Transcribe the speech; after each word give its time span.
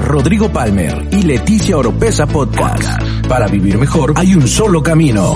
Rodrigo 0.00 0.52
Palmer 0.52 1.08
y 1.12 1.22
Leticia 1.22 1.76
Oropesa 1.76 2.26
Podcast. 2.26 3.02
Para 3.28 3.46
vivir 3.46 3.78
mejor 3.78 4.12
hay 4.16 4.34
un 4.34 4.46
solo 4.46 4.82
camino. 4.82 5.34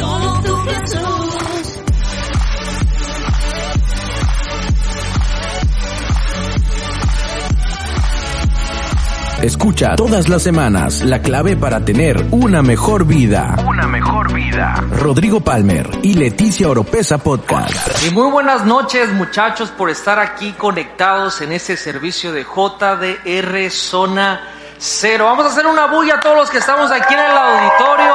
Escucha 9.46 9.94
todas 9.94 10.28
las 10.28 10.42
semanas 10.42 11.02
la 11.02 11.22
clave 11.22 11.56
para 11.56 11.84
tener 11.84 12.26
una 12.32 12.62
mejor 12.62 13.06
vida. 13.06 13.54
Una 13.64 13.86
mejor 13.86 14.34
vida. 14.34 14.74
Rodrigo 14.90 15.38
Palmer 15.38 15.88
y 16.02 16.14
Leticia 16.14 16.68
Oropesa 16.68 17.18
Podcast. 17.18 18.04
Y 18.04 18.10
muy 18.10 18.28
buenas 18.28 18.64
noches 18.64 19.12
muchachos 19.12 19.70
por 19.70 19.88
estar 19.88 20.18
aquí 20.18 20.50
conectados 20.54 21.42
en 21.42 21.52
este 21.52 21.76
servicio 21.76 22.32
de 22.32 22.42
JDR 22.42 23.70
Zona 23.70 24.50
Cero. 24.78 25.26
Vamos 25.26 25.44
a 25.44 25.50
hacer 25.50 25.64
una 25.64 25.86
bulla 25.86 26.16
a 26.16 26.20
todos 26.20 26.36
los 26.36 26.50
que 26.50 26.58
estamos 26.58 26.90
aquí 26.90 27.14
en 27.14 27.20
el 27.20 27.36
auditorio, 27.36 28.14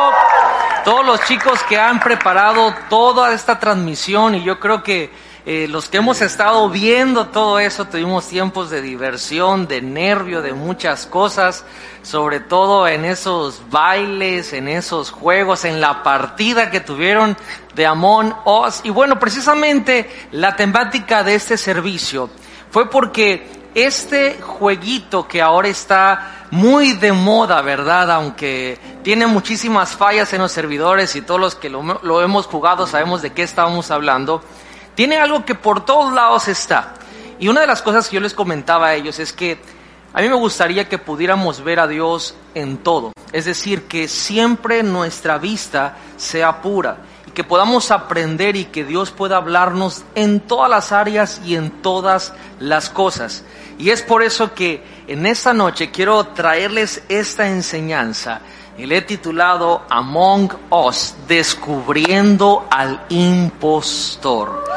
todos 0.84 1.06
los 1.06 1.24
chicos 1.24 1.64
que 1.64 1.80
han 1.80 2.02
preparado 2.02 2.76
toda 2.90 3.34
esta 3.34 3.58
transmisión 3.58 4.36
y 4.36 4.44
yo 4.44 4.59
creo 4.59 4.84
que 4.84 5.09
eh, 5.44 5.67
los 5.67 5.89
que 5.89 5.97
hemos 5.97 6.22
estado 6.22 6.70
viendo 6.70 7.28
todo 7.28 7.59
eso, 7.59 7.86
tuvimos 7.86 8.28
tiempos 8.28 8.70
de 8.70 8.80
diversión, 8.80 9.67
de 9.67 9.81
nervio, 9.81 10.44
de 10.44 10.53
muchas 10.53 11.08
cosas, 11.08 11.66
sobre 12.03 12.39
todo 12.39 12.88
en 12.88 13.06
esos 13.06 13.64
bailes, 13.72 14.53
en 14.53 14.67
esos 14.67 15.09
juegos, 15.09 15.66
en 15.66 15.81
la 15.81 16.03
partida 16.03 16.69
que 16.69 16.80
tuvieron 16.80 17.36
de 17.73 17.88
Amon 17.88 18.36
Oz. 18.45 18.81
Y 18.84 18.92
bueno, 18.92 19.17
precisamente 19.17 20.08
la 20.31 20.56
temática 20.56 21.23
de 21.23 21.34
este 21.34 21.58
servicio 21.58 22.30
fue 22.69 22.88
porque 22.88 23.50
este 23.73 24.39
jueguito 24.39 25.28
que 25.28 25.42
ahora 25.42 25.69
está 25.69 26.45
muy 26.52 26.94
de 26.94 27.14
moda, 27.14 27.64
¿verdad? 27.64 28.12
Aunque 28.12 28.78
tiene 29.02 29.25
muchísimas 29.25 29.95
fallas 29.95 30.34
en 30.34 30.42
los 30.42 30.52
servidores 30.52 31.16
y 31.16 31.22
todos 31.23 31.39
los 31.39 31.56
que 31.56 31.69
lo, 31.69 32.00
lo 32.03 32.22
hemos 32.22 32.45
jugado 32.45 32.86
sabemos 32.86 33.23
de 33.23 33.31
qué 33.31 33.42
estábamos 33.42 33.89
hablando 33.89 34.44
tiene 34.95 35.17
algo 35.17 35.45
que 35.45 35.56
por 35.56 35.86
todos 35.86 36.14
lados 36.14 36.47
está. 36.47 36.94
Y 37.39 37.47
una 37.47 37.61
de 37.61 37.67
las 37.67 37.81
cosas 37.81 38.08
que 38.08 38.16
yo 38.16 38.22
les 38.22 38.34
comentaba 38.34 38.88
a 38.88 38.95
ellos 38.95 39.20
es 39.20 39.34
que 39.34 39.59
a 40.14 40.22
mí 40.22 40.28
me 40.28 40.36
gustaría 40.36 40.89
que 40.89 40.97
pudiéramos 40.97 41.64
ver 41.64 41.80
a 41.80 41.88
Dios 41.88 42.36
en 42.53 42.78
todo. 42.78 43.14
Es 43.31 43.45
decir, 43.45 43.88
que 43.88 44.08
siempre 44.08 44.84
nuestra 44.84 45.38
vista 45.38 45.95
sea 46.17 46.62
pura 46.62 46.97
y 47.25 47.31
que 47.31 47.45
podamos 47.45 47.92
aprender 47.92 48.58
y 48.58 48.66
que 48.66 48.84
Dios 48.84 49.12
pueda 49.12 49.38
hablarnos 49.38 50.03
en 50.16 50.42
todas 50.42 50.69
las 50.69 50.92
áreas 50.92 51.42
y 51.45 51.56
en 51.56 51.72
todas 51.81 52.34
las 52.59 52.89
cosas. 52.89 53.44
Y 53.80 53.89
es 53.89 54.02
por 54.02 54.22
eso 54.22 54.53
que 54.53 54.84
en 55.08 55.25
esta 55.25 55.53
noche 55.53 55.92
quiero 55.92 56.25
traerles 56.28 57.03
esta 57.08 57.47
enseñanza 57.47 58.42
y 58.78 58.86
le 58.86 58.97
he 58.97 59.02
titulado 59.02 59.84
Among 59.89 60.52
Us, 60.69 61.16
descubriendo 61.28 62.67
al 62.69 63.06
impostor. 63.09 64.71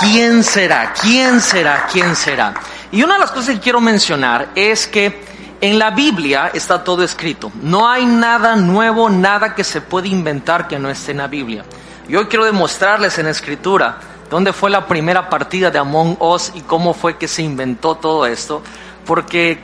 ¿Quién 0.00 0.42
será? 0.42 0.92
¿Quién 0.92 1.40
será? 1.40 1.86
¿Quién 1.90 2.16
será? 2.16 2.54
Y 2.90 3.02
una 3.02 3.14
de 3.14 3.20
las 3.20 3.30
cosas 3.30 3.54
que 3.54 3.60
quiero 3.60 3.80
mencionar 3.80 4.48
es 4.54 4.88
que 4.88 5.22
en 5.60 5.78
la 5.78 5.90
Biblia 5.90 6.50
está 6.52 6.82
todo 6.82 7.02
escrito. 7.04 7.52
No 7.62 7.88
hay 7.88 8.04
nada 8.04 8.56
nuevo, 8.56 9.08
nada 9.08 9.54
que 9.54 9.62
se 9.62 9.80
puede 9.80 10.08
inventar 10.08 10.66
que 10.66 10.78
no 10.78 10.90
esté 10.90 11.12
en 11.12 11.18
la 11.18 11.28
Biblia. 11.28 11.64
Yo 12.08 12.28
quiero 12.28 12.44
demostrarles 12.44 13.18
en 13.18 13.28
escritura 13.28 13.98
dónde 14.28 14.52
fue 14.52 14.68
la 14.68 14.86
primera 14.86 15.30
partida 15.30 15.70
de 15.70 15.78
Among 15.78 16.16
Us 16.20 16.50
y 16.54 16.62
cómo 16.62 16.92
fue 16.92 17.16
que 17.16 17.28
se 17.28 17.42
inventó 17.42 17.94
todo 17.94 18.26
esto, 18.26 18.62
porque 19.06 19.58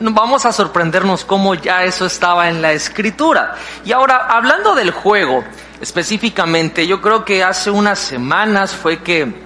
vamos 0.00 0.46
a 0.46 0.52
sorprendernos 0.52 1.24
cómo 1.24 1.54
ya 1.54 1.84
eso 1.84 2.06
estaba 2.06 2.48
en 2.48 2.62
la 2.62 2.72
escritura. 2.72 3.54
Y 3.84 3.92
ahora, 3.92 4.26
hablando 4.28 4.74
del 4.74 4.90
juego 4.90 5.44
específicamente, 5.80 6.86
yo 6.86 7.02
creo 7.02 7.24
que 7.24 7.44
hace 7.44 7.70
unas 7.70 7.98
semanas 7.98 8.74
fue 8.74 9.02
que 9.02 9.45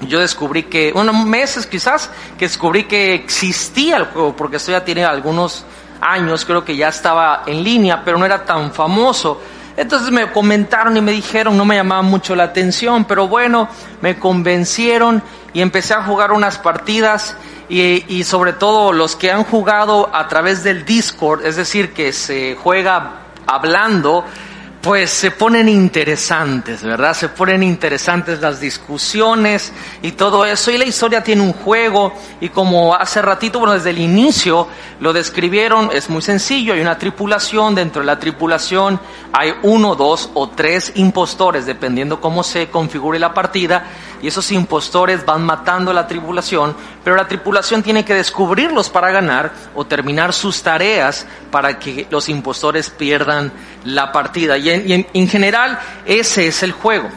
yo 0.00 0.20
descubrí 0.20 0.64
que, 0.64 0.92
unos 0.94 1.24
meses 1.24 1.66
quizás, 1.66 2.10
que 2.38 2.46
descubrí 2.46 2.84
que 2.84 3.14
existía 3.14 3.96
el 3.96 4.04
juego, 4.04 4.36
porque 4.36 4.56
esto 4.56 4.70
ya 4.70 4.84
tiene 4.84 5.04
algunos 5.04 5.64
años, 6.00 6.44
creo 6.44 6.64
que 6.64 6.76
ya 6.76 6.88
estaba 6.88 7.42
en 7.46 7.64
línea, 7.64 8.02
pero 8.04 8.18
no 8.18 8.24
era 8.24 8.44
tan 8.44 8.72
famoso. 8.72 9.40
Entonces 9.76 10.10
me 10.10 10.30
comentaron 10.32 10.96
y 10.96 11.00
me 11.00 11.12
dijeron, 11.12 11.56
no 11.56 11.64
me 11.64 11.76
llamaba 11.76 12.02
mucho 12.02 12.34
la 12.34 12.44
atención, 12.44 13.04
pero 13.04 13.28
bueno, 13.28 13.68
me 14.00 14.18
convencieron 14.18 15.22
y 15.52 15.60
empecé 15.60 15.94
a 15.94 16.02
jugar 16.02 16.32
unas 16.32 16.58
partidas 16.58 17.36
y, 17.68 18.04
y, 18.12 18.24
sobre 18.24 18.54
todo 18.54 18.92
los 18.92 19.14
que 19.14 19.30
han 19.30 19.44
jugado 19.44 20.10
a 20.12 20.26
través 20.26 20.64
del 20.64 20.84
Discord, 20.84 21.44
es 21.44 21.56
decir, 21.56 21.92
que 21.92 22.12
se 22.12 22.56
juega 22.56 23.20
hablando, 23.46 24.24
pues 24.80 25.10
se 25.10 25.32
ponen 25.32 25.68
interesantes, 25.68 26.84
¿verdad? 26.84 27.12
Se 27.12 27.28
ponen 27.28 27.62
interesantes 27.62 28.40
las 28.40 28.60
discusiones 28.60 29.72
y 30.02 30.12
todo 30.12 30.44
eso. 30.44 30.70
Y 30.70 30.78
la 30.78 30.84
historia 30.84 31.22
tiene 31.22 31.42
un 31.42 31.52
juego 31.52 32.12
y 32.40 32.48
como 32.50 32.94
hace 32.94 33.20
ratito, 33.20 33.58
bueno, 33.58 33.74
desde 33.74 33.90
el 33.90 33.98
inicio 33.98 34.68
lo 35.00 35.12
describieron, 35.12 35.90
es 35.92 36.08
muy 36.08 36.22
sencillo, 36.22 36.74
hay 36.74 36.80
una 36.80 36.96
tripulación, 36.96 37.74
dentro 37.74 38.02
de 38.02 38.06
la 38.06 38.18
tripulación 38.18 39.00
hay 39.32 39.52
uno, 39.62 39.94
dos 39.94 40.30
o 40.34 40.48
tres 40.48 40.92
impostores, 40.94 41.66
dependiendo 41.66 42.20
cómo 42.20 42.42
se 42.42 42.68
configure 42.68 43.18
la 43.18 43.34
partida, 43.34 43.84
y 44.22 44.28
esos 44.28 44.50
impostores 44.52 45.24
van 45.24 45.44
matando 45.44 45.90
a 45.90 45.94
la 45.94 46.06
tripulación, 46.06 46.74
pero 47.04 47.16
la 47.16 47.28
tripulación 47.28 47.82
tiene 47.82 48.04
que 48.04 48.14
descubrirlos 48.14 48.88
para 48.88 49.10
ganar 49.10 49.52
o 49.74 49.84
terminar 49.84 50.32
sus 50.32 50.62
tareas 50.62 51.26
para 51.50 51.78
que 51.78 52.06
los 52.10 52.28
impostores 52.28 52.90
pierdan 52.90 53.52
la 53.84 54.12
partida. 54.12 54.58
Y 54.58 54.70
en, 54.70 55.06
en 55.12 55.28
general 55.28 55.78
ese 56.04 56.48
es 56.48 56.62
el 56.62 56.72
juego. 56.72 57.08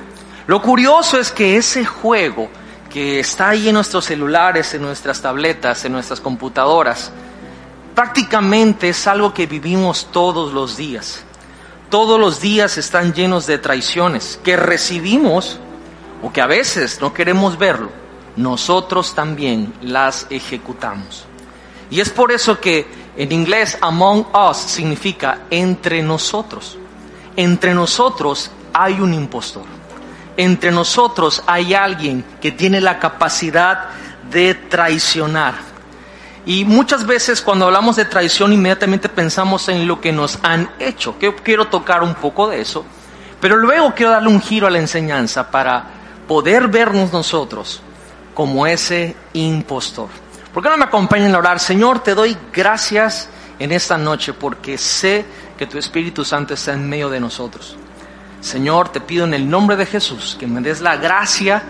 Lo 0.48 0.62
curioso 0.62 1.20
es 1.20 1.32
que 1.32 1.58
ese 1.58 1.86
juego 1.86 2.50
que 2.90 3.20
está 3.20 3.50
ahí 3.50 3.70
en 3.70 3.76
nuestros 3.76 4.06
celulares, 4.06 4.74
en 4.74 4.82
nuestras 4.82 5.22
tabletas, 5.22 5.86
en 5.86 5.94
nuestras 5.94 6.20
computadoras, 6.20 7.12
prácticamente 7.96 8.90
es 8.90 9.08
algo 9.08 9.34
que 9.34 9.48
vivimos 9.48 10.08
todos 10.12 10.54
los 10.54 10.78
días. 10.78 11.24
Todos 11.90 12.20
los 12.20 12.42
días 12.42 12.78
están 12.78 13.14
llenos 13.14 13.48
de 13.48 13.58
traiciones 13.58 14.40
que 14.44 14.56
recibimos 14.56 15.60
o 16.22 16.32
que 16.32 16.42
a 16.42 16.48
veces 16.48 17.00
no 17.02 17.14
queremos 17.14 17.58
verlo, 17.58 17.90
nosotros 18.36 19.14
también 19.16 19.74
las 19.82 20.28
ejecutamos. 20.30 21.26
Y 21.90 22.00
es 22.00 22.10
por 22.10 22.32
eso 22.32 22.60
que 22.60 22.88
en 23.18 23.32
inglés 23.32 23.78
among 23.82 24.26
us 24.34 24.58
significa 24.58 25.40
entre 25.50 26.02
nosotros. 26.02 26.78
Entre 27.36 27.74
nosotros 27.74 28.50
hay 28.74 29.00
un 29.00 29.14
impostor. 29.14 29.66
Entre 30.38 30.72
nosotros 30.72 31.44
hay 31.46 31.74
alguien 31.74 32.24
que 32.42 32.52
tiene 32.52 32.80
la 32.80 33.00
capacidad 33.00 33.90
de 34.32 34.56
traicionar. 34.56 35.56
Y 36.46 36.66
muchas 36.66 37.06
veces 37.06 37.42
cuando 37.42 37.66
hablamos 37.66 37.98
de 37.98 38.06
traición 38.06 38.54
inmediatamente 38.54 39.10
pensamos 39.10 39.68
en 39.68 39.86
lo 39.86 40.00
que 40.00 40.14
nos 40.14 40.40
han 40.42 40.72
hecho. 40.80 41.16
Quiero 41.44 41.68
tocar 41.68 42.02
un 42.02 42.16
poco 42.16 42.48
de 42.48 42.62
eso. 42.62 42.86
Pero 43.42 43.58
luego 43.58 43.94
quiero 43.94 44.12
darle 44.12 44.30
un 44.30 44.42
giro 44.42 44.68
a 44.68 44.70
la 44.70 44.80
enseñanza 44.80 45.52
para 45.52 46.01
poder 46.32 46.70
vernos 46.70 47.12
nosotros 47.12 47.82
como 48.34 48.66
ese 48.66 49.18
impostor. 49.34 50.08
¿Por 50.54 50.64
qué 50.64 50.70
no 50.70 50.78
me 50.78 50.86
acompañan 50.86 51.36
a 51.36 51.40
orar? 51.40 51.60
Señor, 51.60 52.00
te 52.00 52.16
doy 52.16 52.38
gracias 52.54 53.28
en 53.60 53.74
esta 53.74 53.98
noche 53.98 54.32
porque 54.32 54.78
sé 54.78 55.26
que 55.58 55.68
tu 55.68 55.78
Espíritu 55.78 56.24
Santo 56.24 56.54
está 56.54 56.72
en 56.72 56.88
medio 56.88 57.10
de 57.10 57.20
nosotros. 57.20 57.76
Señor, 58.40 58.88
te 58.94 59.02
pido 59.02 59.26
en 59.26 59.34
el 59.34 59.50
nombre 59.50 59.76
de 59.76 59.86
Jesús 59.86 60.38
que 60.40 60.48
me 60.48 60.62
des 60.62 60.80
la 60.80 60.96
gracia 60.96 61.64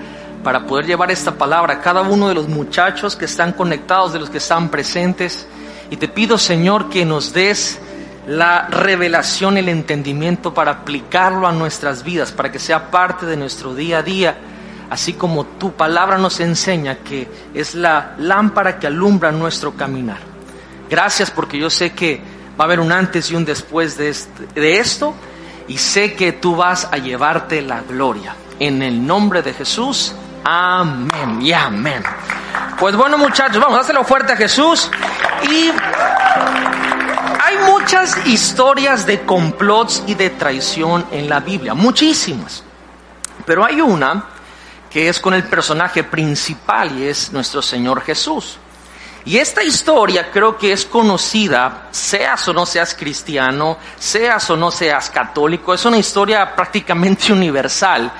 para 0.44 0.68
poder 0.68 0.86
llevar 0.86 1.10
esta 1.10 1.32
palabra 1.32 1.74
a 1.74 1.82
cada 1.82 2.04
uno 2.04 2.28
de 2.28 2.36
los 2.36 2.48
muchachos 2.48 3.16
que 3.16 3.26
están 3.26 3.54
conectados, 3.54 4.14
de 4.14 4.20
los 4.20 4.30
que 4.30 4.38
están 4.38 4.70
presentes. 4.70 5.48
Y 5.90 5.98
te 5.98 6.08
pido, 6.08 6.38
Señor, 6.38 6.88
que 6.92 7.04
nos 7.04 7.34
des 7.34 7.80
la 8.28 8.68
revelación, 8.68 9.58
el 9.58 9.70
entendimiento 9.70 10.54
para 10.54 10.70
aplicarlo 10.70 11.48
a 11.48 11.52
nuestras 11.52 12.04
vidas, 12.04 12.32
para 12.32 12.52
que 12.52 12.60
sea 12.60 12.92
parte 12.92 13.26
de 13.26 13.38
nuestro 13.38 13.74
día 13.74 13.98
a 13.98 14.04
día 14.04 14.38
así 14.92 15.14
como 15.14 15.46
tu 15.46 15.72
palabra 15.74 16.20
nos 16.20 16.40
enseña 16.40 16.98
que 16.98 17.28
es 17.56 17.74
la 17.74 18.14
lámpara 18.20 18.78
que 18.78 18.86
alumbra 18.86 19.32
nuestro 19.32 19.74
caminar. 19.74 20.20
Gracias 20.88 21.32
porque 21.32 21.58
yo 21.58 21.72
sé 21.72 21.94
que 21.94 22.22
Va 22.60 22.66
a 22.66 22.68
haber 22.68 22.80
un 22.80 22.92
antes 22.92 23.32
y 23.32 23.36
un 23.36 23.46
después 23.46 23.98
de, 23.98 24.14
esto 24.80 25.16
y 25.68 25.78
sé 25.78 26.14
que 26.14 26.34
tú 26.34 26.56
vas 26.56 26.88
a 26.92 26.98
llevarte 26.98 27.62
la 27.62 27.82
gloria. 27.82 28.36
En 28.60 28.84
el 28.84 29.06
nombre 29.06 29.42
de 29.42 29.54
Jesús, 29.54 30.14
amén 30.44 31.42
y 31.42 31.54
amén. 31.54 32.04
Pues 32.80 32.96
bueno 32.96 33.18
muchachos, 33.18 33.60
vamos 33.60 33.78
a 33.78 33.82
hacerlo 33.82 34.04
fuerte 34.04 34.34
a 34.34 34.36
Jesús 34.36 34.92
y 35.50 35.72
hay 37.42 37.58
muchas 37.66 38.28
historias 38.28 39.06
de 39.06 39.22
complots 39.22 40.04
y 40.06 40.14
de 40.14 40.30
traición 40.30 41.06
en 41.12 41.30
la 41.30 41.40
Biblia, 41.40 41.74
muchísimas. 41.74 42.64
Pero 43.46 43.66
hay 43.66 43.82
una 43.82 44.26
que 44.92 45.08
es 45.08 45.20
con 45.20 45.34
el 45.34 45.44
personaje 45.44 46.04
principal 46.04 47.00
y 47.00 47.08
es 47.08 47.32
nuestro 47.32 47.62
Señor 47.62 48.02
Jesús. 48.02 48.58
Y 49.24 49.38
esta 49.38 49.64
historia 49.64 50.32
creo 50.32 50.58
que 50.58 50.72
es 50.72 50.84
conocida, 50.84 51.88
seas 51.92 52.48
o 52.48 52.54
no 52.54 52.66
seas 52.66 52.96
cristiano, 52.96 53.78
seas 53.98 54.50
o 54.50 54.58
no 54.58 54.72
seas 54.72 55.10
católico, 55.10 55.74
es 55.74 55.86
una 55.86 55.98
historia 55.98 56.56
prácticamente 56.56 57.32
universal. 57.34 58.12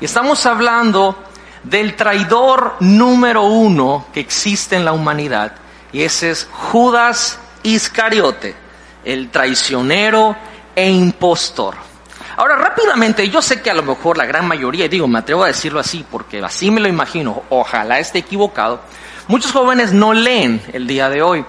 Y 0.00 0.04
estamos 0.04 0.44
hablando 0.46 1.24
del 1.62 1.96
traidor 1.96 2.76
número 2.80 3.44
uno 3.44 4.06
que 4.12 4.20
existe 4.20 4.76
en 4.76 4.84
la 4.84 4.92
humanidad, 4.92 5.52
y 5.92 6.02
ese 6.02 6.30
es 6.30 6.48
Judas 6.50 7.38
Iscariote, 7.62 8.54
el 9.04 9.30
traicionero 9.30 10.36
e 10.74 10.90
impostor. 10.90 11.87
Ahora, 12.38 12.54
rápidamente, 12.54 13.28
yo 13.28 13.42
sé 13.42 13.60
que 13.60 13.68
a 13.68 13.74
lo 13.74 13.82
mejor 13.82 14.16
la 14.16 14.24
gran 14.24 14.46
mayoría, 14.46 14.86
digo, 14.86 15.08
me 15.08 15.18
atrevo 15.18 15.42
a 15.42 15.48
decirlo 15.48 15.80
así, 15.80 16.06
porque 16.08 16.40
así 16.40 16.70
me 16.70 16.80
lo 16.80 16.86
imagino, 16.86 17.42
ojalá 17.48 17.98
esté 17.98 18.20
equivocado, 18.20 18.80
muchos 19.26 19.50
jóvenes 19.50 19.92
no 19.92 20.12
leen 20.12 20.62
el 20.72 20.86
día 20.86 21.10
de 21.10 21.20
hoy. 21.20 21.44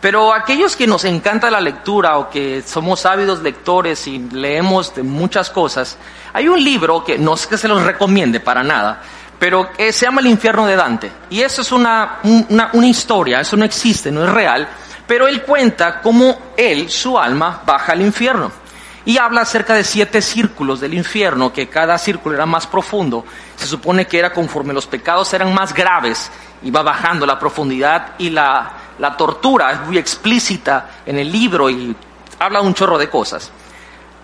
Pero 0.00 0.34
aquellos 0.34 0.74
que 0.74 0.88
nos 0.88 1.04
encanta 1.04 1.48
la 1.48 1.60
lectura 1.60 2.18
o 2.18 2.28
que 2.28 2.60
somos 2.66 3.06
ávidos 3.06 3.40
lectores 3.40 4.08
y 4.08 4.18
leemos 4.18 4.92
de 4.96 5.04
muchas 5.04 5.48
cosas, 5.48 5.96
hay 6.32 6.48
un 6.48 6.64
libro 6.64 7.04
que 7.04 7.18
no 7.18 7.34
es 7.34 7.46
que 7.46 7.56
se 7.56 7.68
los 7.68 7.80
recomiende 7.80 8.40
para 8.40 8.64
nada, 8.64 9.00
pero 9.38 9.70
se 9.76 9.92
llama 9.92 10.22
El 10.22 10.26
infierno 10.26 10.66
de 10.66 10.74
Dante. 10.74 11.12
Y 11.30 11.42
eso 11.42 11.62
es 11.62 11.70
una, 11.70 12.18
una, 12.24 12.86
historia, 12.88 13.42
eso 13.42 13.56
no 13.56 13.64
existe, 13.64 14.10
no 14.10 14.24
es 14.24 14.30
real, 14.30 14.68
pero 15.06 15.28
él 15.28 15.42
cuenta 15.42 16.00
cómo 16.00 16.36
él, 16.56 16.90
su 16.90 17.16
alma, 17.16 17.62
baja 17.64 17.92
al 17.92 18.02
infierno. 18.02 18.61
Y 19.04 19.18
habla 19.18 19.40
acerca 19.40 19.74
de 19.74 19.82
siete 19.82 20.22
círculos 20.22 20.80
del 20.80 20.94
infierno, 20.94 21.52
que 21.52 21.68
cada 21.68 21.98
círculo 21.98 22.36
era 22.36 22.46
más 22.46 22.66
profundo. 22.66 23.24
Se 23.56 23.66
supone 23.66 24.06
que 24.06 24.18
era 24.18 24.32
conforme 24.32 24.72
los 24.72 24.86
pecados 24.86 25.32
eran 25.34 25.52
más 25.52 25.74
graves, 25.74 26.30
iba 26.62 26.82
bajando 26.82 27.26
la 27.26 27.38
profundidad 27.38 28.14
y 28.18 28.30
la, 28.30 28.72
la 28.98 29.16
tortura 29.16 29.72
es 29.72 29.80
muy 29.80 29.98
explícita 29.98 30.90
en 31.04 31.18
el 31.18 31.30
libro 31.32 31.68
y 31.68 31.94
habla 32.38 32.60
un 32.60 32.74
chorro 32.74 32.98
de 32.98 33.10
cosas. 33.10 33.50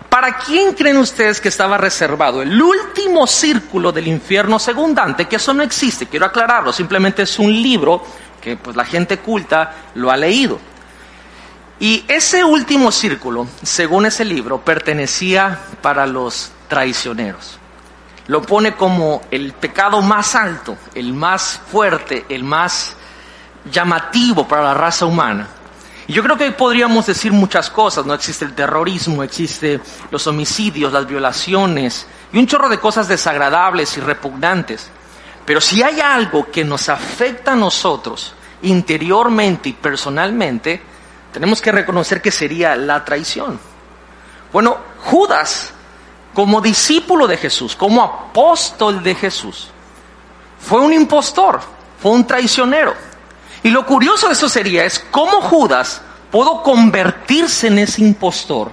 ¿Para 0.09 0.37
quién 0.37 0.73
creen 0.73 0.97
ustedes 0.97 1.39
que 1.39 1.49
estaba 1.49 1.77
reservado 1.77 2.41
el 2.41 2.59
último 2.59 3.27
círculo 3.27 3.91
del 3.91 4.07
infierno 4.07 4.57
según 4.57 4.95
Dante? 4.95 5.27
Que 5.27 5.35
eso 5.35 5.53
no 5.53 5.61
existe, 5.61 6.07
quiero 6.07 6.25
aclararlo, 6.25 6.73
simplemente 6.73 7.23
es 7.23 7.37
un 7.37 7.51
libro 7.51 8.03
que 8.41 8.57
pues 8.57 8.75
la 8.75 8.85
gente 8.85 9.19
culta 9.19 9.73
lo 9.95 10.09
ha 10.09 10.17
leído. 10.17 10.59
Y 11.79 12.03
ese 12.07 12.43
último 12.43 12.91
círculo, 12.91 13.47
según 13.63 14.05
ese 14.05 14.25
libro, 14.25 14.59
pertenecía 14.61 15.59
para 15.81 16.05
los 16.05 16.51
traicioneros. 16.67 17.57
Lo 18.27 18.41
pone 18.41 18.75
como 18.75 19.21
el 19.31 19.53
pecado 19.53 20.01
más 20.01 20.35
alto, 20.35 20.77
el 20.93 21.13
más 21.13 21.61
fuerte, 21.71 22.25
el 22.29 22.43
más 22.43 22.95
llamativo 23.71 24.47
para 24.47 24.63
la 24.63 24.73
raza 24.73 25.05
humana. 25.05 25.47
Y 26.07 26.13
yo 26.13 26.21
creo 26.23 26.37
que 26.37 26.51
podríamos 26.51 27.05
decir 27.05 27.31
muchas 27.31 27.69
cosas, 27.69 28.05
¿no? 28.05 28.13
Existe 28.13 28.43
el 28.43 28.53
terrorismo, 28.53 29.23
existe 29.23 29.79
los 30.11 30.27
homicidios, 30.27 30.91
las 30.91 31.07
violaciones 31.07 32.07
y 32.33 32.39
un 32.39 32.47
chorro 32.47 32.67
de 32.67 32.79
cosas 32.79 33.07
desagradables 33.07 33.95
y 33.97 34.01
repugnantes. 34.01 34.89
Pero 35.45 35.61
si 35.61 35.81
hay 35.81 36.01
algo 36.01 36.51
que 36.51 36.65
nos 36.65 36.89
afecta 36.89 37.53
a 37.53 37.55
nosotros 37.55 38.33
interiormente 38.63 39.69
y 39.69 39.73
personalmente, 39.73 40.81
tenemos 41.31 41.61
que 41.61 41.71
reconocer 41.71 42.21
que 42.21 42.31
sería 42.31 42.75
la 42.75 43.03
traición. 43.05 43.59
Bueno, 44.51 44.77
Judas, 45.03 45.71
como 46.33 46.61
discípulo 46.61 47.27
de 47.27 47.37
Jesús, 47.37 47.75
como 47.75 48.03
apóstol 48.03 49.03
de 49.03 49.15
Jesús, 49.15 49.69
fue 50.59 50.81
un 50.81 50.93
impostor, 50.93 51.61
fue 52.01 52.11
un 52.11 52.25
traicionero. 52.25 52.93
Y 53.63 53.69
lo 53.69 53.85
curioso 53.85 54.27
de 54.27 54.33
eso 54.33 54.49
sería 54.49 54.85
es 54.85 54.99
cómo 55.11 55.41
Judas 55.41 56.01
pudo 56.31 56.63
convertirse 56.63 57.67
en 57.67 57.79
ese 57.79 58.01
impostor, 58.01 58.71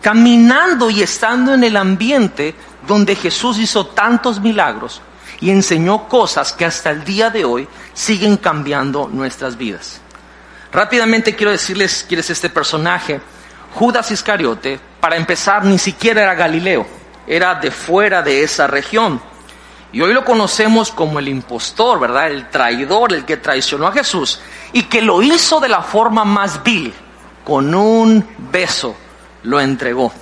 caminando 0.00 0.90
y 0.90 1.02
estando 1.02 1.54
en 1.54 1.64
el 1.64 1.76
ambiente 1.76 2.54
donde 2.86 3.14
Jesús 3.14 3.58
hizo 3.58 3.86
tantos 3.86 4.40
milagros 4.40 5.00
y 5.40 5.50
enseñó 5.50 6.08
cosas 6.08 6.52
que 6.52 6.64
hasta 6.64 6.90
el 6.90 7.04
día 7.04 7.30
de 7.30 7.44
hoy 7.44 7.68
siguen 7.94 8.36
cambiando 8.36 9.08
nuestras 9.12 9.56
vidas. 9.56 10.00
Rápidamente 10.72 11.34
quiero 11.34 11.50
decirles 11.50 12.04
quién 12.06 12.20
es 12.20 12.30
este 12.30 12.48
personaje. 12.48 13.20
Judas 13.74 14.10
Iscariote, 14.10 14.80
para 15.00 15.16
empezar, 15.16 15.64
ni 15.64 15.78
siquiera 15.78 16.22
era 16.22 16.34
Galileo, 16.34 16.86
era 17.26 17.54
de 17.54 17.70
fuera 17.70 18.22
de 18.22 18.42
esa 18.42 18.66
región. 18.66 19.20
Y 19.92 20.00
hoy 20.00 20.12
lo 20.12 20.24
conocemos 20.24 20.92
como 20.92 21.18
el 21.18 21.28
impostor, 21.28 21.98
¿verdad? 21.98 22.28
El 22.28 22.48
traidor, 22.48 23.12
el 23.12 23.24
que 23.24 23.36
traicionó 23.36 23.88
a 23.88 23.92
Jesús 23.92 24.40
y 24.72 24.84
que 24.84 25.02
lo 25.02 25.20
hizo 25.20 25.58
de 25.58 25.68
la 25.68 25.82
forma 25.82 26.24
más 26.24 26.62
vil, 26.62 26.94
con 27.44 27.74
un 27.74 28.24
beso 28.38 28.94
lo 29.42 29.60
entregó. 29.60 30.12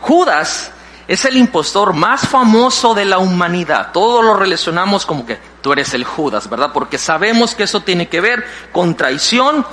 Judas 0.00 0.72
es 1.08 1.24
el 1.24 1.38
impostor 1.38 1.94
más 1.94 2.28
famoso 2.28 2.94
de 2.94 3.06
la 3.06 3.16
humanidad. 3.18 3.92
Todos 3.92 4.22
lo 4.22 4.34
relacionamos 4.34 5.06
como 5.06 5.24
que 5.24 5.38
tú 5.62 5.72
eres 5.72 5.94
el 5.94 6.04
Judas, 6.04 6.50
¿verdad? 6.50 6.70
Porque 6.72 6.98
sabemos 6.98 7.54
que 7.54 7.62
eso 7.62 7.80
tiene 7.80 8.08
que 8.08 8.20
ver 8.20 8.44
con 8.72 8.94
traición 8.94 9.66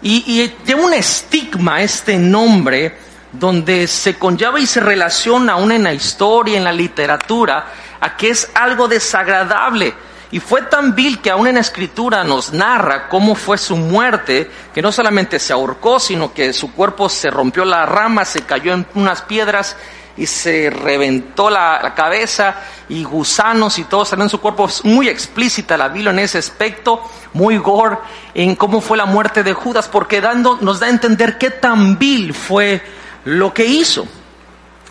y, 0.00 0.22
y 0.26 0.48
tiene 0.64 0.84
un 0.84 0.94
estigma 0.94 1.82
este 1.82 2.16
nombre 2.16 2.96
donde 3.32 3.88
se 3.88 4.16
conlleva 4.16 4.60
y 4.60 4.66
se 4.66 4.80
relaciona 4.80 5.54
aún 5.54 5.72
en 5.72 5.82
la 5.82 5.92
historia, 5.92 6.56
en 6.56 6.62
la 6.62 6.72
literatura, 6.72 7.66
a 8.00 8.16
que 8.16 8.30
es 8.30 8.48
algo 8.54 8.86
desagradable. 8.86 9.92
Y 10.30 10.38
fue 10.38 10.62
tan 10.62 10.94
vil 10.94 11.20
que 11.20 11.30
aún 11.30 11.48
en 11.48 11.54
la 11.54 11.60
escritura 11.60 12.22
nos 12.22 12.52
narra 12.52 13.08
cómo 13.08 13.34
fue 13.34 13.58
su 13.58 13.76
muerte, 13.76 14.48
que 14.72 14.82
no 14.82 14.92
solamente 14.92 15.40
se 15.40 15.52
ahorcó, 15.52 15.98
sino 15.98 16.32
que 16.32 16.52
su 16.52 16.72
cuerpo 16.72 17.08
se 17.08 17.28
rompió 17.28 17.64
la 17.64 17.86
rama, 17.86 18.24
se 18.24 18.42
cayó 18.42 18.72
en 18.72 18.86
unas 18.94 19.22
piedras 19.22 19.76
y 20.16 20.26
se 20.26 20.70
reventó 20.70 21.50
la, 21.50 21.92
cabeza 21.94 22.56
y 22.88 23.04
gusanos 23.04 23.78
y 23.78 23.84
todo 23.84 24.04
salió 24.04 24.24
en 24.24 24.30
su 24.30 24.40
cuerpo. 24.40 24.68
muy 24.84 25.08
explícita 25.08 25.76
la 25.76 25.88
Biblia 25.88 26.10
en 26.10 26.20
ese 26.20 26.38
aspecto, 26.38 27.02
muy 27.32 27.58
gore 27.58 27.98
en 28.34 28.56
cómo 28.56 28.80
fue 28.80 28.96
la 28.96 29.06
muerte 29.06 29.42
de 29.42 29.52
Judas, 29.52 29.88
porque 29.88 30.20
dando, 30.20 30.58
nos 30.60 30.80
da 30.80 30.86
a 30.86 30.90
entender 30.90 31.38
qué 31.38 31.50
tan 31.50 31.98
vil 31.98 32.32
fue 32.34 32.82
lo 33.24 33.52
que 33.52 33.64
hizo. 33.64 34.06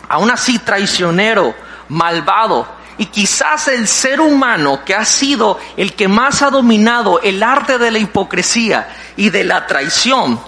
Aún 0.08 0.30
así, 0.30 0.58
traicionero, 0.60 1.54
malvado, 1.88 2.66
y 2.98 3.06
quizás 3.06 3.68
el 3.68 3.86
ser 3.86 4.20
humano 4.20 4.84
que 4.84 4.94
ha 4.94 5.04
sido 5.04 5.58
el 5.76 5.94
que 5.94 6.08
más 6.08 6.42
ha 6.42 6.50
dominado 6.50 7.20
el 7.20 7.42
arte 7.42 7.78
de 7.78 7.90
la 7.90 7.98
hipocresía 7.98 8.88
y 9.16 9.30
de 9.30 9.44
la 9.44 9.66
traición, 9.66 10.40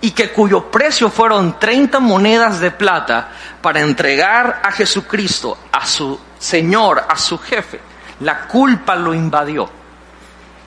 y 0.00 0.10
que 0.10 0.32
cuyo 0.32 0.70
precio 0.70 1.10
fueron 1.10 1.58
30 1.58 2.00
monedas 2.00 2.60
de 2.60 2.70
plata 2.70 3.30
para 3.62 3.80
entregar 3.80 4.60
a 4.62 4.70
Jesucristo, 4.70 5.58
a 5.72 5.86
su 5.86 6.18
Señor, 6.38 7.04
a 7.08 7.16
su 7.16 7.38
jefe, 7.38 7.80
la 8.20 8.46
culpa 8.46 8.94
lo 8.94 9.14
invadió. 9.14 9.68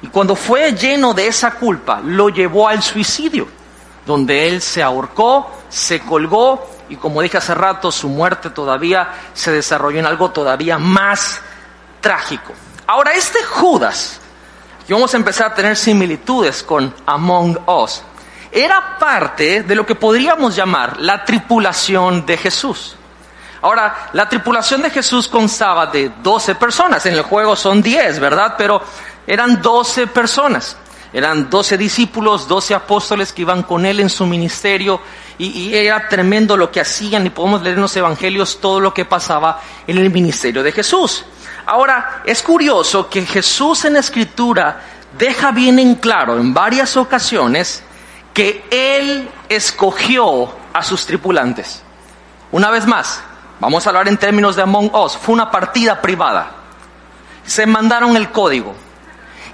Y 0.01 0.07
cuando 0.07 0.35
fue 0.35 0.73
lleno 0.73 1.13
de 1.13 1.27
esa 1.27 1.51
culpa, 1.51 2.01
lo 2.03 2.29
llevó 2.29 2.67
al 2.67 2.81
suicidio, 2.81 3.47
donde 4.05 4.47
él 4.47 4.61
se 4.61 4.81
ahorcó, 4.81 5.51
se 5.69 5.99
colgó 5.99 6.79
y 6.89 6.95
como 6.95 7.21
dije 7.21 7.37
hace 7.37 7.53
rato, 7.53 7.91
su 7.91 8.09
muerte 8.09 8.49
todavía 8.49 9.09
se 9.33 9.51
desarrolló 9.51 9.99
en 9.99 10.07
algo 10.07 10.31
todavía 10.31 10.77
más 10.79 11.39
trágico. 12.01 12.53
Ahora, 12.87 13.13
este 13.13 13.43
Judas, 13.43 14.19
y 14.87 14.93
vamos 14.93 15.13
a 15.13 15.17
empezar 15.17 15.51
a 15.51 15.53
tener 15.53 15.77
similitudes 15.77 16.63
con 16.63 16.93
Among 17.05 17.59
Us, 17.67 18.01
era 18.51 18.97
parte 18.97 19.63
de 19.63 19.75
lo 19.75 19.85
que 19.85 19.95
podríamos 19.95 20.55
llamar 20.55 20.99
la 20.99 21.23
tripulación 21.23 22.25
de 22.25 22.37
Jesús. 22.37 22.95
Ahora, 23.61 24.09
la 24.13 24.27
tripulación 24.29 24.81
de 24.81 24.89
Jesús 24.89 25.27
constaba 25.27 25.87
de 25.87 26.11
12 26.23 26.55
personas, 26.55 27.05
en 27.05 27.13
el 27.13 27.23
juego 27.23 27.55
son 27.55 27.81
10, 27.81 28.19
¿verdad? 28.19 28.55
Pero 28.57 28.81
eran 29.27 29.61
12 29.61 30.07
personas. 30.07 30.77
Eran 31.11 31.49
12 31.49 31.77
discípulos, 31.77 32.47
12 32.47 32.75
apóstoles 32.75 33.33
que 33.33 33.41
iban 33.41 33.63
con 33.63 33.85
él 33.85 33.99
en 33.99 34.09
su 34.09 34.27
ministerio 34.27 35.01
y, 35.39 35.73
era 35.73 36.07
tremendo 36.07 36.55
lo 36.55 36.71
que 36.71 36.81
hacían 36.81 37.25
y 37.25 37.31
podemos 37.31 37.63
leer 37.63 37.75
en 37.75 37.81
los 37.81 37.95
evangelios 37.95 38.59
todo 38.61 38.79
lo 38.79 38.93
que 38.93 39.05
pasaba 39.05 39.59
en 39.87 39.97
el 39.97 40.11
ministerio 40.11 40.61
de 40.61 40.71
Jesús. 40.71 41.25
Ahora, 41.65 42.21
es 42.25 42.43
curioso 42.43 43.09
que 43.09 43.25
Jesús 43.25 43.85
en 43.85 43.93
la 43.93 43.99
escritura 43.99 44.81
deja 45.17 45.51
bien 45.51 45.79
en 45.79 45.95
claro 45.95 46.37
en 46.37 46.53
varias 46.53 46.95
ocasiones 46.95 47.83
que 48.33 48.65
Él 48.71 49.29
escogió 49.49 50.49
a 50.73 50.83
sus 50.83 51.05
tripulantes. 51.05 51.83
Una 52.51 52.69
vez 52.69 52.85
más, 52.85 53.21
vamos 53.59 53.85
a 53.85 53.89
hablar 53.89 54.07
en 54.07 54.17
términos 54.17 54.55
de 54.55 54.63
Among 54.63 54.93
Us, 54.95 55.17
fue 55.17 55.33
una 55.33 55.51
partida 55.51 56.01
privada. 56.01 56.51
Se 57.45 57.65
mandaron 57.65 58.15
el 58.15 58.31
código. 58.31 58.75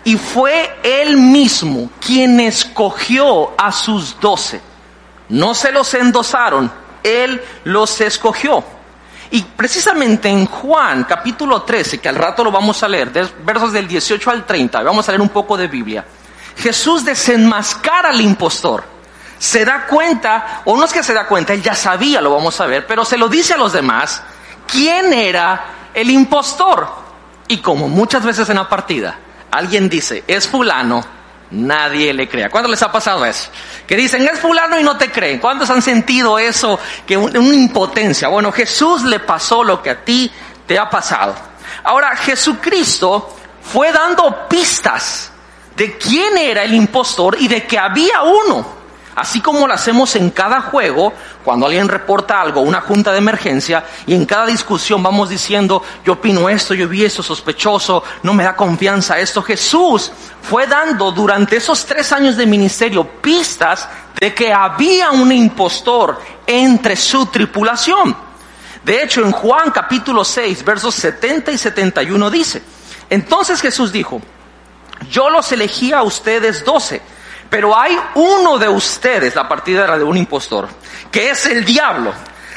Y 0.04 0.18
fue 0.18 0.78
él 0.84 1.18
mismo 1.18 1.90
quien 2.00 2.40
escogió 2.40 3.60
a 3.60 3.72
sus 3.72 4.20
doce. 4.20 4.62
No 5.30 5.56
se 5.56 5.72
los 5.72 5.92
endosaron, 5.96 6.72
él 7.02 7.42
los 7.64 8.00
escogió. 8.02 8.64
Y 9.32 9.42
precisamente 9.42 10.30
en 10.30 10.46
Juan 10.46 11.06
capítulo 11.06 11.64
13, 11.64 12.00
que 12.00 12.08
al 12.08 12.16
rato 12.16 12.44
lo 12.44 12.52
vamos 12.52 12.84
a 12.84 12.88
leer, 12.88 13.10
versos 13.44 13.74
del 13.74 13.88
18 13.88 14.30
al 14.30 14.46
30, 14.46 14.84
vamos 14.84 15.10
a 15.10 15.12
leer 15.12 15.22
un 15.22 15.30
poco 15.30 15.58
de 15.58 15.68
Biblia, 15.68 16.06
Jesús 16.58 17.04
desenmascara 17.04 18.10
al 18.10 18.22
impostor. 18.22 18.84
Se 19.38 19.66
da 19.66 19.86
cuenta, 19.86 20.62
o 20.66 20.78
no 20.78 20.86
es 20.86 20.94
que 20.94 21.04
se 21.04 21.14
da 21.14 21.28
cuenta, 21.28 21.54
él 21.54 21.62
ya 21.62 21.76
sabía, 21.76 22.22
lo 22.22 22.32
vamos 22.32 22.60
a 22.62 22.66
ver, 22.66 22.88
pero 22.88 23.04
se 23.04 23.18
lo 23.18 23.28
dice 23.28 23.54
a 23.54 23.58
los 23.58 23.74
demás, 23.74 24.24
quién 24.68 25.14
era 25.14 25.66
el 25.94 26.10
impostor. 26.10 26.88
Y 27.48 27.58
como 27.58 27.88
muchas 27.88 28.24
veces 28.24 28.50
en 28.50 28.56
la 28.56 28.68
partida, 28.70 29.18
alguien 29.52 29.90
dice, 29.90 30.24
es 30.28 30.48
fulano, 30.48 31.06
nadie 31.52 32.14
le 32.14 32.28
crea. 32.28 32.50
¿Cuándo 32.50 32.70
les 32.70 32.82
ha 32.82 32.92
pasado 32.92 33.26
eso? 33.26 33.50
Que 33.86 33.96
dicen, 33.96 34.28
es 34.28 34.40
fulano 34.40 34.80
y 34.80 34.84
no 34.84 34.98
te 34.98 35.12
creen. 35.12 35.40
¿Cuántos 35.40 35.70
han 35.70 35.82
sentido 35.82 36.40
eso? 36.40 36.80
Que 37.06 37.18
una 37.18 37.56
impotencia. 37.56 38.30
Bueno, 38.30 38.52
Jesús 38.52 39.04
le 39.04 39.20
pasó 39.20 39.64
lo 39.64 39.82
que 39.82 39.92
a 39.92 40.04
ti 40.04 40.32
te 40.66 40.80
ha 40.80 40.90
pasado. 40.90 41.36
Ahora, 41.84 42.16
Jesucristo 42.16 43.36
fue 43.62 43.92
dando 43.92 44.48
pistas 44.48 45.32
de 45.76 45.98
quién 45.98 46.38
era 46.38 46.64
el 46.64 46.74
impostor 46.74 47.38
y 47.40 47.48
de 47.48 47.66
que 47.66 47.78
había 47.78 48.24
uno. 48.24 48.76
Así 49.16 49.40
como 49.40 49.66
lo 49.66 49.74
hacemos 49.74 50.14
en 50.18 50.30
cada 50.30 50.60
juego, 50.60 51.14
cuando 51.42 51.68
alguien 51.68 51.88
reporta 51.88 52.42
algo, 52.42 52.60
una 52.60 52.82
junta 52.82 53.14
de 53.14 53.20
emergencia, 53.20 53.86
y 54.06 54.14
en 54.14 54.26
cada 54.26 54.46
discusión 54.46 55.02
vamos 55.02 55.30
diciendo, 55.30 55.82
yo 56.04 56.14
opino 56.14 56.50
esto, 56.50 56.74
yo 56.74 56.90
vi 56.90 57.06
esto 57.06 57.24
sospechoso, 57.24 58.04
no 58.24 58.34
me 58.34 58.44
da 58.44 58.58
confianza 58.58 59.18
esto. 59.18 59.42
Jesús 59.42 60.12
fue 60.42 60.68
dando 60.68 61.14
durante 61.14 61.56
esos 61.56 61.86
tres 61.86 62.12
años 62.12 62.36
de 62.36 62.46
ministerio 62.46 63.08
pistas 63.22 63.88
de 64.20 64.34
que 64.34 64.52
había 64.52 65.12
un 65.12 65.32
impostor 65.32 66.20
entre 66.46 66.98
su 66.98 67.28
tripulación. 67.28 68.18
De 68.84 69.02
hecho, 69.02 69.22
en 69.22 69.32
Juan 69.32 69.72
capítulo 69.72 70.26
6, 70.26 70.66
versos 70.66 70.94
70 70.94 71.54
y 71.54 71.58
71 71.58 72.30
dice, 72.30 72.62
entonces 73.10 73.62
Jesús 73.62 73.94
dijo, 73.94 74.22
yo 75.10 75.30
los 75.30 75.52
elegí 75.52 75.94
a 75.94 76.04
ustedes 76.04 76.64
doce 76.64 77.02
pero 77.50 77.78
hay 77.78 77.98
uno 78.16 78.58
de 78.58 78.68
ustedes, 78.68 79.36
la 79.36 79.48
partida 79.48 79.84
era 79.84 79.98
de 79.98 80.04
un 80.04 80.18
impostor, 80.18 80.68
que 81.12 81.30
es 81.30 81.46
el 81.46 81.64
diablo. 81.64 82.14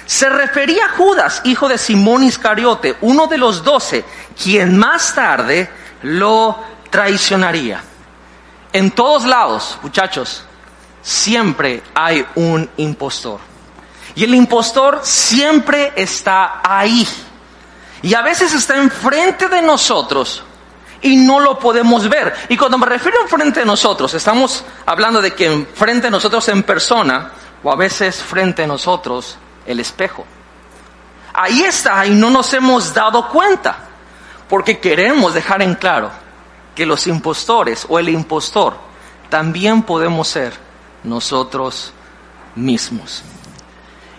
Se 0.07 0.29
refería 0.29 0.87
a 0.87 0.97
Judas, 0.97 1.43
hijo 1.45 1.69
de 1.69 1.77
Simón 1.77 2.25
Iscariote, 2.25 2.97
uno 3.03 3.27
de 3.27 3.39
los 3.39 3.63
doce, 3.63 4.05
quien 4.43 4.77
más 4.79 5.15
tarde 5.15 5.71
lo 6.03 6.59
traicionaría. 6.91 7.83
En 8.73 8.91
todos 8.91 9.25
lados, 9.25 9.79
muchachos, 9.83 10.45
siempre 11.03 11.83
hay 11.95 12.27
un 12.35 12.69
impostor. 12.79 13.41
Y 14.15 14.25
el 14.25 14.35
impostor 14.35 15.01
siempre 15.03 15.93
está 15.95 16.61
ahí. 16.65 17.07
Y 18.01 18.15
a 18.15 18.23
veces 18.23 18.55
está 18.55 18.77
enfrente 18.79 19.49
de 19.49 19.61
nosotros 19.61 20.43
y 21.03 21.17
no 21.17 21.41
lo 21.41 21.59
podemos 21.59 22.09
ver. 22.09 22.35
Y 22.49 22.57
cuando 22.57 22.79
me 22.79 22.87
refiero 22.87 23.21
enfrente 23.23 23.61
de 23.61 23.67
nosotros, 23.67 24.13
estamos 24.15 24.65
hablando 24.87 25.21
de 25.21 25.35
que 25.35 25.47
enfrente 25.47 26.09
de 26.09 26.11
nosotros 26.11 26.49
en 26.49 26.63
persona 26.63 27.33
o 27.63 27.73
a 27.73 27.77
veces 27.77 28.23
frente 28.23 28.65
a 28.65 28.67
nosotros 28.67 29.37
el 29.67 29.81
espejo. 29.81 30.25
Ahí 31.35 31.63
está 31.63 32.07
y 32.07 32.11
no 32.11 32.31
nos 32.31 32.53
hemos 32.55 32.93
dado 32.93 33.29
cuenta 33.29 33.79
porque 34.49 34.79
queremos 34.79 35.35
dejar 35.35 35.63
en 35.63 35.75
claro 35.75 36.11
que 36.75 36.87
los 36.87 37.07
impostores 37.07 37.87
o 37.89 37.99
el 37.99 38.09
impostor 38.09 38.77
también 39.29 39.83
podemos 39.83 40.29
ser 40.29 40.55
nosotros 41.05 41.93
mismos. 42.55 43.23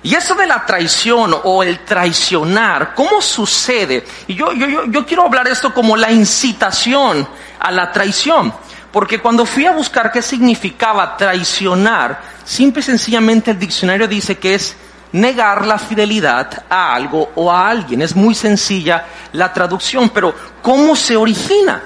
Y 0.02 0.16
eso 0.16 0.34
de 0.36 0.48
la 0.48 0.66
traición 0.66 1.36
o 1.44 1.62
el 1.62 1.80
traicionar, 1.80 2.96
¿cómo 2.96 3.22
sucede? 3.22 4.06
Y 4.28 4.36
yo, 4.36 4.54
yo, 4.54 4.86
yo, 4.86 5.06
quiero 5.06 5.24
hablar 5.24 5.48
esto 5.48 5.74
como 5.74 5.98
la 5.98 6.12
incitación 6.12 7.28
a 7.60 7.72
la 7.72 7.92
traición. 7.92 8.54
Porque 8.92 9.20
cuando 9.20 9.46
fui 9.46 9.66
a 9.66 9.72
buscar 9.72 10.12
qué 10.12 10.22
significaba 10.22 11.18
traicionar, 11.18 12.22
simple 12.46 12.80
y 12.80 12.84
sencillamente 12.84 13.52
el 13.52 13.60
diccionario 13.60 14.08
dice 14.08 14.38
que 14.38 14.56
es 14.56 14.76
negar 15.12 15.66
la 15.66 15.78
fidelidad 15.78 16.66
a 16.70 16.94
algo 16.94 17.32
o 17.36 17.52
a 17.52 17.70
alguien. 17.70 18.02
Es 18.02 18.16
muy 18.16 18.34
sencilla 18.34 19.06
la 19.34 19.52
traducción, 19.52 20.10
pero 20.10 20.34
¿cómo 20.62 20.96
se 20.96 21.18
origina? 21.18 21.84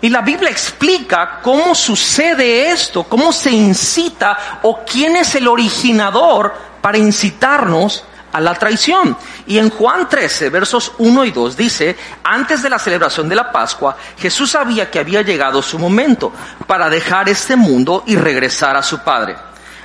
Y 0.00 0.08
la 0.08 0.20
Biblia 0.20 0.50
explica 0.50 1.40
cómo 1.42 1.74
sucede 1.74 2.70
esto, 2.70 3.04
cómo 3.04 3.32
se 3.32 3.50
incita 3.50 4.60
o 4.62 4.84
quién 4.84 5.16
es 5.16 5.34
el 5.34 5.48
originador 5.48 6.54
para 6.86 6.98
incitarnos 6.98 8.04
a 8.32 8.40
la 8.40 8.54
traición. 8.54 9.16
Y 9.48 9.58
en 9.58 9.70
Juan 9.70 10.08
13, 10.08 10.50
versos 10.50 10.92
1 10.98 11.24
y 11.24 11.32
2 11.32 11.56
dice, 11.56 11.96
antes 12.22 12.62
de 12.62 12.70
la 12.70 12.78
celebración 12.78 13.28
de 13.28 13.34
la 13.34 13.50
Pascua, 13.50 13.96
Jesús 14.16 14.52
sabía 14.52 14.88
que 14.88 15.00
había 15.00 15.22
llegado 15.22 15.60
su 15.62 15.80
momento 15.80 16.32
para 16.64 16.88
dejar 16.88 17.28
este 17.28 17.56
mundo 17.56 18.04
y 18.06 18.14
regresar 18.14 18.76
a 18.76 18.84
su 18.84 19.00
Padre. 19.00 19.36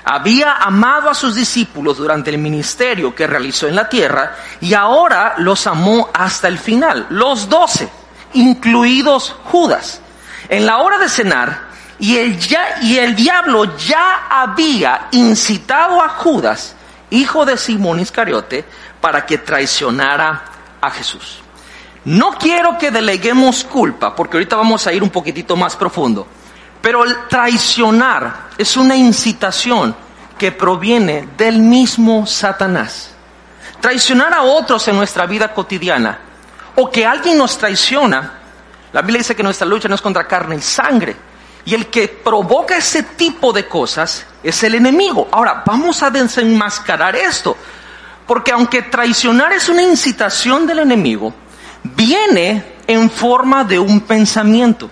Había 0.04 0.58
amado 0.58 1.10
a 1.10 1.16
sus 1.16 1.34
discípulos 1.34 1.98
durante 1.98 2.30
el 2.30 2.38
ministerio 2.38 3.16
que 3.16 3.26
realizó 3.26 3.68
en 3.68 3.78
la 3.78 3.90
tierra 3.90 4.36
y 4.60 4.76
ahora 4.76 5.34
los 5.40 5.66
amó 5.66 6.12
hasta 6.14 6.50
el 6.50 6.60
final, 6.60 7.08
los 7.10 7.50
doce, 7.50 7.90
incluidos 8.34 9.36
Judas. 9.46 10.02
En 10.50 10.68
la 10.68 10.78
hora 10.78 11.00
de 11.00 11.10
cenar, 11.10 11.72
y 11.98 12.18
el, 12.18 12.38
ya, 12.38 12.76
y 12.84 13.00
el 13.00 13.16
diablo 13.16 13.76
ya 13.76 14.28
había 14.30 15.08
incitado 15.10 16.00
a 16.00 16.10
Judas, 16.10 16.76
hijo 17.12 17.46
de 17.46 17.58
Simón 17.58 18.00
Iscariote, 18.00 18.66
para 19.00 19.26
que 19.26 19.38
traicionara 19.38 20.44
a 20.82 20.90
Jesús. 20.90 21.40
No 22.06 22.32
quiero 22.32 22.78
que 22.80 22.90
deleguemos 22.90 23.64
culpa, 23.64 24.16
porque 24.16 24.38
ahorita 24.38 24.56
vamos 24.56 24.88
a 24.88 24.94
ir 24.94 25.04
un 25.04 25.12
poquitito 25.12 25.56
más 25.56 25.76
profundo, 25.76 26.26
pero 26.82 27.04
el 27.04 27.28
traicionar 27.28 28.50
es 28.58 28.76
una 28.76 28.96
incitación 28.96 29.96
que 30.38 30.52
proviene 30.52 31.30
del 31.38 31.60
mismo 31.60 32.26
Satanás. 32.26 33.12
Traicionar 33.80 34.34
a 34.34 34.42
otros 34.42 34.88
en 34.88 34.96
nuestra 34.96 35.28
vida 35.28 35.54
cotidiana, 35.54 36.20
o 36.76 36.90
que 36.90 37.06
alguien 37.06 37.38
nos 37.38 37.58
traiciona, 37.58 38.40
la 38.92 39.02
Biblia 39.02 39.20
dice 39.20 39.36
que 39.36 39.44
nuestra 39.44 39.68
lucha 39.68 39.88
no 39.88 39.96
es 39.96 40.02
contra 40.02 40.28
carne 40.28 40.56
y 40.56 40.62
sangre, 40.62 41.16
y 41.66 41.76
el 41.76 41.88
que 41.88 42.08
provoca 42.08 42.78
ese 42.78 43.04
tipo 43.04 43.54
de 43.54 43.68
cosas 43.68 44.26
es 44.44 44.64
el 44.64 44.76
enemigo. 44.76 45.28
Ahora, 45.32 45.64
vamos 45.66 46.02
a 46.02 46.10
desenmascarar 46.10 47.16
esto. 47.16 47.56
Porque 48.26 48.52
aunque 48.52 48.84
traicionar 48.84 49.52
es 49.54 49.70
una 49.70 49.82
incitación 49.82 50.66
del 50.66 50.80
enemigo, 50.80 51.34
viene 51.84 52.76
en 52.88 53.10
forma 53.10 53.64
de 53.64 53.78
un 53.78 54.02
pensamiento. 54.02 54.90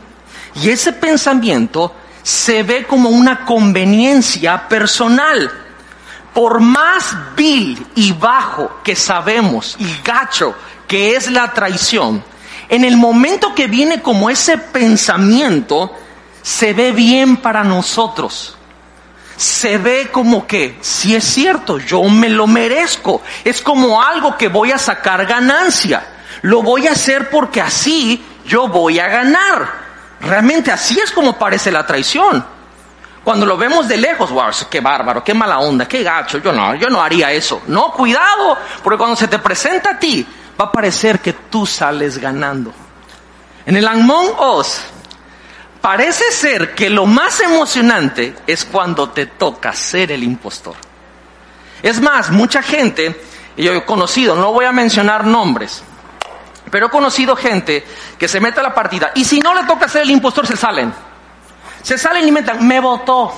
Y 0.56 0.70
ese 0.70 0.94
pensamiento 0.94 1.94
se 2.22 2.64
ve 2.64 2.86
como 2.86 3.10
una 3.10 3.46
conveniencia 3.46 4.68
personal. 4.68 5.50
Por 6.34 6.60
más 6.60 7.16
vil 7.36 7.86
y 7.96 8.12
bajo 8.12 8.82
que 8.84 8.96
sabemos 8.96 9.76
y 9.80 10.02
gacho 10.04 10.54
que 10.88 11.16
es 11.16 11.30
la 11.30 11.54
traición, 11.54 12.24
en 12.68 12.84
el 12.84 12.98
momento 12.98 13.54
que 13.56 13.68
viene 13.68 14.02
como 14.02 14.30
ese 14.30 14.58
pensamiento, 14.58 15.96
se 16.50 16.74
ve 16.74 16.94
bien 16.94 17.38
para 17.38 17.64
nosotros. 17.64 18.58
Se 19.38 19.78
ve 19.78 20.10
como 20.12 20.48
que, 20.48 20.80
si 20.82 21.16
es 21.16 21.24
cierto, 21.24 21.78
yo 21.78 22.04
me 22.06 22.28
lo 22.28 22.48
merezco. 22.48 23.22
Es 23.44 23.62
como 23.62 24.02
algo 24.02 24.36
que 24.36 24.48
voy 24.48 24.72
a 24.72 24.80
sacar 24.80 25.28
ganancia. 25.28 26.06
Lo 26.42 26.64
voy 26.64 26.88
a 26.88 26.94
hacer 26.94 27.30
porque 27.30 27.62
así 27.62 28.26
yo 28.46 28.68
voy 28.68 28.98
a 29.00 29.08
ganar. 29.08 29.70
Realmente 30.22 30.72
así 30.72 31.00
es 31.00 31.12
como 31.12 31.38
parece 31.38 31.72
la 31.72 31.86
traición. 31.86 32.44
Cuando 33.24 33.46
lo 33.46 33.56
vemos 33.56 33.88
de 33.88 33.98
lejos, 33.98 34.32
wow, 34.32 34.50
qué 34.72 34.82
bárbaro, 34.82 35.24
qué 35.24 35.36
mala 35.36 35.60
onda, 35.60 35.88
qué 35.88 36.02
gacho, 36.02 36.40
yo 36.40 36.52
no, 36.52 36.74
yo 36.74 36.90
no 36.90 37.00
haría 37.00 37.32
eso. 37.32 37.62
No, 37.68 37.92
cuidado, 37.92 38.58
porque 38.84 38.98
cuando 38.98 39.16
se 39.16 39.28
te 39.28 39.38
presenta 39.38 39.92
a 39.92 40.00
ti, 40.00 40.26
va 40.60 40.66
a 40.66 40.72
parecer 40.72 41.20
que 41.20 41.34
tú 41.34 41.68
sales 41.68 42.18
ganando. 42.18 42.74
En 43.68 43.78
el 43.78 43.88
Us, 43.88 44.82
Parece 45.82 46.32
ser 46.32 46.76
que 46.76 46.90
lo 46.90 47.06
más 47.06 47.40
emocionante 47.40 48.36
es 48.46 48.66
cuando 48.66 49.10
te 49.10 49.28
toca 49.28 49.72
ser 49.74 50.12
el 50.12 50.24
impostor. 50.24 50.76
Es 51.82 52.02
más, 52.02 52.32
mucha 52.32 52.62
gente, 52.62 53.22
yo 53.56 53.74
he 53.74 53.86
conocido, 53.86 54.36
no 54.36 54.52
voy 54.52 54.66
a 54.66 54.74
mencionar 54.74 55.26
nombres, 55.26 55.82
pero 56.70 56.88
he 56.88 56.90
conocido 56.90 57.36
gente 57.36 57.86
que 58.18 58.28
se 58.28 58.42
mete 58.42 58.60
a 58.60 58.64
la 58.64 58.74
partida 58.74 59.12
y 59.16 59.24
si 59.24 59.40
no 59.40 59.54
le 59.54 59.64
toca 59.64 59.88
ser 59.88 60.02
el 60.02 60.12
impostor 60.12 60.46
se 60.46 60.58
salen. 60.58 60.94
Se 61.82 61.98
salen 61.98 62.28
y 62.28 62.32
metan, 62.32 62.68
me 62.68 62.82
votó, 62.82 63.32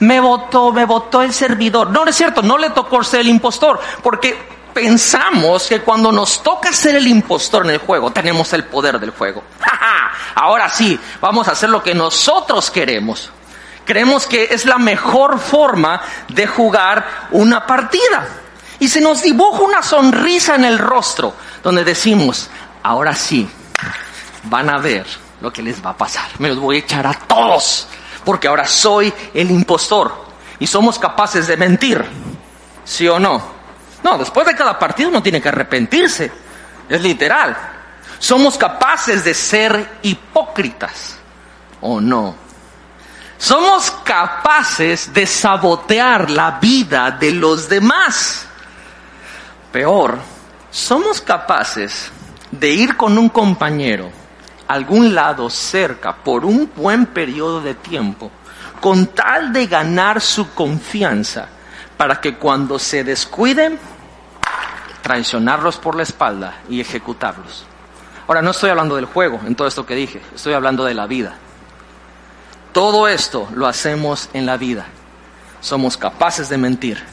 me 0.00 0.20
votó, 0.20 0.72
me 0.72 0.86
votó 0.86 1.20
el 1.20 1.34
servidor. 1.34 1.90
No, 1.90 2.04
no 2.04 2.10
es 2.10 2.16
cierto, 2.16 2.40
no 2.42 2.56
le 2.56 2.70
tocó 2.70 3.04
ser 3.04 3.20
el 3.20 3.28
impostor, 3.28 3.80
porque 4.02 4.38
pensamos 4.74 5.68
que 5.68 5.80
cuando 5.80 6.12
nos 6.12 6.42
toca 6.42 6.72
ser 6.72 6.96
el 6.96 7.06
impostor 7.06 7.64
en 7.64 7.70
el 7.70 7.78
juego, 7.78 8.10
tenemos 8.10 8.52
el 8.52 8.64
poder 8.64 8.98
del 8.98 9.10
juego. 9.10 9.44
Ahora 10.34 10.68
sí, 10.68 10.98
vamos 11.20 11.48
a 11.48 11.52
hacer 11.52 11.70
lo 11.70 11.82
que 11.82 11.94
nosotros 11.94 12.70
queremos. 12.70 13.30
Creemos 13.84 14.26
que 14.26 14.48
es 14.50 14.64
la 14.66 14.78
mejor 14.78 15.38
forma 15.38 16.00
de 16.28 16.46
jugar 16.46 17.28
una 17.30 17.66
partida. 17.66 18.26
Y 18.80 18.88
se 18.88 19.00
nos 19.00 19.22
dibuja 19.22 19.62
una 19.62 19.82
sonrisa 19.82 20.56
en 20.56 20.64
el 20.64 20.78
rostro, 20.78 21.34
donde 21.62 21.84
decimos, 21.84 22.50
ahora 22.82 23.14
sí, 23.14 23.48
van 24.44 24.68
a 24.68 24.78
ver 24.78 25.06
lo 25.40 25.52
que 25.52 25.62
les 25.62 25.84
va 25.84 25.90
a 25.90 25.96
pasar. 25.96 26.28
Me 26.38 26.48
los 26.48 26.58
voy 26.58 26.76
a 26.76 26.78
echar 26.80 27.06
a 27.06 27.14
todos, 27.14 27.86
porque 28.24 28.48
ahora 28.48 28.66
soy 28.66 29.12
el 29.32 29.50
impostor. 29.50 30.24
Y 30.58 30.66
somos 30.66 30.98
capaces 30.98 31.46
de 31.46 31.56
mentir, 31.56 32.04
¿sí 32.84 33.06
o 33.06 33.18
no? 33.18 33.54
No, 34.04 34.18
después 34.18 34.46
de 34.46 34.54
cada 34.54 34.78
partido 34.78 35.08
uno 35.08 35.22
tiene 35.22 35.40
que 35.40 35.48
arrepentirse. 35.48 36.30
Es 36.88 37.00
literal. 37.00 37.56
Somos 38.18 38.58
capaces 38.58 39.24
de 39.24 39.32
ser 39.32 39.98
hipócritas, 40.02 41.16
¿o 41.80 42.00
no? 42.00 42.36
Somos 43.38 43.90
capaces 44.04 45.12
de 45.12 45.26
sabotear 45.26 46.30
la 46.30 46.52
vida 46.52 47.10
de 47.10 47.32
los 47.32 47.68
demás. 47.68 48.46
Peor, 49.72 50.18
somos 50.70 51.20
capaces 51.20 52.12
de 52.50 52.70
ir 52.70 52.96
con 52.96 53.18
un 53.18 53.30
compañero 53.30 54.10
a 54.68 54.74
algún 54.74 55.14
lado 55.14 55.48
cerca 55.50 56.14
por 56.14 56.44
un 56.44 56.70
buen 56.76 57.06
periodo 57.06 57.60
de 57.60 57.74
tiempo 57.74 58.30
con 58.80 59.06
tal 59.08 59.50
de 59.52 59.66
ganar 59.66 60.20
su 60.20 60.52
confianza 60.52 61.48
para 61.96 62.20
que 62.20 62.36
cuando 62.36 62.78
se 62.78 63.02
descuiden 63.02 63.78
traicionarlos 65.04 65.76
por 65.76 65.96
la 65.96 66.02
espalda 66.02 66.62
y 66.70 66.80
ejecutarlos. 66.80 67.66
Ahora, 68.26 68.40
no 68.40 68.52
estoy 68.52 68.70
hablando 68.70 68.96
del 68.96 69.04
juego 69.04 69.38
en 69.46 69.54
todo 69.54 69.68
esto 69.68 69.84
que 69.84 69.94
dije, 69.94 70.22
estoy 70.34 70.54
hablando 70.54 70.82
de 70.82 70.94
la 70.94 71.06
vida. 71.06 71.34
Todo 72.72 73.06
esto 73.06 73.46
lo 73.54 73.66
hacemos 73.66 74.30
en 74.32 74.46
la 74.46 74.56
vida. 74.56 74.86
Somos 75.60 75.98
capaces 75.98 76.48
de 76.48 76.56
mentir, 76.56 77.04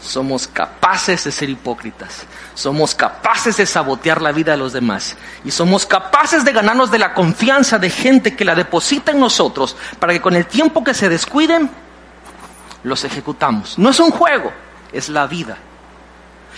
somos 0.00 0.48
capaces 0.48 1.22
de 1.24 1.30
ser 1.30 1.50
hipócritas, 1.50 2.24
somos 2.54 2.94
capaces 2.94 3.58
de 3.58 3.66
sabotear 3.66 4.22
la 4.22 4.32
vida 4.32 4.52
de 4.52 4.58
los 4.58 4.72
demás 4.72 5.14
y 5.44 5.50
somos 5.50 5.84
capaces 5.84 6.42
de 6.42 6.52
ganarnos 6.52 6.90
de 6.90 6.98
la 6.98 7.12
confianza 7.12 7.78
de 7.78 7.90
gente 7.90 8.34
que 8.34 8.46
la 8.46 8.54
deposita 8.54 9.12
en 9.12 9.20
nosotros 9.20 9.76
para 9.98 10.14
que 10.14 10.22
con 10.22 10.36
el 10.36 10.46
tiempo 10.46 10.82
que 10.82 10.94
se 10.94 11.10
descuiden, 11.10 11.70
los 12.82 13.04
ejecutamos. 13.04 13.78
No 13.78 13.90
es 13.90 14.00
un 14.00 14.10
juego, 14.10 14.50
es 14.90 15.10
la 15.10 15.26
vida. 15.26 15.58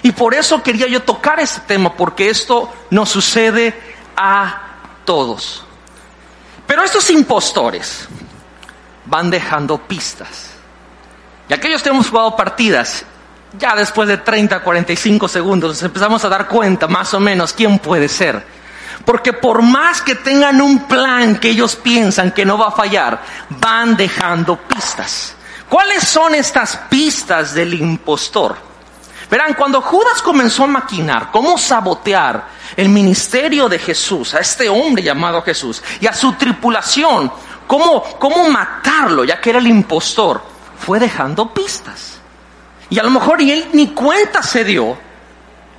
Y 0.02 0.12
por 0.12 0.34
eso 0.34 0.62
quería 0.62 0.88
yo 0.88 1.02
tocar 1.02 1.38
este 1.38 1.60
tema, 1.60 1.94
porque 1.94 2.28
esto 2.28 2.72
nos 2.90 3.08
sucede 3.08 3.74
a 4.16 4.78
todos. 5.04 5.64
Pero 6.66 6.82
estos 6.82 7.08
impostores 7.10 8.08
van 9.06 9.30
dejando 9.30 9.78
pistas. 9.78 10.50
Y 11.48 11.54
aquellos 11.54 11.82
que 11.82 11.90
hemos 11.90 12.08
jugado 12.08 12.34
partidas, 12.34 13.04
ya 13.58 13.76
después 13.76 14.08
de 14.08 14.18
30, 14.18 14.60
45 14.60 15.28
segundos, 15.28 15.70
nos 15.70 15.82
empezamos 15.82 16.24
a 16.24 16.28
dar 16.28 16.48
cuenta 16.48 16.88
más 16.88 17.12
o 17.14 17.20
menos 17.20 17.52
quién 17.52 17.78
puede 17.78 18.08
ser. 18.08 18.44
Porque 19.04 19.32
por 19.32 19.62
más 19.62 20.02
que 20.02 20.14
tengan 20.14 20.60
un 20.60 20.86
plan 20.86 21.36
que 21.36 21.50
ellos 21.50 21.76
piensan 21.76 22.32
que 22.32 22.44
no 22.44 22.58
va 22.58 22.68
a 22.68 22.72
fallar, 22.72 23.22
van 23.50 23.96
dejando 23.96 24.56
pistas. 24.56 25.34
¿Cuáles 25.68 26.04
son 26.04 26.34
estas 26.34 26.76
pistas 26.88 27.54
del 27.54 27.74
impostor? 27.74 28.71
Verán, 29.32 29.54
cuando 29.54 29.80
Judas 29.80 30.20
comenzó 30.20 30.64
a 30.64 30.66
maquinar 30.66 31.30
cómo 31.30 31.56
sabotear 31.56 32.48
el 32.76 32.90
ministerio 32.90 33.66
de 33.66 33.78
Jesús, 33.78 34.34
a 34.34 34.40
este 34.40 34.68
hombre 34.68 35.02
llamado 35.02 35.40
Jesús, 35.40 35.82
y 36.02 36.06
a 36.06 36.12
su 36.12 36.34
tripulación, 36.34 37.32
cómo, 37.66 38.02
cómo 38.18 38.50
matarlo, 38.50 39.24
ya 39.24 39.40
que 39.40 39.48
era 39.48 39.58
el 39.58 39.66
impostor, 39.66 40.42
fue 40.78 41.00
dejando 41.00 41.48
pistas. 41.48 42.18
Y 42.90 42.98
a 42.98 43.02
lo 43.02 43.08
mejor 43.08 43.40
él 43.40 43.70
ni 43.72 43.94
cuenta 43.94 44.42
se 44.42 44.64
dio 44.64 44.98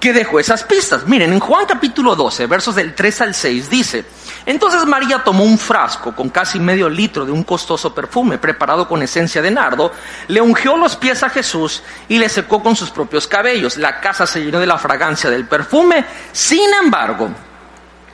que 0.03 0.11
dejó 0.11 0.37
esas 0.37 0.65
pistas. 0.65 1.07
Miren, 1.07 1.31
en 1.31 1.39
Juan 1.39 1.65
capítulo 1.65 2.13
12, 2.13 2.45
versos 2.47 2.75
del 2.75 2.93
3 2.93 3.21
al 3.21 3.33
6, 3.33 3.69
dice, 3.69 4.03
entonces 4.45 4.85
María 4.85 5.23
tomó 5.23 5.45
un 5.45 5.57
frasco 5.57 6.13
con 6.13 6.27
casi 6.27 6.59
medio 6.59 6.89
litro 6.89 7.25
de 7.25 7.31
un 7.31 7.43
costoso 7.43 7.95
perfume 7.95 8.37
preparado 8.37 8.85
con 8.85 9.01
esencia 9.01 9.41
de 9.41 9.49
nardo, 9.49 9.93
le 10.27 10.41
ungió 10.41 10.75
los 10.75 10.97
pies 10.97 11.23
a 11.23 11.29
Jesús 11.29 11.83
y 12.09 12.17
le 12.17 12.27
secó 12.27 12.61
con 12.61 12.75
sus 12.75 12.89
propios 12.89 13.27
cabellos. 13.27 13.77
La 13.77 14.01
casa 14.01 14.27
se 14.27 14.43
llenó 14.43 14.59
de 14.59 14.65
la 14.65 14.77
fragancia 14.77 15.29
del 15.29 15.47
perfume. 15.47 16.03
Sin 16.33 16.73
embargo, 16.73 17.29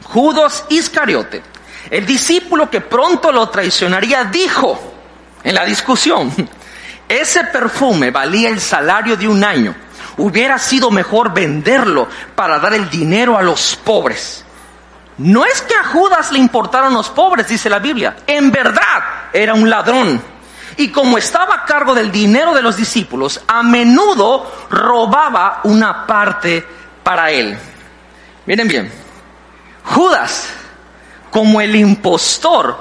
Judas 0.03 0.65
Iscariote, 0.69 1.41
el 1.89 2.05
discípulo 2.05 2.69
que 2.69 2.81
pronto 2.81 3.31
lo 3.31 3.49
traicionaría, 3.49 4.25
dijo 4.25 4.79
en 5.43 5.55
la 5.55 5.65
discusión, 5.65 6.31
ese 7.07 7.45
perfume 7.45 8.11
valía 8.11 8.49
el 8.49 8.61
salario 8.61 9.17
de 9.17 9.27
un 9.27 9.43
año. 9.43 9.88
Hubiera 10.19 10.59
sido 10.59 10.91
mejor 10.91 11.33
venderlo 11.33 12.07
para 12.35 12.59
dar 12.59 12.73
el 12.73 12.89
dinero 12.89 13.37
a 13.37 13.41
los 13.41 13.75
pobres. 13.77 14.45
No 15.17 15.45
es 15.45 15.61
que 15.61 15.75
a 15.75 15.85
Judas 15.85 16.31
le 16.31 16.39
importaron 16.39 16.93
los 16.93 17.09
pobres, 17.09 17.47
dice 17.47 17.69
la 17.69 17.79
Biblia. 17.79 18.17
En 18.27 18.51
verdad 18.51 19.29
era 19.33 19.53
un 19.53 19.69
ladrón. 19.69 20.21
Y 20.77 20.89
como 20.89 21.17
estaba 21.17 21.55
a 21.55 21.65
cargo 21.65 21.93
del 21.93 22.11
dinero 22.11 22.53
de 22.53 22.61
los 22.61 22.77
discípulos, 22.77 23.41
a 23.47 23.63
menudo 23.63 24.49
robaba 24.69 25.61
una 25.63 26.05
parte 26.05 26.65
para 27.03 27.31
él. 27.31 27.57
Miren 28.45 28.67
bien, 28.67 28.91
Judas, 29.83 30.49
como 31.31 31.59
el 31.59 31.75
impostor, 31.75 32.77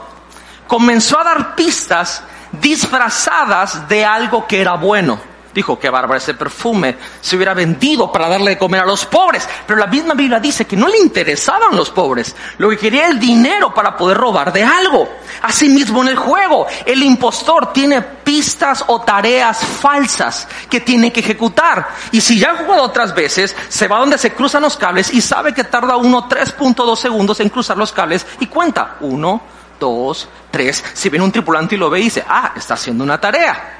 comenzó 0.66 1.18
a 1.18 1.24
dar 1.24 1.54
pistas 1.54 2.22
disfrazadas 2.52 3.88
de 3.88 4.04
algo 4.04 4.46
que 4.46 4.60
era 4.60 4.74
bueno. 4.74 5.18
Dijo 5.58 5.76
que 5.76 5.90
bárbaro 5.90 6.16
ese 6.16 6.34
perfume 6.34 6.96
se 7.20 7.34
hubiera 7.34 7.52
vendido 7.52 8.12
para 8.12 8.28
darle 8.28 8.50
de 8.52 8.58
comer 8.58 8.82
a 8.82 8.86
los 8.86 9.04
pobres. 9.06 9.48
Pero 9.66 9.76
la 9.76 9.88
misma 9.88 10.14
Biblia 10.14 10.38
dice 10.38 10.68
que 10.68 10.76
no 10.76 10.86
le 10.86 10.98
interesaban 10.98 11.74
los 11.74 11.90
pobres. 11.90 12.36
Lo 12.58 12.70
que 12.70 12.78
quería 12.78 13.00
era 13.00 13.08
el 13.08 13.18
dinero 13.18 13.74
para 13.74 13.96
poder 13.96 14.18
robar 14.18 14.52
de 14.52 14.62
algo. 14.62 15.08
Asimismo 15.42 16.02
en 16.02 16.10
el 16.10 16.16
juego, 16.16 16.68
el 16.86 17.02
impostor 17.02 17.72
tiene 17.72 18.00
pistas 18.02 18.84
o 18.86 19.00
tareas 19.00 19.58
falsas 19.58 20.46
que 20.70 20.78
tiene 20.78 21.12
que 21.12 21.18
ejecutar. 21.18 21.88
Y 22.12 22.20
si 22.20 22.38
ya 22.38 22.52
ha 22.52 22.58
jugado 22.58 22.84
otras 22.84 23.12
veces, 23.12 23.56
se 23.68 23.88
va 23.88 23.98
donde 23.98 24.16
se 24.16 24.34
cruzan 24.34 24.62
los 24.62 24.76
cables 24.76 25.12
y 25.12 25.20
sabe 25.20 25.52
que 25.52 25.64
tarda 25.64 25.96
uno 25.96 26.28
3.2 26.28 26.94
segundos 26.94 27.40
en 27.40 27.48
cruzar 27.48 27.76
los 27.76 27.90
cables 27.90 28.24
y 28.38 28.46
cuenta. 28.46 28.98
Uno, 29.00 29.42
dos, 29.80 30.28
tres. 30.52 30.84
Si 30.92 31.08
viene 31.08 31.24
un 31.24 31.32
tripulante 31.32 31.74
y 31.74 31.78
lo 31.78 31.90
ve 31.90 31.98
y 31.98 32.04
dice, 32.04 32.24
ah, 32.28 32.52
está 32.54 32.74
haciendo 32.74 33.02
una 33.02 33.20
tarea. 33.20 33.77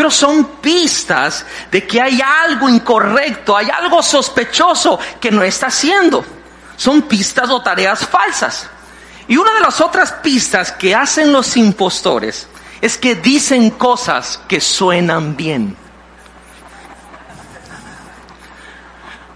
Pero 0.00 0.10
son 0.10 0.46
pistas 0.62 1.44
de 1.70 1.86
que 1.86 2.00
hay 2.00 2.22
algo 2.22 2.70
incorrecto, 2.70 3.54
hay 3.54 3.68
algo 3.68 4.02
sospechoso 4.02 4.98
que 5.20 5.30
no 5.30 5.42
está 5.42 5.66
haciendo. 5.66 6.24
Son 6.74 7.02
pistas 7.02 7.50
o 7.50 7.60
tareas 7.60 8.06
falsas. 8.06 8.66
Y 9.28 9.36
una 9.36 9.52
de 9.52 9.60
las 9.60 9.78
otras 9.82 10.10
pistas 10.12 10.72
que 10.72 10.94
hacen 10.94 11.30
los 11.30 11.54
impostores 11.58 12.48
es 12.80 12.96
que 12.96 13.14
dicen 13.14 13.68
cosas 13.72 14.40
que 14.48 14.58
suenan 14.58 15.36
bien. 15.36 15.76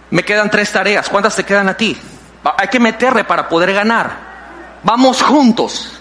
Me 0.09 0.25
quedan 0.25 0.49
tres 0.49 0.73
tareas. 0.73 1.11
¿Cuántas 1.11 1.37
te 1.37 1.45
quedan 1.45 1.69
a 1.69 1.77
ti? 1.77 1.95
Hay 2.57 2.69
que 2.69 2.81
meterle 2.81 3.25
para 3.25 3.51
poder 3.51 3.75
ganar. 3.75 4.81
Vamos 4.83 5.21
juntos. 5.21 5.94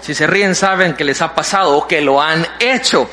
Si 0.00 0.14
se 0.14 0.26
ríen 0.26 0.54
saben 0.54 0.94
que 0.94 1.04
les 1.04 1.20
ha 1.22 1.34
pasado 1.34 1.76
o 1.76 1.86
que 1.86 2.00
lo 2.00 2.20
han 2.20 2.46
hecho. 2.58 3.08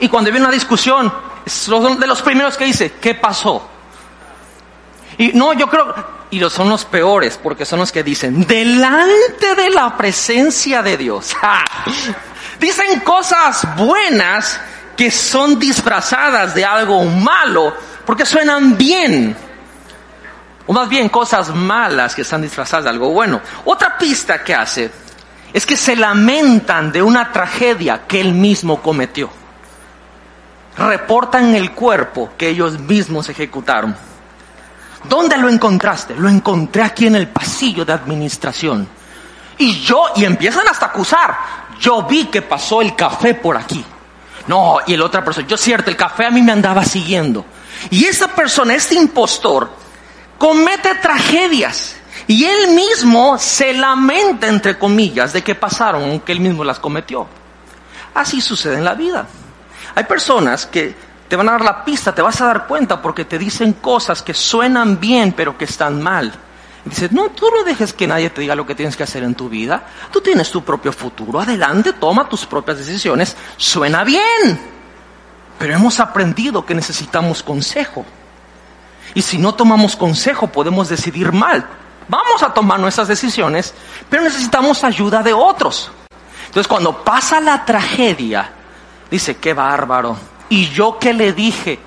Y 0.00 0.08
cuando 0.08 0.30
viene 0.30 0.46
una 0.46 0.54
discusión, 0.54 1.12
son 1.46 1.98
de 1.98 2.06
los 2.06 2.22
primeros 2.22 2.56
que 2.56 2.64
dice, 2.64 2.92
¿qué 3.00 3.14
pasó? 3.14 3.68
Y 5.18 5.28
no, 5.32 5.52
yo 5.52 5.68
creo, 5.68 5.94
y 6.30 6.40
son 6.48 6.68
los 6.68 6.84
peores, 6.84 7.38
porque 7.42 7.64
son 7.64 7.80
los 7.80 7.90
que 7.90 8.02
dicen, 8.02 8.46
delante 8.46 9.54
de 9.56 9.70
la 9.70 9.96
presencia 9.96 10.82
de 10.82 10.96
Dios. 10.96 11.34
Dicen 12.60 13.00
cosas 13.00 13.66
buenas 13.76 14.60
que 14.96 15.10
son 15.10 15.58
disfrazadas 15.58 16.54
de 16.54 16.64
algo 16.64 17.04
malo, 17.04 17.74
porque 18.04 18.26
suenan 18.26 18.76
bien. 18.76 19.34
O 20.66 20.72
más 20.72 20.88
bien 20.88 21.08
cosas 21.08 21.54
malas 21.54 22.14
que 22.14 22.22
están 22.22 22.42
disfrazadas 22.42 22.84
de 22.84 22.90
algo 22.90 23.08
bueno. 23.10 23.40
Otra 23.64 23.96
pista 23.98 24.44
que 24.44 24.54
hace 24.54 24.90
es 25.52 25.66
que 25.66 25.76
se 25.76 25.96
lamentan 25.96 26.92
de 26.92 27.02
una 27.02 27.32
tragedia 27.32 28.06
que 28.06 28.20
él 28.20 28.32
mismo 28.32 28.80
cometió. 28.80 29.30
Reportan 30.76 31.54
el 31.54 31.72
cuerpo 31.72 32.30
que 32.38 32.48
ellos 32.48 32.78
mismos 32.78 33.28
ejecutaron. 33.28 33.96
¿Dónde 35.04 35.36
lo 35.36 35.48
encontraste? 35.48 36.14
Lo 36.14 36.28
encontré 36.28 36.82
aquí 36.82 37.06
en 37.06 37.16
el 37.16 37.28
pasillo 37.28 37.84
de 37.84 37.92
administración. 37.92 38.88
Y 39.58 39.80
yo, 39.80 40.04
y 40.16 40.24
empiezan 40.24 40.68
hasta 40.68 40.86
a 40.86 40.88
acusar, 40.90 41.38
yo 41.78 42.02
vi 42.02 42.26
que 42.26 42.42
pasó 42.42 42.80
el 42.80 42.94
café 42.94 43.34
por 43.34 43.56
aquí. 43.56 43.84
No, 44.46 44.78
y 44.86 44.94
el 44.94 45.02
otra 45.02 45.24
persona, 45.24 45.46
yo 45.46 45.56
cierto, 45.56 45.90
el 45.90 45.96
café 45.96 46.26
a 46.26 46.30
mí 46.30 46.42
me 46.42 46.52
andaba 46.52 46.84
siguiendo. 46.84 47.44
Y 47.90 48.04
esa 48.04 48.28
persona, 48.28 48.74
este 48.74 48.94
impostor, 48.94 49.70
comete 50.38 50.94
tragedias. 50.96 51.96
Y 52.26 52.44
él 52.44 52.72
mismo 52.74 53.38
se 53.38 53.72
lamenta, 53.72 54.46
entre 54.46 54.78
comillas, 54.78 55.32
de 55.32 55.42
que 55.42 55.54
pasaron, 55.54 56.02
aunque 56.02 56.32
él 56.32 56.40
mismo 56.40 56.64
las 56.64 56.78
cometió. 56.78 57.26
Así 58.14 58.40
sucede 58.40 58.76
en 58.76 58.84
la 58.84 58.94
vida. 58.94 59.26
Hay 59.94 60.04
personas 60.04 60.66
que 60.66 60.94
te 61.28 61.36
van 61.36 61.48
a 61.48 61.52
dar 61.52 61.64
la 61.64 61.84
pista, 61.84 62.14
te 62.14 62.22
vas 62.22 62.40
a 62.40 62.46
dar 62.46 62.66
cuenta 62.66 63.00
porque 63.00 63.24
te 63.24 63.38
dicen 63.38 63.74
cosas 63.74 64.22
que 64.22 64.34
suenan 64.34 64.98
bien 64.98 65.32
pero 65.32 65.56
que 65.56 65.64
están 65.64 66.02
mal. 66.02 66.32
Dices, 66.84 67.12
no, 67.12 67.28
tú 67.30 67.46
no 67.54 67.62
dejes 67.62 67.92
que 67.92 68.06
nadie 68.06 68.30
te 68.30 68.40
diga 68.40 68.54
lo 68.54 68.66
que 68.66 68.74
tienes 68.74 68.96
que 68.96 69.02
hacer 69.02 69.22
en 69.22 69.34
tu 69.34 69.48
vida. 69.48 69.84
Tú 70.10 70.20
tienes 70.20 70.50
tu 70.50 70.64
propio 70.64 70.92
futuro. 70.92 71.40
Adelante, 71.40 71.92
toma 71.92 72.28
tus 72.28 72.46
propias 72.46 72.78
decisiones. 72.78 73.36
Suena 73.56 74.02
bien. 74.02 74.58
Pero 75.58 75.74
hemos 75.74 76.00
aprendido 76.00 76.64
que 76.64 76.74
necesitamos 76.74 77.42
consejo. 77.42 78.04
Y 79.14 79.22
si 79.22 79.36
no 79.36 79.54
tomamos 79.54 79.94
consejo, 79.94 80.46
podemos 80.46 80.88
decidir 80.88 81.32
mal. 81.32 81.66
Vamos 82.10 82.42
a 82.42 82.52
tomar 82.52 82.80
nuestras 82.80 83.06
decisiones, 83.06 83.72
pero 84.08 84.24
necesitamos 84.24 84.82
ayuda 84.82 85.22
de 85.22 85.32
otros. 85.32 85.92
Entonces, 86.46 86.66
cuando 86.66 87.04
pasa 87.04 87.40
la 87.40 87.64
tragedia, 87.64 88.50
dice, 89.08 89.36
qué 89.36 89.54
bárbaro. 89.54 90.16
¿Y 90.48 90.68
yo 90.70 90.98
qué 90.98 91.12
le 91.14 91.32
dije? 91.32 91.78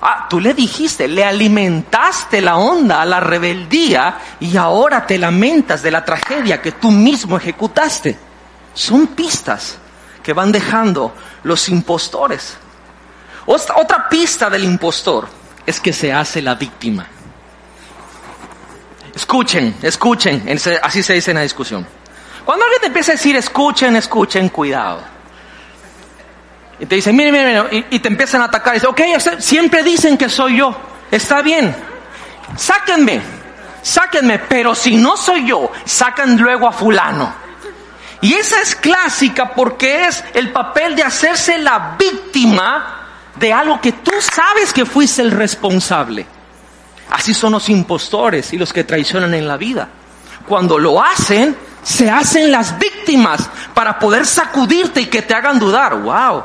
Ah, 0.00 0.28
tú 0.30 0.38
le 0.38 0.54
dijiste, 0.54 1.08
le 1.08 1.24
alimentaste 1.24 2.40
la 2.40 2.56
onda 2.56 3.02
a 3.02 3.04
la 3.04 3.18
rebeldía 3.18 4.16
y 4.38 4.56
ahora 4.56 5.04
te 5.04 5.18
lamentas 5.18 5.82
de 5.82 5.90
la 5.90 6.04
tragedia 6.04 6.62
que 6.62 6.70
tú 6.70 6.92
mismo 6.92 7.36
ejecutaste. 7.36 8.16
Son 8.72 9.08
pistas 9.08 9.76
que 10.22 10.32
van 10.32 10.52
dejando 10.52 11.12
los 11.42 11.68
impostores. 11.68 12.56
Otra 13.44 14.08
pista 14.08 14.48
del 14.48 14.62
impostor 14.62 15.28
es 15.66 15.80
que 15.80 15.92
se 15.92 16.12
hace 16.12 16.40
la 16.40 16.54
víctima. 16.54 17.08
Escuchen, 19.20 19.76
escuchen, 19.82 20.48
así 20.82 21.02
se 21.02 21.12
dice 21.12 21.32
en 21.32 21.36
la 21.36 21.42
discusión. 21.42 21.86
Cuando 22.42 22.64
alguien 22.64 22.80
te 22.80 22.86
empieza 22.86 23.12
a 23.12 23.16
decir 23.16 23.36
escuchen, 23.36 23.94
escuchen, 23.94 24.48
cuidado. 24.48 25.02
Y 26.78 26.86
te 26.86 26.94
dicen, 26.94 27.14
mire, 27.14 27.30
mire, 27.30 27.62
mire 27.62 27.86
y, 27.90 27.98
te 27.98 28.08
empiezan 28.08 28.40
a 28.40 28.46
atacar. 28.46 28.74
Y 28.74 28.80
dicen, 28.80 28.90
ok, 28.90 29.38
siempre 29.38 29.82
dicen 29.82 30.16
que 30.16 30.30
soy 30.30 30.56
yo. 30.56 30.74
Está 31.10 31.42
bien. 31.42 31.76
Sáquenme, 32.56 33.20
sáquenme. 33.82 34.38
Pero 34.38 34.74
si 34.74 34.96
no 34.96 35.18
soy 35.18 35.46
yo, 35.46 35.70
sacan 35.84 36.38
luego 36.38 36.66
a 36.66 36.72
fulano. 36.72 37.30
Y 38.22 38.32
esa 38.32 38.62
es 38.62 38.74
clásica 38.74 39.52
porque 39.52 40.06
es 40.06 40.24
el 40.32 40.50
papel 40.50 40.96
de 40.96 41.02
hacerse 41.02 41.58
la 41.58 41.94
víctima 41.98 43.06
de 43.36 43.52
algo 43.52 43.82
que 43.82 43.92
tú 43.92 44.12
sabes 44.18 44.72
que 44.72 44.86
fuiste 44.86 45.20
el 45.20 45.30
responsable. 45.30 46.39
Así 47.10 47.34
son 47.34 47.52
los 47.52 47.68
impostores 47.68 48.52
y 48.52 48.58
los 48.58 48.72
que 48.72 48.84
traicionan 48.84 49.34
en 49.34 49.48
la 49.48 49.56
vida. 49.56 49.88
Cuando 50.46 50.78
lo 50.78 51.02
hacen, 51.02 51.56
se 51.82 52.10
hacen 52.10 52.50
las 52.50 52.78
víctimas 52.78 53.48
para 53.74 53.98
poder 53.98 54.26
sacudirte 54.26 55.02
y 55.02 55.06
que 55.06 55.22
te 55.22 55.34
hagan 55.34 55.58
dudar. 55.58 56.00
¡Wow! 56.00 56.44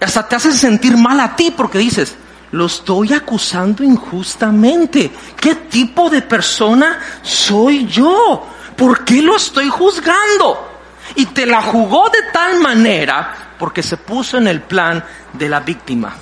Hasta 0.00 0.26
te 0.26 0.36
hacen 0.36 0.52
sentir 0.52 0.96
mal 0.96 1.20
a 1.20 1.36
ti 1.36 1.52
porque 1.56 1.78
dices, 1.78 2.16
lo 2.52 2.66
estoy 2.66 3.12
acusando 3.12 3.82
injustamente. 3.82 5.10
¿Qué 5.38 5.54
tipo 5.54 6.08
de 6.08 6.22
persona 6.22 6.98
soy 7.22 7.86
yo? 7.86 8.46
¿Por 8.76 9.04
qué 9.04 9.22
lo 9.22 9.36
estoy 9.36 9.68
juzgando? 9.68 10.72
Y 11.14 11.26
te 11.26 11.46
la 11.46 11.62
jugó 11.62 12.08
de 12.10 12.30
tal 12.32 12.60
manera 12.60 13.54
porque 13.58 13.82
se 13.82 13.96
puso 13.96 14.38
en 14.38 14.48
el 14.48 14.62
plan 14.62 15.04
de 15.32 15.48
la 15.48 15.60
víctima. 15.60 16.14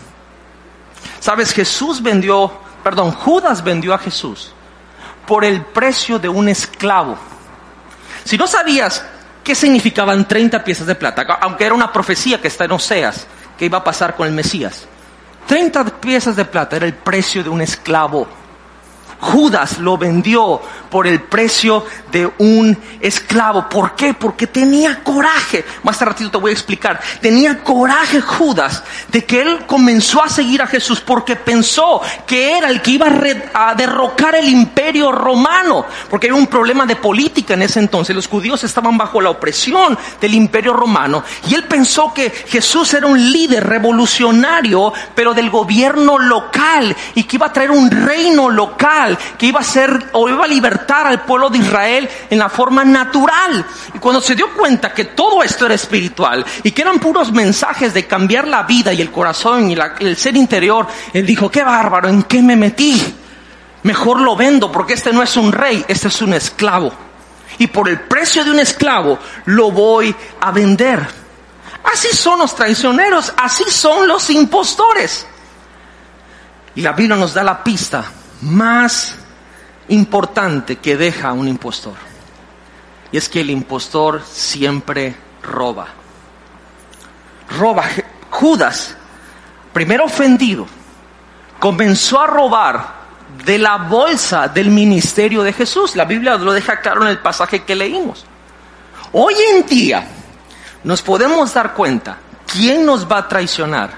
Sabes, 1.21 1.53
Jesús 1.53 2.03
vendió, 2.03 2.53
perdón, 2.85 3.11
Judas 3.11 3.65
vendió 3.65 3.95
a 3.95 3.99
Jesús 3.99 4.53
por 5.27 5.45
el 5.45 5.65
precio 5.65 6.19
de 6.19 6.29
un 6.29 6.49
esclavo. 6.49 7.19
Si 8.25 8.39
no 8.39 8.47
sabías 8.47 9.05
qué 9.43 9.55
significaban 9.55 10.29
30 10.29 10.63
piezas 10.63 10.87
de 10.87 10.95
plata, 10.95 11.23
aunque 11.41 11.65
era 11.65 11.75
una 11.75 11.93
profecía 11.93 12.41
que 12.41 12.49
está 12.49 12.67
en 12.67 12.73
Oseas, 12.73 13.27
que 13.59 13.65
iba 13.65 13.79
a 13.79 13.85
pasar 13.85 14.15
con 14.15 14.27
el 14.27 14.35
Mesías. 14.35 14.87
30 15.47 15.85
piezas 16.01 16.37
de 16.37 16.45
plata 16.45 16.77
era 16.77 16.87
el 16.87 16.95
precio 16.95 17.43
de 17.43 17.51
un 17.51 17.61
esclavo. 17.61 18.27
Judas 19.25 19.79
lo 19.79 19.97
vendió 19.97 20.61
por 20.91 21.07
el 21.07 21.23
precio 21.23 21.85
de 22.13 22.31
un 22.39 22.79
esclavo. 23.01 23.69
¿Por 23.71 23.97
qué? 23.97 24.13
Porque 24.13 24.47
tenía 24.47 25.03
coraje. 25.03 25.65
Más 25.83 25.99
ratito 26.01 26.31
te 26.31 26.37
voy 26.37 26.51
a 26.51 26.53
explicar. 26.53 27.01
Tenía 27.23 27.65
coraje 27.65 28.21
Judas 28.21 28.85
de 29.09 29.25
que 29.25 29.41
él 29.41 29.65
comenzó 29.67 30.23
a 30.23 30.29
seguir 30.29 30.61
a 30.61 30.67
Jesús 30.67 31.01
porque 31.01 31.37
pensó 31.37 32.03
que 32.27 32.59
era 32.59 32.69
el 32.69 32.83
que 32.83 32.93
iba 32.93 33.07
a, 33.55 33.75
derrocar 33.75 34.35
el 34.35 34.49
imperio 34.49 35.11
romano. 35.11 35.87
Porque 36.11 36.27
era 36.27 36.37
un 36.37 36.47
problema 36.47 36.85
de 36.85 36.97
política 36.97 37.55
en 37.55 37.63
ese 37.63 37.81
entonces. 37.81 38.15
Los 38.15 38.29
judíos 38.29 38.63
estaban 38.63 38.99
bajo 38.99 39.23
la 39.23 39.31
opresión 39.31 39.99
del 40.21 40.35
imperio 40.35 40.75
romano. 40.75 41.25
Y 41.49 41.55
él 41.55 41.65
pensó 41.65 42.13
que 42.13 42.31
Jesús 42.31 42.93
era 42.93 43.07
un 43.07 43.19
líder 43.33 43.67
revolucionario, 43.67 44.93
pero 45.15 45.33
del 45.33 45.49
gobierno 45.49 46.19
local. 46.19 46.95
Y 47.15 47.25
que 47.25 47.37
iba 47.37 47.47
a 47.47 47.53
traer 47.53 47.71
un 47.71 47.91
reino 47.91 48.51
local 48.51 49.14
que 49.39 49.47
iba 49.47 49.61
a 49.61 49.65
ser 49.65 50.11
o 50.13 50.29
iba 50.29 50.45
a 50.45 50.49
libertar 50.49 51.07
al 51.07 51.23
pueblo 51.23 51.51
de 51.51 51.59
Israel 51.59 52.09
en 52.31 52.39
la 52.39 52.49
forma 52.49 52.85
natural. 52.85 53.65
Y 53.95 53.99
cuando 53.99 54.21
se 54.21 54.35
dio 54.35 54.53
cuenta 54.55 54.93
que 54.93 55.07
todo 55.07 55.43
esto 55.43 55.67
era 55.67 55.75
espiritual 55.75 56.45
y 56.63 56.71
que 56.73 56.83
eran 56.83 56.99
puros 56.99 57.33
mensajes 57.33 57.95
de 57.95 58.07
cambiar 58.07 58.49
la 58.49 58.63
vida 58.65 58.93
y 58.93 59.01
el 59.01 59.11
corazón 59.11 59.71
y 59.71 59.77
el 60.01 60.17
ser 60.17 60.37
interior, 60.37 60.87
él 61.13 61.27
dijo, 61.27 61.51
qué 61.51 61.63
bárbaro, 61.63 62.09
¿en 62.09 62.23
qué 62.25 62.43
me 62.43 62.57
metí? 62.57 63.01
Mejor 63.83 64.21
lo 64.21 64.35
vendo 64.35 64.73
porque 64.73 64.95
este 64.95 65.13
no 65.13 65.23
es 65.23 65.37
un 65.37 65.53
rey, 65.53 65.85
este 65.89 66.09
es 66.09 66.23
un 66.23 66.33
esclavo. 66.33 66.93
Y 67.59 67.67
por 67.69 67.89
el 67.89 68.01
precio 68.01 68.45
de 68.45 68.51
un 68.51 68.59
esclavo 68.59 69.19
lo 69.47 69.71
voy 69.71 70.15
a 70.41 70.51
vender. 70.51 71.07
Así 71.85 72.09
son 72.17 72.39
los 72.39 72.55
traicioneros, 72.55 73.33
así 73.37 73.65
son 73.69 74.09
los 74.09 74.31
impostores. 74.31 75.27
Y 76.75 76.81
la 76.81 76.93
Biblia 76.93 77.17
nos 77.17 77.35
da 77.35 77.45
la 77.45 77.63
pista 77.63 78.05
más 78.45 79.17
importante 79.89 80.77
que 80.77 80.97
deja 80.97 81.33
un 81.33 81.49
impostor. 81.49 81.95
Y 83.11 83.17
es 83.17 83.29
que 83.29 83.41
el 83.41 83.51
impostor 83.51 84.23
siempre 84.23 85.15
roba. 85.43 85.89
Roba. 87.59 87.85
Judas, 88.31 88.97
primero 89.73 90.05
ofendido, 90.05 90.67
comenzó 91.61 92.21
a 92.21 92.27
robar 92.27 93.05
de 93.45 93.59
la 93.59 93.77
bolsa 93.77 94.49
del 94.49 94.71
ministerio 94.71 95.43
de 95.43 95.53
Jesús. 95.53 95.95
La 95.95 96.05
Biblia 96.05 96.37
lo 96.37 96.53
deja 96.53 96.81
claro 96.81 97.03
en 97.03 97.09
el 97.09 97.19
pasaje 97.19 97.63
que 97.63 97.75
leímos. 97.75 98.27
Hoy 99.13 99.35
en 99.53 99.67
día 99.67 100.09
nos 100.83 101.01
podemos 101.03 101.55
dar 101.55 101.75
cuenta 101.75 102.19
quién 102.53 102.85
nos 102.85 103.11
va 103.11 103.19
a 103.19 103.29
traicionar 103.29 103.91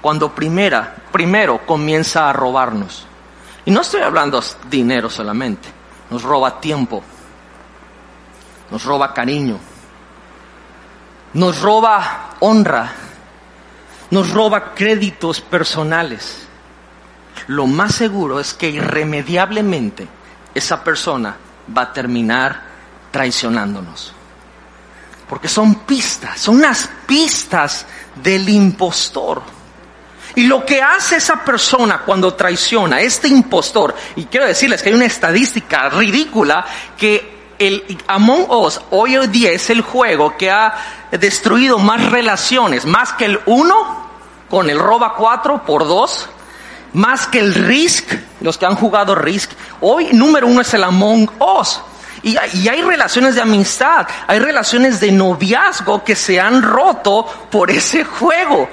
cuando 0.00 0.32
primera, 0.32 0.94
primero 1.10 1.66
comienza 1.66 2.30
a 2.30 2.32
robarnos. 2.32 3.06
Y 3.70 3.72
no 3.72 3.82
estoy 3.82 4.00
hablando 4.00 4.42
dinero 4.68 5.08
solamente, 5.08 5.68
nos 6.10 6.24
roba 6.24 6.60
tiempo, 6.60 7.04
nos 8.68 8.82
roba 8.82 9.14
cariño, 9.14 9.60
nos 11.34 11.60
roba 11.60 12.30
honra, 12.40 12.92
nos 14.10 14.32
roba 14.32 14.74
créditos 14.74 15.40
personales. 15.40 16.48
Lo 17.46 17.68
más 17.68 17.94
seguro 17.94 18.40
es 18.40 18.54
que 18.54 18.70
irremediablemente 18.70 20.08
esa 20.52 20.82
persona 20.82 21.36
va 21.78 21.82
a 21.82 21.92
terminar 21.92 22.62
traicionándonos. 23.12 24.12
Porque 25.28 25.46
son 25.46 25.76
pistas, 25.76 26.40
son 26.40 26.56
unas 26.56 26.90
pistas 27.06 27.86
del 28.20 28.48
impostor. 28.48 29.59
Y 30.34 30.44
lo 30.44 30.64
que 30.64 30.82
hace 30.82 31.16
esa 31.16 31.44
persona 31.44 32.02
cuando 32.04 32.34
traiciona, 32.34 33.00
este 33.00 33.28
impostor, 33.28 33.94
y 34.16 34.24
quiero 34.26 34.46
decirles 34.46 34.82
que 34.82 34.90
hay 34.90 34.94
una 34.94 35.06
estadística 35.06 35.88
ridícula 35.88 36.64
que 36.96 37.40
el 37.58 37.98
Among 38.06 38.50
Us 38.50 38.80
hoy 38.90 39.26
día 39.26 39.50
es 39.50 39.68
el 39.68 39.82
juego 39.82 40.36
que 40.38 40.50
ha 40.50 40.74
destruido 41.10 41.78
más 41.78 42.10
relaciones, 42.10 42.86
más 42.86 43.12
que 43.12 43.26
el 43.26 43.40
1 43.44 44.10
con 44.48 44.70
el 44.70 44.78
Roba 44.78 45.14
4 45.14 45.64
por 45.64 45.86
2, 45.86 46.28
más 46.94 47.26
que 47.26 47.38
el 47.38 47.54
Risk, 47.54 48.12
los 48.40 48.56
que 48.56 48.66
han 48.66 48.76
jugado 48.76 49.14
Risk. 49.14 49.50
Hoy 49.80 50.08
número 50.12 50.46
uno 50.46 50.62
es 50.62 50.72
el 50.74 50.84
Among 50.84 51.30
Us. 51.38 51.80
Y, 52.22 52.36
y, 52.54 52.68
hay 52.68 52.82
relaciones 52.82 53.34
de 53.34 53.40
amistad, 53.40 54.06
hay 54.26 54.38
relaciones 54.40 55.00
de 55.00 55.10
noviazgo 55.10 56.04
que 56.04 56.14
se 56.14 56.38
han 56.38 56.62
roto 56.62 57.26
por 57.50 57.70
ese 57.70 58.04
juego. 58.04 58.68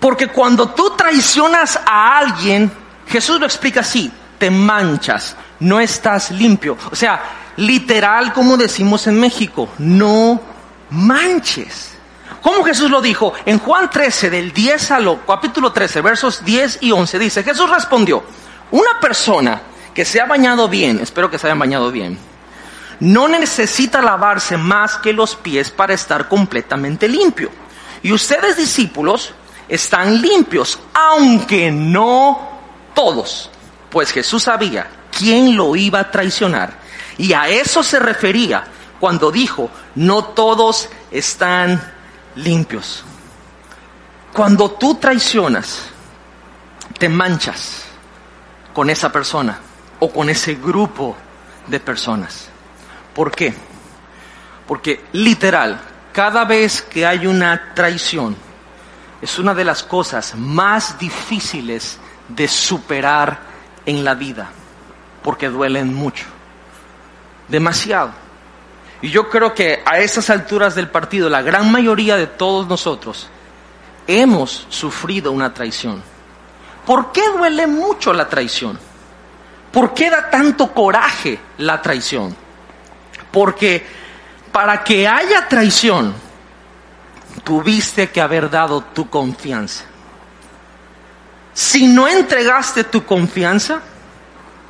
Porque 0.00 0.28
cuando 0.28 0.70
tú 0.70 0.96
traicionas 0.96 1.78
a 1.86 2.18
alguien, 2.18 2.72
Jesús 3.06 3.38
lo 3.38 3.46
explica 3.46 3.80
así, 3.80 4.10
te 4.38 4.50
manchas, 4.50 5.36
no 5.60 5.78
estás 5.78 6.30
limpio. 6.30 6.76
O 6.90 6.96
sea, 6.96 7.22
literal 7.56 8.32
como 8.32 8.56
decimos 8.56 9.06
en 9.06 9.20
México, 9.20 9.68
no 9.78 10.40
manches. 10.90 11.98
¿Cómo 12.40 12.64
Jesús 12.64 12.90
lo 12.90 13.02
dijo? 13.02 13.34
En 13.44 13.58
Juan 13.58 13.90
13, 13.90 14.30
del 14.30 14.52
10 14.52 14.90
al 14.92 15.20
capítulo 15.26 15.72
13, 15.72 16.00
versos 16.00 16.42
10 16.42 16.78
y 16.80 16.92
11, 16.92 17.18
dice, 17.18 17.42
Jesús 17.42 17.68
respondió, 17.68 18.24
una 18.70 18.98
persona 18.98 19.60
que 19.92 20.06
se 20.06 20.20
ha 20.20 20.24
bañado 20.24 20.68
bien, 20.68 21.00
espero 21.00 21.30
que 21.30 21.38
se 21.38 21.46
hayan 21.46 21.58
bañado 21.58 21.90
bien, 21.92 22.18
no 23.00 23.28
necesita 23.28 24.00
lavarse 24.00 24.56
más 24.56 24.96
que 24.96 25.12
los 25.12 25.36
pies 25.36 25.70
para 25.70 25.92
estar 25.92 26.28
completamente 26.28 27.08
limpio. 27.08 27.50
Y 28.02 28.12
ustedes 28.12 28.56
discípulos 28.56 29.34
están 29.70 30.20
limpios, 30.20 30.78
aunque 30.92 31.70
no 31.70 32.58
todos, 32.92 33.48
pues 33.88 34.10
Jesús 34.10 34.42
sabía 34.42 34.90
quién 35.16 35.56
lo 35.56 35.76
iba 35.76 36.00
a 36.00 36.10
traicionar. 36.10 36.80
Y 37.16 37.32
a 37.32 37.48
eso 37.48 37.82
se 37.82 38.00
refería 38.00 38.64
cuando 38.98 39.30
dijo, 39.30 39.70
no 39.94 40.24
todos 40.24 40.88
están 41.12 41.80
limpios. 42.34 43.04
Cuando 44.32 44.72
tú 44.72 44.96
traicionas, 44.96 45.84
te 46.98 47.08
manchas 47.08 47.84
con 48.74 48.90
esa 48.90 49.12
persona 49.12 49.58
o 50.00 50.10
con 50.10 50.28
ese 50.30 50.56
grupo 50.56 51.16
de 51.68 51.78
personas. 51.78 52.48
¿Por 53.14 53.30
qué? 53.30 53.54
Porque 54.66 55.04
literal, 55.12 55.80
cada 56.12 56.44
vez 56.44 56.82
que 56.82 57.06
hay 57.06 57.26
una 57.26 57.72
traición, 57.74 58.36
es 59.22 59.38
una 59.38 59.54
de 59.54 59.64
las 59.64 59.82
cosas 59.82 60.34
más 60.34 60.98
difíciles 60.98 61.98
de 62.28 62.48
superar 62.48 63.40
en 63.86 64.04
la 64.04 64.14
vida, 64.14 64.50
porque 65.22 65.48
duelen 65.48 65.94
mucho, 65.94 66.26
demasiado. 67.48 68.12
Y 69.02 69.10
yo 69.10 69.28
creo 69.28 69.54
que 69.54 69.82
a 69.84 69.98
estas 69.98 70.30
alturas 70.30 70.74
del 70.74 70.88
partido, 70.88 71.28
la 71.28 71.42
gran 71.42 71.70
mayoría 71.70 72.16
de 72.16 72.26
todos 72.26 72.66
nosotros 72.66 73.28
hemos 74.06 74.66
sufrido 74.68 75.32
una 75.32 75.54
traición. 75.54 76.02
¿Por 76.84 77.12
qué 77.12 77.22
duele 77.30 77.66
mucho 77.66 78.12
la 78.12 78.28
traición? 78.28 78.78
¿Por 79.72 79.94
qué 79.94 80.10
da 80.10 80.28
tanto 80.28 80.72
coraje 80.72 81.38
la 81.58 81.80
traición? 81.80 82.34
Porque 83.30 83.86
para 84.50 84.82
que 84.82 85.06
haya 85.06 85.46
traición, 85.46 86.12
tuviste 87.44 88.10
que 88.10 88.20
haber 88.20 88.50
dado 88.50 88.82
tu 88.82 89.08
confianza. 89.08 89.84
Si 91.52 91.86
no 91.86 92.08
entregaste 92.08 92.84
tu 92.84 93.04
confianza, 93.04 93.80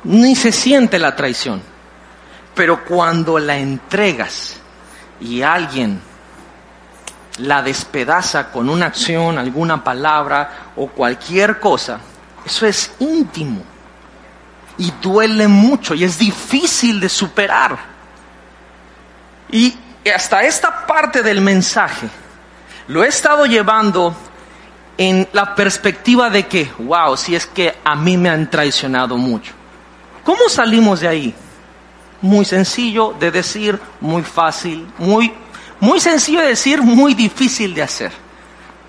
ni 0.03 0.35
se 0.35 0.51
siente 0.51 0.99
la 0.99 1.15
traición. 1.15 1.61
Pero 2.55 2.83
cuando 2.83 3.39
la 3.39 3.57
entregas 3.57 4.57
y 5.19 5.41
alguien 5.41 6.01
la 7.37 7.61
despedaza 7.61 8.51
con 8.51 8.69
una 8.69 8.87
acción, 8.87 9.37
alguna 9.37 9.83
palabra 9.83 10.71
o 10.75 10.87
cualquier 10.87 11.59
cosa, 11.59 11.99
eso 12.45 12.65
es 12.65 12.91
íntimo 12.99 13.63
y 14.77 14.91
duele 15.01 15.47
mucho 15.47 15.93
y 15.93 16.03
es 16.03 16.17
difícil 16.17 16.99
de 16.99 17.07
superar. 17.07 17.77
Y 19.49 19.77
hasta 20.13 20.41
esta 20.41 20.85
parte 20.85 21.21
del 21.21 21.41
mensaje 21.41 22.09
lo 22.91 23.05
he 23.05 23.07
estado 23.07 23.45
llevando 23.45 24.13
en 24.97 25.25
la 25.31 25.55
perspectiva 25.55 26.29
de 26.29 26.45
que, 26.45 26.69
wow, 26.79 27.15
si 27.15 27.33
es 27.35 27.45
que 27.45 27.73
a 27.85 27.95
mí 27.95 28.17
me 28.17 28.29
han 28.29 28.49
traicionado 28.49 29.15
mucho. 29.15 29.53
¿Cómo 30.25 30.49
salimos 30.49 30.99
de 30.99 31.07
ahí? 31.07 31.33
Muy 32.21 32.43
sencillo 32.43 33.15
de 33.17 33.31
decir, 33.31 33.79
muy 34.01 34.23
fácil, 34.23 34.91
muy, 34.97 35.33
muy 35.79 36.01
sencillo 36.01 36.41
de 36.41 36.47
decir, 36.47 36.81
muy 36.81 37.13
difícil 37.13 37.73
de 37.73 37.81
hacer. 37.81 38.11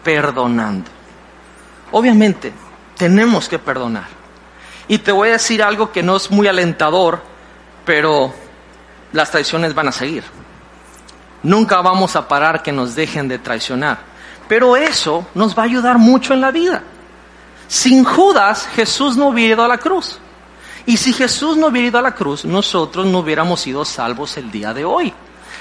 Perdonando. 0.03 0.91
Obviamente, 1.93 2.53
tenemos 2.97 3.49
que 3.49 3.61
perdonar. 3.61 4.09
Y 4.89 4.99
te 4.99 5.13
voy 5.13 5.29
a 5.29 5.33
decir 5.35 5.63
algo 5.63 5.93
que 5.93 6.03
no 6.03 6.17
es 6.17 6.29
muy 6.29 6.49
alentador, 6.49 7.23
pero 7.85 8.35
las 9.13 9.31
traiciones 9.31 9.73
van 9.75 9.87
a 9.87 9.93
seguir. 9.93 10.25
Nunca 11.43 11.81
vamos 11.81 12.15
a 12.17 12.29
parar 12.29 12.63
que 12.63 12.73
nos 12.73 12.95
dejen 12.95 13.29
de 13.29 13.39
traicionar. 13.39 13.99
Pero 14.49 14.77
eso 14.77 15.27
nos 15.35 15.57
va 15.57 15.63
a 15.63 15.67
ayudar 15.67 15.99
mucho 15.99 16.35
en 16.35 16.41
la 16.41 16.51
vida. 16.51 16.83
Sin 17.69 18.05
Judas, 18.05 18.69
Jesús 18.75 19.17
no 19.17 19.29
hubiera 19.29 19.55
ido 19.55 19.65
a 19.65 19.69
la 19.69 19.79
cruz. 19.79 20.19
Y 20.85 20.97
si 20.97 21.13
Jesús 21.13 21.57
no 21.57 21.69
hubiera 21.69 21.89
ido 21.89 21.99
a 21.99 22.03
la 22.03 22.15
cruz, 22.15 22.45
nosotros 22.45 23.07
no 23.07 23.21
hubiéramos 23.21 23.61
sido 23.61 23.85
salvos 23.85 24.37
el 24.37 24.51
día 24.51 24.75
de 24.75 24.85
hoy. 24.85 25.13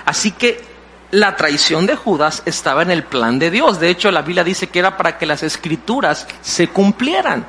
Así 0.06 0.32
que 0.32 0.64
la 1.12 1.36
traición 1.36 1.86
de 1.86 1.96
Judas 1.96 2.42
estaba 2.46 2.82
en 2.82 2.92
el 2.92 3.04
plan 3.04 3.38
de 3.38 3.52
Dios. 3.52 3.80
De 3.80 3.90
hecho, 3.90 4.12
la 4.12 4.22
Biblia 4.22 4.44
dice 4.44 4.68
que 4.68 4.80
era 4.80 4.98
para 4.98 5.18
que 5.18 5.26
las 5.26 5.44
escrituras 5.44 6.28
se 6.42 6.70
cumplieran. 6.70 7.46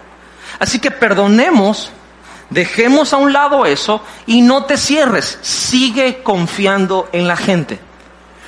Así 0.58 0.78
que 0.78 0.90
perdonemos, 0.90 1.90
dejemos 2.50 3.12
a 3.12 3.16
un 3.16 3.32
lado 3.32 3.64
eso 3.64 4.02
y 4.26 4.42
no 4.42 4.64
te 4.64 4.76
cierres. 4.76 5.38
Sigue 5.42 6.22
confiando 6.22 7.08
en 7.12 7.26
la 7.26 7.36
gente. 7.36 7.80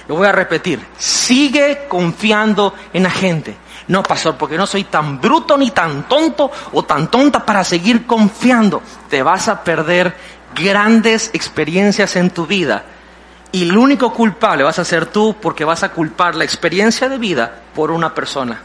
Lo 0.08 0.16
voy 0.16 0.26
a 0.26 0.32
repetir. 0.32 0.84
Sigue 0.98 1.86
confiando 1.88 2.74
en 2.92 3.02
la 3.04 3.10
gente. 3.10 3.56
No, 3.88 4.02
pastor, 4.02 4.36
porque 4.36 4.56
no 4.56 4.66
soy 4.66 4.84
tan 4.84 5.20
bruto 5.20 5.56
ni 5.56 5.70
tan 5.70 6.08
tonto 6.08 6.50
o 6.72 6.82
tan 6.84 7.10
tonta 7.10 7.44
para 7.44 7.64
seguir 7.64 8.06
confiando. 8.06 8.82
Te 9.08 9.22
vas 9.22 9.48
a 9.48 9.62
perder 9.62 10.14
grandes 10.54 11.30
experiencias 11.32 12.16
en 12.16 12.30
tu 12.30 12.46
vida. 12.46 12.84
Y 13.52 13.62
el 13.62 13.76
único 13.76 14.12
culpable 14.12 14.64
vas 14.64 14.78
a 14.78 14.84
ser 14.84 15.06
tú 15.06 15.36
porque 15.40 15.64
vas 15.64 15.82
a 15.82 15.90
culpar 15.90 16.34
la 16.34 16.44
experiencia 16.44 17.08
de 17.08 17.18
vida 17.18 17.62
por 17.74 17.90
una 17.90 18.14
persona. 18.14 18.60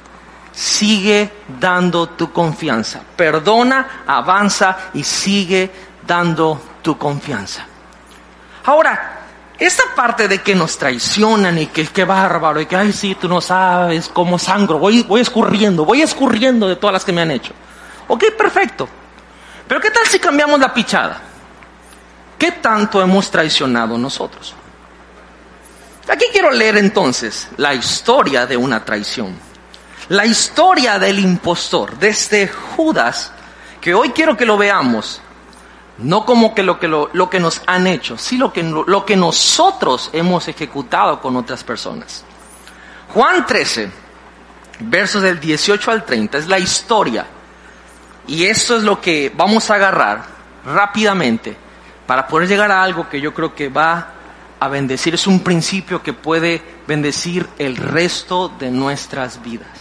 Sigue 0.51 1.31
dando 1.59 2.09
tu 2.09 2.31
confianza. 2.31 3.01
Perdona, 3.15 4.03
avanza 4.07 4.89
y 4.93 5.03
sigue 5.03 5.69
dando 6.07 6.59
tu 6.81 6.97
confianza. 6.97 7.65
Ahora, 8.65 9.18
esta 9.59 9.83
parte 9.93 10.27
de 10.29 10.41
que 10.41 10.55
nos 10.55 10.77
traicionan 10.77 11.57
y 11.57 11.67
que 11.67 11.85
qué 11.87 12.05
bárbaro 12.05 12.61
y 12.61 12.65
que, 12.65 12.77
ay, 12.77 12.93
sí, 12.93 13.15
tú 13.15 13.27
no 13.27 13.41
sabes 13.41 14.07
cómo 14.07 14.39
sangro, 14.39 14.79
voy, 14.79 15.03
voy 15.03 15.19
escurriendo, 15.19 15.83
voy 15.83 16.01
escurriendo 16.01 16.67
de 16.67 16.77
todas 16.77 16.93
las 16.93 17.05
que 17.05 17.11
me 17.11 17.21
han 17.21 17.31
hecho. 17.31 17.53
Ok, 18.07 18.23
perfecto. 18.37 18.87
Pero 19.67 19.81
¿qué 19.81 19.91
tal 19.91 20.07
si 20.07 20.17
cambiamos 20.17 20.59
la 20.59 20.73
pichada? 20.73 21.21
¿Qué 22.37 22.53
tanto 22.53 23.01
hemos 23.01 23.29
traicionado 23.29 23.97
nosotros? 23.97 24.55
Aquí 26.07 26.25
quiero 26.31 26.51
leer 26.51 26.77
entonces 26.77 27.49
la 27.57 27.73
historia 27.73 28.47
de 28.47 28.57
una 28.57 28.83
traición. 28.83 29.37
La 30.07 30.25
historia 30.25 30.97
del 30.97 31.19
impostor, 31.19 31.99
desde 31.99 32.47
Judas, 32.47 33.31
que 33.79 33.93
hoy 33.93 34.09
quiero 34.09 34.35
que 34.35 34.45
lo 34.45 34.57
veamos 34.57 35.21
no 36.01 36.25
como 36.25 36.55
que 36.55 36.63
lo 36.63 36.79
que, 36.79 36.87
lo, 36.87 37.29
que 37.29 37.39
nos 37.39 37.61
han 37.65 37.87
hecho, 37.87 38.17
sino 38.17 38.45
lo 38.45 38.53
que, 38.53 38.63
lo 38.63 39.05
que 39.05 39.15
nosotros 39.15 40.09
hemos 40.13 40.47
ejecutado 40.47 41.21
con 41.21 41.35
otras 41.35 41.63
personas. 41.63 42.23
Juan 43.13 43.45
13, 43.45 43.89
versos 44.79 45.21
del 45.21 45.39
18 45.39 45.91
al 45.91 46.05
30, 46.05 46.37
es 46.37 46.47
la 46.47 46.59
historia. 46.59 47.25
Y 48.27 48.45
esto 48.45 48.77
es 48.77 48.83
lo 48.83 49.01
que 49.01 49.31
vamos 49.35 49.69
a 49.69 49.75
agarrar 49.75 50.23
rápidamente 50.65 51.57
para 52.05 52.27
poder 52.27 52.47
llegar 52.47 52.71
a 52.71 52.83
algo 52.83 53.09
que 53.09 53.19
yo 53.19 53.33
creo 53.33 53.53
que 53.53 53.69
va 53.69 54.13
a 54.59 54.67
bendecir. 54.67 55.15
Es 55.15 55.27
un 55.27 55.41
principio 55.41 56.01
que 56.03 56.13
puede 56.13 56.61
bendecir 56.87 57.47
el 57.57 57.75
resto 57.75 58.49
de 58.59 58.71
nuestras 58.71 59.41
vidas. 59.41 59.78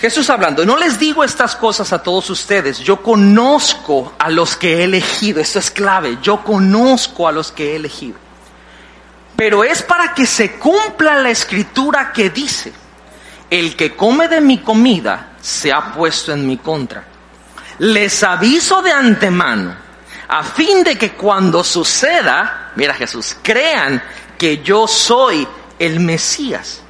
Jesús 0.00 0.28
hablando, 0.28 0.66
no 0.66 0.76
les 0.76 0.98
digo 0.98 1.24
estas 1.24 1.56
cosas 1.56 1.90
a 1.92 2.02
todos 2.02 2.28
ustedes, 2.28 2.80
yo 2.80 3.02
conozco 3.02 4.12
a 4.18 4.28
los 4.28 4.54
que 4.54 4.78
he 4.78 4.84
elegido, 4.84 5.40
esto 5.40 5.58
es 5.58 5.70
clave, 5.70 6.18
yo 6.20 6.44
conozco 6.44 7.26
a 7.26 7.32
los 7.32 7.50
que 7.50 7.72
he 7.72 7.76
elegido. 7.76 8.18
Pero 9.36 9.64
es 9.64 9.82
para 9.82 10.12
que 10.12 10.26
se 10.26 10.52
cumpla 10.58 11.16
la 11.16 11.30
escritura 11.30 12.12
que 12.12 12.28
dice, 12.28 12.74
el 13.48 13.74
que 13.74 13.96
come 13.96 14.28
de 14.28 14.42
mi 14.42 14.58
comida 14.58 15.32
se 15.40 15.72
ha 15.72 15.92
puesto 15.92 16.32
en 16.32 16.46
mi 16.46 16.58
contra. 16.58 17.04
Les 17.78 18.22
aviso 18.22 18.82
de 18.82 18.92
antemano, 18.92 19.74
a 20.28 20.42
fin 20.42 20.84
de 20.84 20.98
que 20.98 21.12
cuando 21.12 21.64
suceda, 21.64 22.72
mira 22.76 22.92
Jesús, 22.92 23.34
crean 23.42 24.02
que 24.36 24.62
yo 24.62 24.86
soy 24.86 25.48
el 25.78 26.00
Mesías. 26.00 26.82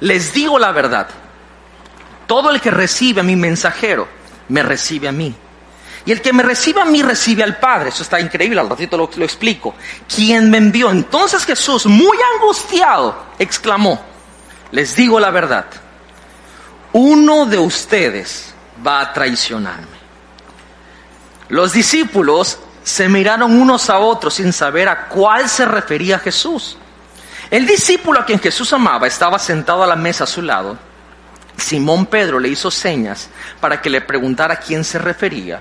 Les 0.00 0.32
digo 0.32 0.58
la 0.58 0.72
verdad 0.72 1.21
todo 2.26 2.50
el 2.50 2.60
que 2.60 2.70
recibe 2.70 3.20
a 3.20 3.24
mi 3.24 3.36
mensajero, 3.36 4.08
me 4.48 4.62
recibe 4.62 5.08
a 5.08 5.12
mí. 5.12 5.34
Y 6.04 6.12
el 6.12 6.20
que 6.20 6.32
me 6.32 6.42
recibe 6.42 6.80
a 6.80 6.84
mí, 6.84 7.02
recibe 7.02 7.42
al 7.42 7.58
Padre. 7.58 7.90
Eso 7.90 8.02
está 8.02 8.20
increíble, 8.20 8.60
al 8.60 8.68
ratito 8.68 8.96
lo, 8.96 9.24
explico. 9.24 9.74
Quien 10.12 10.50
me 10.50 10.58
envió. 10.58 10.90
Entonces 10.90 11.44
Jesús, 11.44 11.86
muy 11.86 12.18
angustiado, 12.34 13.26
exclamó, 13.38 14.04
les 14.72 14.96
digo 14.96 15.20
la 15.20 15.30
verdad, 15.30 15.66
uno 16.92 17.46
de 17.46 17.58
ustedes 17.58 18.52
va 18.84 19.00
a 19.00 19.12
traicionarme. 19.12 20.02
Los 21.48 21.72
discípulos 21.72 22.58
se 22.82 23.08
miraron 23.08 23.60
unos 23.60 23.88
a 23.88 23.98
otros 23.98 24.34
sin 24.34 24.52
saber 24.52 24.88
a 24.88 25.08
cuál 25.08 25.48
se 25.48 25.64
refería 25.64 26.18
Jesús. 26.18 26.76
El 27.50 27.66
discípulo 27.66 28.18
a 28.18 28.24
quien 28.24 28.40
Jesús 28.40 28.72
amaba 28.72 29.06
estaba 29.06 29.38
sentado 29.38 29.82
a 29.82 29.86
la 29.86 29.94
mesa 29.94 30.24
a 30.24 30.26
su 30.26 30.42
lado. 30.42 30.78
Simón 31.62 32.06
Pedro 32.06 32.38
le 32.38 32.48
hizo 32.48 32.70
señas 32.70 33.30
para 33.60 33.80
que 33.80 33.88
le 33.88 34.00
preguntara 34.00 34.54
a 34.54 34.58
quién 34.58 34.84
se 34.84 34.98
refería. 34.98 35.60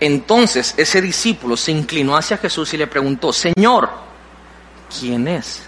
Entonces 0.00 0.74
ese 0.76 1.00
discípulo 1.00 1.56
se 1.56 1.72
inclinó 1.72 2.16
hacia 2.16 2.38
Jesús 2.38 2.72
y 2.74 2.76
le 2.76 2.86
preguntó, 2.86 3.32
Señor, 3.32 3.90
¿quién 4.98 5.28
es? 5.28 5.62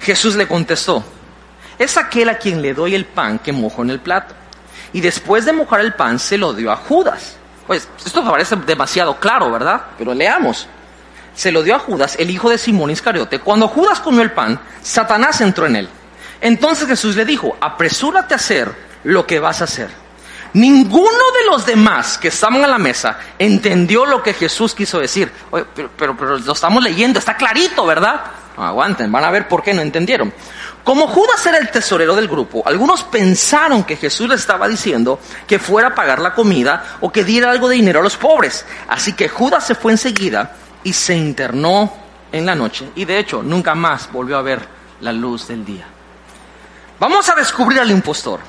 Jesús 0.00 0.34
le 0.36 0.46
contestó, 0.48 1.04
es 1.78 1.96
aquel 1.96 2.28
a 2.28 2.38
quien 2.38 2.62
le 2.62 2.74
doy 2.74 2.94
el 2.94 3.04
pan 3.04 3.38
que 3.38 3.52
mojo 3.52 3.82
en 3.82 3.90
el 3.90 4.00
plato. 4.00 4.34
Y 4.92 5.00
después 5.00 5.44
de 5.44 5.52
mojar 5.52 5.80
el 5.80 5.94
pan 5.94 6.18
se 6.18 6.38
lo 6.38 6.54
dio 6.54 6.70
a 6.72 6.76
Judas. 6.76 7.36
Pues 7.66 7.88
esto 8.04 8.24
parece 8.24 8.56
demasiado 8.56 9.18
claro, 9.18 9.50
¿verdad? 9.50 9.82
Pero 9.98 10.14
leamos. 10.14 10.66
Se 11.34 11.52
lo 11.52 11.62
dio 11.62 11.74
a 11.74 11.78
Judas, 11.78 12.16
el 12.18 12.30
hijo 12.30 12.48
de 12.48 12.56
Simón 12.56 12.90
Iscariote. 12.90 13.40
Cuando 13.40 13.68
Judas 13.68 14.00
comió 14.00 14.22
el 14.22 14.32
pan, 14.32 14.58
Satanás 14.80 15.40
entró 15.42 15.66
en 15.66 15.76
él. 15.76 15.88
Entonces 16.40 16.88
Jesús 16.88 17.16
le 17.16 17.24
dijo, 17.24 17.56
apresúrate 17.60 18.34
a 18.34 18.36
hacer 18.36 18.72
lo 19.04 19.26
que 19.26 19.40
vas 19.40 19.60
a 19.60 19.64
hacer. 19.64 19.88
Ninguno 20.52 21.10
de 21.10 21.50
los 21.50 21.66
demás 21.66 22.18
que 22.18 22.28
estaban 22.28 22.64
a 22.64 22.66
la 22.66 22.78
mesa 22.78 23.18
entendió 23.38 24.06
lo 24.06 24.22
que 24.22 24.32
Jesús 24.32 24.74
quiso 24.74 24.98
decir. 24.98 25.30
pero, 25.74 26.16
pero, 26.16 26.38
lo 26.38 26.52
estamos 26.52 26.82
leyendo, 26.82 27.18
está 27.18 27.36
clarito, 27.36 27.84
¿verdad? 27.84 28.22
aguanten, 28.56 29.12
van 29.12 29.24
a 29.24 29.30
ver 29.30 29.48
por 29.48 29.62
qué 29.62 29.74
no 29.74 29.82
entendieron. 29.82 30.32
Como 30.82 31.08
Judas 31.08 31.44
era 31.44 31.58
el 31.58 31.70
tesorero 31.70 32.14
del 32.14 32.28
grupo, 32.28 32.62
algunos 32.64 33.02
pensaron 33.04 33.84
que 33.84 33.96
Jesús 33.96 34.28
le 34.28 34.36
estaba 34.36 34.68
diciendo 34.68 35.20
que 35.46 35.58
fuera 35.58 35.88
a 35.88 35.94
pagar 35.94 36.20
la 36.20 36.32
comida 36.32 36.96
o 37.00 37.12
que 37.12 37.24
diera 37.24 37.50
algo 37.50 37.68
de 37.68 37.76
dinero 37.76 38.00
a 38.00 38.02
los 38.02 38.16
pobres. 38.16 38.64
Así 38.88 39.12
que 39.12 39.28
Judas 39.28 39.66
se 39.66 39.74
fue 39.74 39.92
enseguida 39.92 40.56
y 40.84 40.92
se 40.92 41.14
internó 41.16 41.92
en 42.32 42.46
la 42.46 42.54
noche. 42.54 42.88
Y 42.94 43.04
de 43.04 43.18
hecho, 43.18 43.42
nunca 43.42 43.74
más 43.74 44.10
volvió 44.10 44.38
a 44.38 44.42
ver 44.42 44.60
la 45.00 45.12
luz 45.12 45.48
del 45.48 45.64
día. 45.64 45.86
Vamos 46.98 47.28
a 47.28 47.34
descubrir 47.34 47.80
al 47.80 47.90
impostor. 47.90 48.40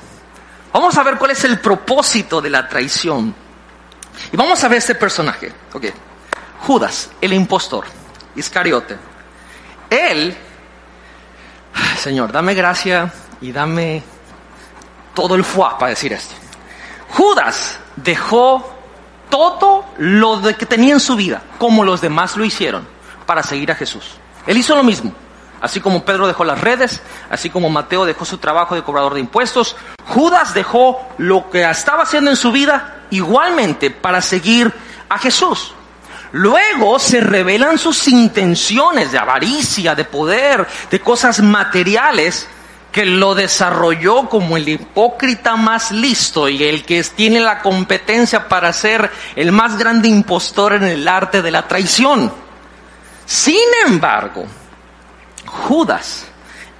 Vamos 0.72 0.96
a 0.96 1.02
ver 1.02 1.16
cuál 1.16 1.32
es 1.32 1.44
el 1.44 1.60
propósito 1.60 2.40
de 2.40 2.50
la 2.50 2.68
traición. 2.68 3.34
Y 4.32 4.36
vamos 4.36 4.62
a 4.64 4.68
ver 4.68 4.78
este 4.78 4.94
personaje. 4.94 5.52
Okay. 5.72 5.92
Judas, 6.60 7.10
el 7.20 7.32
impostor, 7.32 7.84
Iscariote. 8.34 8.96
Él 9.90 10.36
Señor, 11.98 12.32
dame 12.32 12.54
gracia 12.54 13.12
y 13.40 13.52
dame 13.52 14.02
todo 15.14 15.34
el 15.34 15.44
fuá 15.44 15.78
para 15.78 15.90
decir 15.90 16.12
esto. 16.12 16.34
Judas 17.10 17.78
dejó 17.96 18.72
todo 19.28 19.84
lo 19.98 20.40
que 20.56 20.66
tenía 20.66 20.94
en 20.94 21.00
su 21.00 21.16
vida, 21.16 21.42
como 21.58 21.84
los 21.84 22.00
demás 22.00 22.36
lo 22.36 22.44
hicieron, 22.44 22.86
para 23.26 23.42
seguir 23.42 23.72
a 23.72 23.74
Jesús. 23.74 24.12
Él 24.46 24.56
hizo 24.56 24.76
lo 24.76 24.82
mismo. 24.82 25.12
Así 25.60 25.80
como 25.80 26.04
Pedro 26.04 26.26
dejó 26.26 26.44
las 26.44 26.60
redes, 26.60 27.02
así 27.30 27.50
como 27.50 27.68
Mateo 27.68 28.04
dejó 28.04 28.24
su 28.24 28.38
trabajo 28.38 28.74
de 28.74 28.82
cobrador 28.82 29.14
de 29.14 29.20
impuestos, 29.20 29.76
Judas 30.06 30.54
dejó 30.54 31.08
lo 31.18 31.50
que 31.50 31.68
estaba 31.68 32.04
haciendo 32.04 32.30
en 32.30 32.36
su 32.36 32.52
vida 32.52 33.02
igualmente 33.10 33.90
para 33.90 34.20
seguir 34.20 34.72
a 35.08 35.18
Jesús. 35.18 35.74
Luego 36.32 36.98
se 36.98 37.20
revelan 37.20 37.78
sus 37.78 38.06
intenciones 38.08 39.12
de 39.12 39.18
avaricia, 39.18 39.94
de 39.94 40.04
poder, 40.04 40.66
de 40.90 41.00
cosas 41.00 41.40
materiales, 41.40 42.46
que 42.92 43.04
lo 43.04 43.34
desarrolló 43.34 44.28
como 44.28 44.56
el 44.56 44.68
hipócrita 44.68 45.56
más 45.56 45.90
listo 45.90 46.48
y 46.48 46.64
el 46.64 46.84
que 46.84 47.02
tiene 47.04 47.40
la 47.40 47.60
competencia 47.60 48.48
para 48.48 48.72
ser 48.72 49.10
el 49.36 49.52
más 49.52 49.78
grande 49.78 50.08
impostor 50.08 50.74
en 50.74 50.84
el 50.84 51.06
arte 51.06 51.42
de 51.42 51.50
la 51.50 51.66
traición. 51.68 52.32
Sin 53.26 53.56
embargo, 53.86 54.46
Judas, 55.48 56.26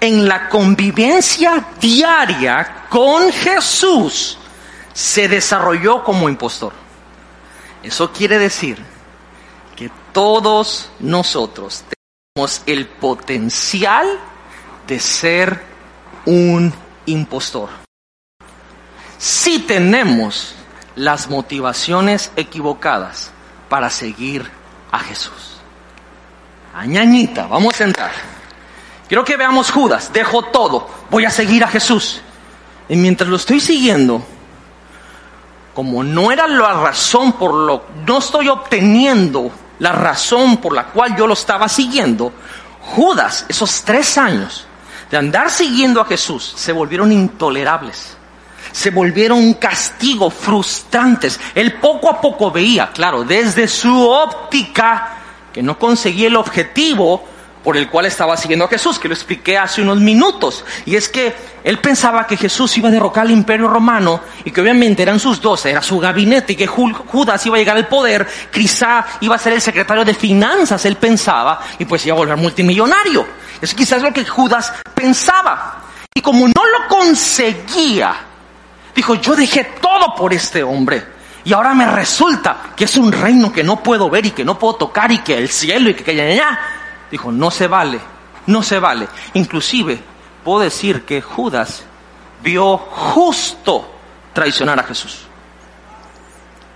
en 0.01 0.29
la 0.29 0.49
convivencia 0.49 1.67
diaria 1.81 2.87
con 2.89 3.33
Jesús, 3.33 4.39
se 4.93 5.29
desarrolló 5.29 6.05
como 6.05 6.29
impostor. 6.29 6.73
Eso 7.83 8.13
quiere 8.13 8.39
decir 8.39 8.79
que 9.77 9.91
todos 10.13 10.91
nosotros 10.99 11.85
tenemos 12.35 12.63
el 12.67 12.87
potencial 12.87 14.07
de 14.87 14.99
ser 14.99 15.63
un 16.27 16.73
impostor. 17.07 17.71
Si 19.19 19.61
tenemos 19.61 20.55
las 20.97 21.29
motivaciones 21.29 22.33
equivocadas 22.37 23.31
para 23.69 23.91
seguir 23.91 24.51
a 24.91 24.99
Jesús. 24.99 25.59
Añañita, 26.75 27.47
vamos 27.47 27.81
a 27.81 27.85
entrar. 27.85 28.38
Quiero 29.09 29.25
que 29.25 29.39
veamos 29.39 29.71
Judas, 29.71 30.13
dejo 30.13 30.43
todo, 30.43 30.87
voy 31.11 31.25
a 31.25 31.31
seguir 31.31 31.65
a 31.65 31.69
Jesús. 31.69 32.21
Y 32.91 32.97
mientras 32.97 33.29
lo 33.29 33.37
estoy 33.37 33.59
siguiendo, 33.59 34.23
como 35.75 36.05
no 36.05 36.31
era 36.31 36.47
la 36.47 36.75
razón 36.75 37.33
por 37.33 37.55
lo, 37.55 37.87
no 38.07 38.19
estoy 38.19 38.49
obteniendo 38.49 39.51
la 39.79 39.93
razón 39.93 40.59
por 40.59 40.75
la 40.75 40.85
cual 40.87 41.17
yo 41.17 41.27
lo 41.27 41.33
estaba 41.33 41.69
siguiendo, 41.69 42.33
Judas, 42.81 43.47
esos 43.49 43.83
tres 43.83 44.19
años 44.19 44.67
de 45.11 45.17
andar 45.17 45.51
siguiendo 45.51 46.03
a 46.03 46.05
Jesús, 46.05 46.53
se 46.57 46.73
volvieron 46.73 47.11
intolerables. 47.11 48.17
Se 48.73 48.91
volvieron 48.91 49.39
un 49.39 49.55
castigo 49.55 50.29
frustrantes. 50.29 51.41
Él 51.55 51.75
poco 51.75 52.11
a 52.11 52.21
poco 52.21 52.51
veía, 52.51 52.91
claro, 52.93 53.25
desde 53.25 53.67
su 53.67 54.07
óptica, 54.07 55.17
que 55.53 55.63
no 55.63 55.79
conseguía 55.79 56.27
el 56.27 56.37
objetivo 56.37 57.25
por 57.69 57.77
el 57.77 57.91
cual 57.91 58.07
estaba 58.07 58.35
siguiendo 58.35 58.65
a 58.65 58.69
Jesús, 58.69 58.99
que 58.99 59.09
lo 59.09 59.15
expliqué 59.15 59.59
hace 59.59 59.83
unos 59.83 60.01
minutos. 60.01 60.65
Y 60.87 60.97
es 60.97 61.07
que 61.11 61.35
él 61.63 61.79
pensaba 61.81 62.27
que 62.27 62.39
Jesús 62.39 62.79
iba 62.79 62.89
a 62.89 62.91
derrocar 62.91 63.27
al 63.27 63.31
imperio 63.31 63.69
romano 63.69 64.23
y 64.43 64.51
que 64.51 64.63
obviamente 64.63 65.03
eran 65.03 65.21
sus 65.21 65.39
doce, 65.39 65.69
era 65.73 65.83
su 65.83 65.99
gabinete 65.99 66.55
y 66.55 66.57
que 66.57 66.67
Judas 66.67 67.45
iba 67.45 67.57
a 67.57 67.59
llegar 67.59 67.77
al 67.77 67.87
poder, 67.87 68.27
quizá 68.51 69.05
iba 69.21 69.35
a 69.35 69.39
ser 69.39 69.53
el 69.53 69.61
secretario 69.61 70.03
de 70.03 70.15
finanzas, 70.15 70.83
él 70.87 70.97
pensaba, 70.97 71.61
y 71.79 71.85
pues 71.85 72.07
iba 72.07 72.17
a 72.17 72.19
volver 72.19 72.39
multimillonario. 72.39 73.27
Eso 73.61 73.77
quizás 73.77 73.99
es 73.99 74.03
lo 74.03 74.15
que 74.15 74.25
Judas 74.25 74.73
pensaba. 74.95 75.83
Y 76.15 76.23
como 76.23 76.49
no 76.49 76.55
lo 76.65 76.89
conseguía, 76.89 78.15
dijo, 78.97 79.15
yo 79.17 79.37
dejé 79.37 79.65
todo 79.79 80.15
por 80.15 80.33
este 80.33 80.63
hombre. 80.63 81.05
Y 81.45 81.53
ahora 81.53 81.75
me 81.75 81.85
resulta 81.85 82.71
que 82.75 82.85
es 82.85 82.97
un 82.97 83.13
reino 83.13 83.53
que 83.53 83.63
no 83.63 83.83
puedo 83.83 84.09
ver 84.09 84.25
y 84.25 84.31
que 84.31 84.43
no 84.47 84.59
puedo 84.59 84.77
tocar 84.77 85.13
y 85.13 85.19
que 85.19 85.37
el 85.37 85.51
cielo 85.51 85.91
y 85.91 85.95
que 85.95 86.11
allá 86.13 86.59
Dijo, 87.11 87.33
no 87.33 87.51
se 87.51 87.67
vale, 87.67 88.01
no 88.47 88.63
se 88.63 88.79
vale. 88.79 89.09
Inclusive 89.35 90.01
puedo 90.45 90.61
decir 90.61 91.05
que 91.05 91.23
Judas 91.23 91.85
vio 92.43 92.77
justo 92.79 93.91
traicionar 94.33 94.79
a 94.81 94.85
Jesús. 94.85 95.27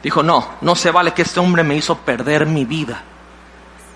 Dijo, 0.03 0.23
no, 0.23 0.47
no 0.61 0.75
se 0.75 0.91
vale 0.91 1.13
que 1.13 1.23
este 1.23 1.41
hombre 1.41 1.63
me 1.63 1.77
hizo 1.77 1.99
perder 1.99 2.47
mi 2.47 2.65
vida 2.65 3.03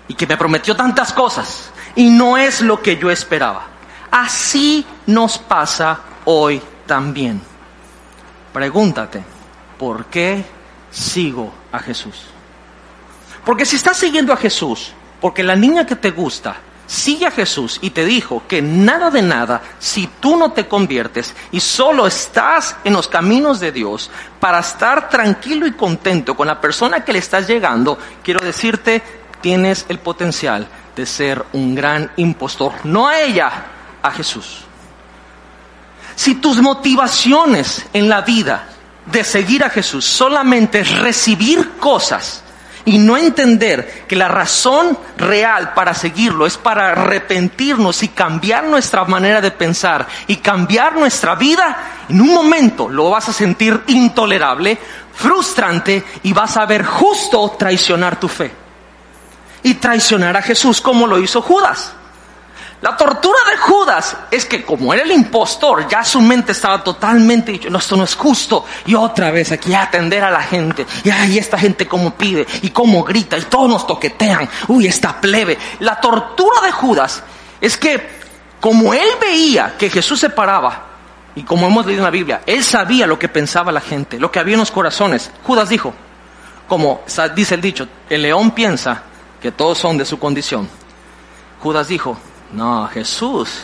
y 0.07 0.13
que 0.13 0.25
me 0.25 0.37
prometió 0.37 0.75
tantas 0.75 1.11
cosas 1.11 1.71
y 1.95 2.09
no 2.09 2.37
es 2.37 2.61
lo 2.61 2.81
que 2.81 2.97
yo 2.97 3.11
esperaba. 3.11 3.65
Así 4.09 4.85
nos 5.05 5.37
pasa 5.37 5.99
hoy 6.25 6.61
también. 6.85 7.41
Pregúntate, 8.53 9.23
¿por 9.77 10.05
qué 10.05 10.45
sigo 10.89 11.51
a 11.71 11.79
Jesús? 11.79 12.27
Porque 13.45 13.65
si 13.65 13.75
estás 13.75 13.97
siguiendo 13.97 14.31
a 14.31 14.37
Jesús, 14.37 14.93
porque 15.19 15.43
la 15.43 15.55
niña 15.55 15.85
que 15.85 15.95
te 15.95 16.11
gusta 16.11 16.57
sigue 16.87 17.25
a 17.25 17.31
Jesús 17.31 17.79
y 17.81 17.89
te 17.89 18.05
dijo 18.05 18.43
que 18.47 18.61
nada 18.61 19.11
de 19.11 19.21
nada 19.21 19.61
si 19.77 20.07
tú 20.19 20.37
no 20.37 20.53
te 20.53 20.67
conviertes 20.67 21.35
y 21.51 21.59
solo 21.59 22.07
estás 22.07 22.77
en 22.83 22.93
los 22.93 23.07
caminos 23.07 23.59
de 23.59 23.71
Dios 23.71 24.09
para 24.39 24.59
estar 24.59 25.09
tranquilo 25.09 25.67
y 25.67 25.73
contento 25.73 26.35
con 26.35 26.47
la 26.47 26.61
persona 26.61 27.03
que 27.03 27.13
le 27.13 27.19
estás 27.19 27.47
llegando, 27.47 27.99
quiero 28.23 28.43
decirte, 28.43 29.03
tienes 29.41 29.85
el 29.89 29.99
potencial 29.99 30.67
de 30.95 31.05
ser 31.05 31.45
un 31.53 31.75
gran 31.75 32.09
impostor. 32.15 32.73
No 32.85 33.07
a 33.07 33.19
ella, 33.19 33.51
a 34.01 34.11
Jesús. 34.11 34.63
Si 36.15 36.35
tus 36.35 36.59
motivaciones 36.61 37.85
en 37.93 38.09
la 38.09 38.21
vida 38.21 38.67
de 39.05 39.23
seguir 39.23 39.63
a 39.63 39.69
Jesús 39.69 40.05
solamente 40.05 40.79
es 40.79 40.99
recibir 40.99 41.73
cosas, 41.79 42.43
y 42.87 42.99
no 42.99 43.17
entender 43.17 44.05
que 44.07 44.15
la 44.15 44.29
razón 44.29 44.97
real 45.17 45.73
para 45.73 45.93
seguirlo 45.93 46.45
es 46.45 46.57
para 46.57 46.91
arrepentirnos 46.91 48.01
y 48.01 48.07
cambiar 48.07 48.63
nuestra 48.63 49.03
manera 49.03 49.41
de 49.41 49.51
pensar 49.51 50.07
y 50.25 50.37
cambiar 50.37 50.95
nuestra 50.95 51.35
vida, 51.35 52.05
en 52.07 52.21
un 52.21 52.33
momento 52.33 52.87
lo 52.87 53.09
vas 53.09 53.27
a 53.27 53.33
sentir 53.33 53.83
intolerable, 53.87 54.79
frustrante 55.13 56.01
y 56.23 56.31
vas 56.31 56.55
a 56.55 56.65
ver 56.65 56.85
justo 56.85 57.57
traicionar 57.59 58.17
tu 58.21 58.29
fe. 58.29 58.53
Y 59.63 59.73
traicionar 59.73 60.37
a 60.37 60.41
Jesús 60.41 60.79
como 60.79 61.07
lo 61.07 61.19
hizo 61.19 61.41
Judas. 61.41 61.93
La 62.81 62.95
tortura 62.95 63.39
de 63.49 63.57
Judas 63.57 64.15
es 64.29 64.45
que 64.45 64.63
como 64.63 64.93
era 64.93 65.01
el 65.01 65.11
impostor, 65.11 65.87
ya 65.87 66.03
su 66.03 66.21
mente 66.21 66.51
estaba 66.51 66.83
totalmente 66.83 67.51
dicho, 67.51 67.71
no, 67.71 67.79
esto 67.79 67.97
no 67.97 68.03
es 68.03 68.15
justo. 68.15 68.65
Y 68.85 68.93
otra 68.93 69.31
vez 69.31 69.51
aquí 69.51 69.73
atender 69.73 70.23
a 70.23 70.29
la 70.29 70.43
gente. 70.43 70.85
Y 71.03 71.09
ay, 71.09 71.39
esta 71.39 71.57
gente 71.57 71.87
como 71.87 72.13
pide 72.13 72.45
y 72.61 72.69
cómo 72.69 73.03
grita 73.03 73.37
y 73.37 73.43
todos 73.43 73.67
nos 73.67 73.87
toquetean. 73.87 74.47
Uy, 74.67 74.85
esta 74.85 75.19
plebe. 75.19 75.57
La 75.79 75.99
tortura 75.99 76.61
de 76.61 76.71
Judas 76.71 77.23
es 77.59 77.77
que 77.77 78.17
Como 78.59 78.91
él 78.93 79.07
veía 79.21 79.75
que 79.77 79.89
Jesús 79.89 80.19
se 80.19 80.31
paraba, 80.31 80.87
y 81.35 81.43
como 81.43 81.67
hemos 81.67 81.85
leído 81.85 81.99
en 81.99 82.05
la 82.05 82.09
Biblia, 82.09 82.41
él 82.47 82.63
sabía 82.63 83.05
lo 83.05 83.19
que 83.19 83.29
pensaba 83.29 83.71
la 83.71 83.81
gente, 83.81 84.19
lo 84.19 84.31
que 84.31 84.39
había 84.39 84.55
en 84.55 84.61
los 84.61 84.71
corazones. 84.71 85.29
Judas 85.43 85.69
dijo, 85.69 85.93
como 86.67 87.01
dice 87.35 87.53
el 87.53 87.61
dicho, 87.61 87.87
el 88.09 88.23
león 88.23 88.49
piensa 88.51 89.03
que 89.39 89.51
todos 89.51 89.77
son 89.77 89.99
de 89.99 90.05
su 90.05 90.17
condición. 90.17 90.67
Judas 91.61 91.87
dijo, 91.87 92.17
no, 92.51 92.87
Jesús, 92.87 93.61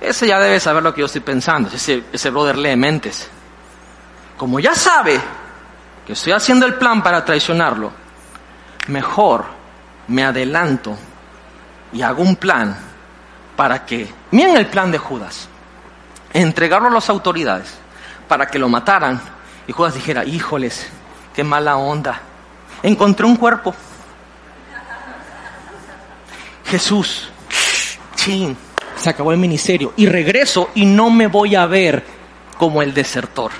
ese 0.00 0.26
ya 0.26 0.38
debe 0.38 0.60
saber 0.60 0.82
lo 0.82 0.92
que 0.92 1.00
yo 1.00 1.06
estoy 1.06 1.20
pensando, 1.20 1.70
ese, 1.72 2.04
ese 2.12 2.30
brother 2.30 2.58
lee 2.58 2.76
mentes. 2.76 3.28
Como 4.36 4.58
ya 4.60 4.74
sabe 4.74 5.20
que 6.06 6.12
estoy 6.12 6.32
haciendo 6.32 6.66
el 6.66 6.74
plan 6.74 7.02
para 7.02 7.24
traicionarlo, 7.24 7.92
mejor 8.88 9.44
me 10.08 10.24
adelanto 10.24 10.96
y 11.92 12.02
hago 12.02 12.22
un 12.22 12.36
plan 12.36 12.76
para 13.56 13.86
que, 13.86 14.12
miren 14.30 14.56
el 14.56 14.66
plan 14.66 14.90
de 14.90 14.98
Judas, 14.98 15.48
entregarlo 16.32 16.88
a 16.88 16.92
las 16.92 17.08
autoridades 17.08 17.74
para 18.26 18.46
que 18.46 18.58
lo 18.58 18.68
mataran 18.68 19.20
y 19.66 19.72
Judas 19.72 19.94
dijera, 19.94 20.24
híjoles, 20.24 20.88
qué 21.34 21.44
mala 21.44 21.76
onda, 21.76 22.20
encontré 22.82 23.26
un 23.26 23.36
cuerpo. 23.36 23.74
Jesús, 26.64 27.30
se 28.96 29.10
acabó 29.10 29.32
el 29.32 29.38
ministerio 29.38 29.94
y 29.96 30.06
regreso 30.06 30.70
y 30.76 30.84
no 30.84 31.10
me 31.10 31.26
voy 31.26 31.56
a 31.56 31.66
ver 31.66 32.04
como 32.56 32.80
el 32.80 32.94
desertor. 32.94 33.50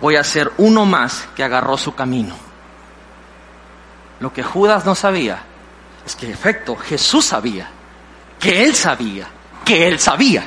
Voy 0.00 0.16
a 0.16 0.24
ser 0.24 0.50
uno 0.58 0.84
más 0.84 1.28
que 1.36 1.44
agarró 1.44 1.76
su 1.78 1.94
camino. 1.94 2.34
Lo 4.18 4.32
que 4.32 4.42
Judas 4.42 4.84
no 4.84 4.96
sabía 4.96 5.40
es 6.04 6.16
que, 6.16 6.26
en 6.26 6.32
efecto, 6.32 6.74
Jesús 6.74 7.26
sabía, 7.26 7.68
que 8.40 8.64
él 8.64 8.74
sabía, 8.74 9.28
que 9.64 9.86
él 9.86 10.00
sabía. 10.00 10.42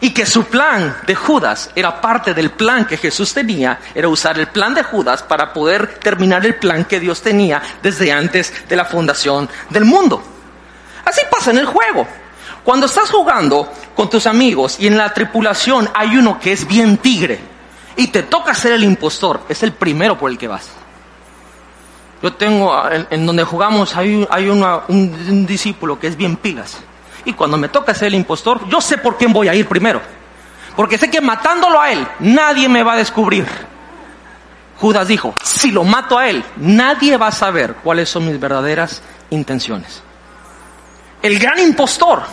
Y 0.00 0.10
que 0.10 0.26
su 0.26 0.44
plan 0.46 0.96
de 1.06 1.14
Judas 1.14 1.70
era 1.76 2.00
parte 2.00 2.34
del 2.34 2.50
plan 2.50 2.86
que 2.86 2.96
Jesús 2.96 3.32
tenía, 3.32 3.78
era 3.94 4.08
usar 4.08 4.36
el 4.36 4.48
plan 4.48 4.74
de 4.74 4.82
Judas 4.82 5.22
para 5.22 5.52
poder 5.52 6.00
terminar 6.00 6.44
el 6.44 6.56
plan 6.56 6.86
que 6.86 6.98
Dios 6.98 7.22
tenía 7.22 7.62
desde 7.80 8.10
antes 8.10 8.68
de 8.68 8.74
la 8.74 8.84
fundación 8.84 9.48
del 9.70 9.84
mundo. 9.84 10.31
Así 11.04 11.22
pasa 11.30 11.50
en 11.50 11.58
el 11.58 11.66
juego. 11.66 12.06
Cuando 12.64 12.86
estás 12.86 13.10
jugando 13.10 13.70
con 13.94 14.08
tus 14.08 14.26
amigos 14.26 14.78
y 14.78 14.86
en 14.86 14.96
la 14.96 15.12
tripulación 15.12 15.88
hay 15.94 16.16
uno 16.16 16.38
que 16.38 16.52
es 16.52 16.66
bien 16.66 16.96
tigre 16.98 17.40
y 17.96 18.08
te 18.08 18.22
toca 18.22 18.54
ser 18.54 18.72
el 18.72 18.84
impostor, 18.84 19.42
es 19.48 19.62
el 19.62 19.72
primero 19.72 20.16
por 20.16 20.30
el 20.30 20.38
que 20.38 20.48
vas. 20.48 20.70
Yo 22.22 22.32
tengo, 22.34 22.72
en, 23.10 23.26
donde 23.26 23.42
jugamos, 23.42 23.96
hay, 23.96 24.26
hay 24.30 24.48
un, 24.48 25.46
discípulo 25.46 25.98
que 25.98 26.06
es 26.06 26.16
bien 26.16 26.36
pilas. 26.36 26.78
Y 27.24 27.32
cuando 27.32 27.56
me 27.56 27.68
toca 27.68 27.94
ser 27.94 28.08
el 28.08 28.14
impostor, 28.14 28.68
yo 28.68 28.80
sé 28.80 28.98
por 28.98 29.16
quién 29.16 29.32
voy 29.32 29.48
a 29.48 29.54
ir 29.54 29.66
primero. 29.66 30.00
Porque 30.76 30.98
sé 30.98 31.10
que 31.10 31.20
matándolo 31.20 31.80
a 31.80 31.90
él, 31.90 32.06
nadie 32.20 32.68
me 32.68 32.84
va 32.84 32.92
a 32.92 32.96
descubrir. 32.96 33.46
Judas 34.78 35.08
dijo, 35.08 35.34
si 35.42 35.72
lo 35.72 35.82
mato 35.82 36.16
a 36.16 36.28
él, 36.28 36.44
nadie 36.56 37.16
va 37.16 37.28
a 37.28 37.32
saber 37.32 37.74
cuáles 37.82 38.08
son 38.08 38.26
mis 38.26 38.38
verdaderas 38.38 39.02
intenciones. 39.30 40.02
El 41.22 41.38
gran 41.38 41.60
impostor. 41.60 42.24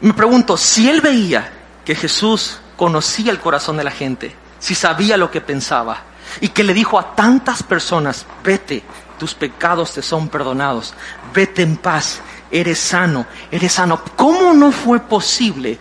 Me 0.00 0.14
pregunto, 0.14 0.56
si 0.56 0.88
él 0.88 1.02
veía 1.02 1.52
que 1.84 1.94
Jesús 1.94 2.60
conocía 2.76 3.30
el 3.30 3.38
corazón 3.38 3.76
de 3.76 3.84
la 3.84 3.90
gente, 3.90 4.34
si 4.58 4.74
sabía 4.74 5.18
lo 5.18 5.30
que 5.30 5.42
pensaba, 5.42 5.98
y 6.40 6.48
que 6.48 6.64
le 6.64 6.72
dijo 6.72 6.98
a 6.98 7.14
tantas 7.14 7.62
personas, 7.62 8.24
vete, 8.42 8.82
tus 9.18 9.34
pecados 9.34 9.92
te 9.92 10.00
son 10.00 10.28
perdonados, 10.28 10.94
vete 11.34 11.62
en 11.62 11.76
paz, 11.76 12.20
eres 12.50 12.78
sano, 12.78 13.26
eres 13.50 13.72
sano. 13.72 14.00
¿Cómo 14.16 14.54
no 14.54 14.72
fue 14.72 15.00
posible 15.00 15.78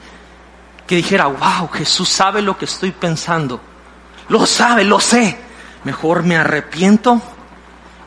que 0.86 0.96
dijera, 0.96 1.28
wow, 1.28 1.70
Jesús 1.70 2.10
sabe 2.10 2.42
lo 2.42 2.58
que 2.58 2.66
estoy 2.66 2.92
pensando? 2.92 3.62
Lo 4.28 4.46
sabe, 4.46 4.84
lo 4.84 5.00
sé. 5.00 5.38
Mejor 5.86 6.24
me 6.24 6.36
arrepiento, 6.36 7.22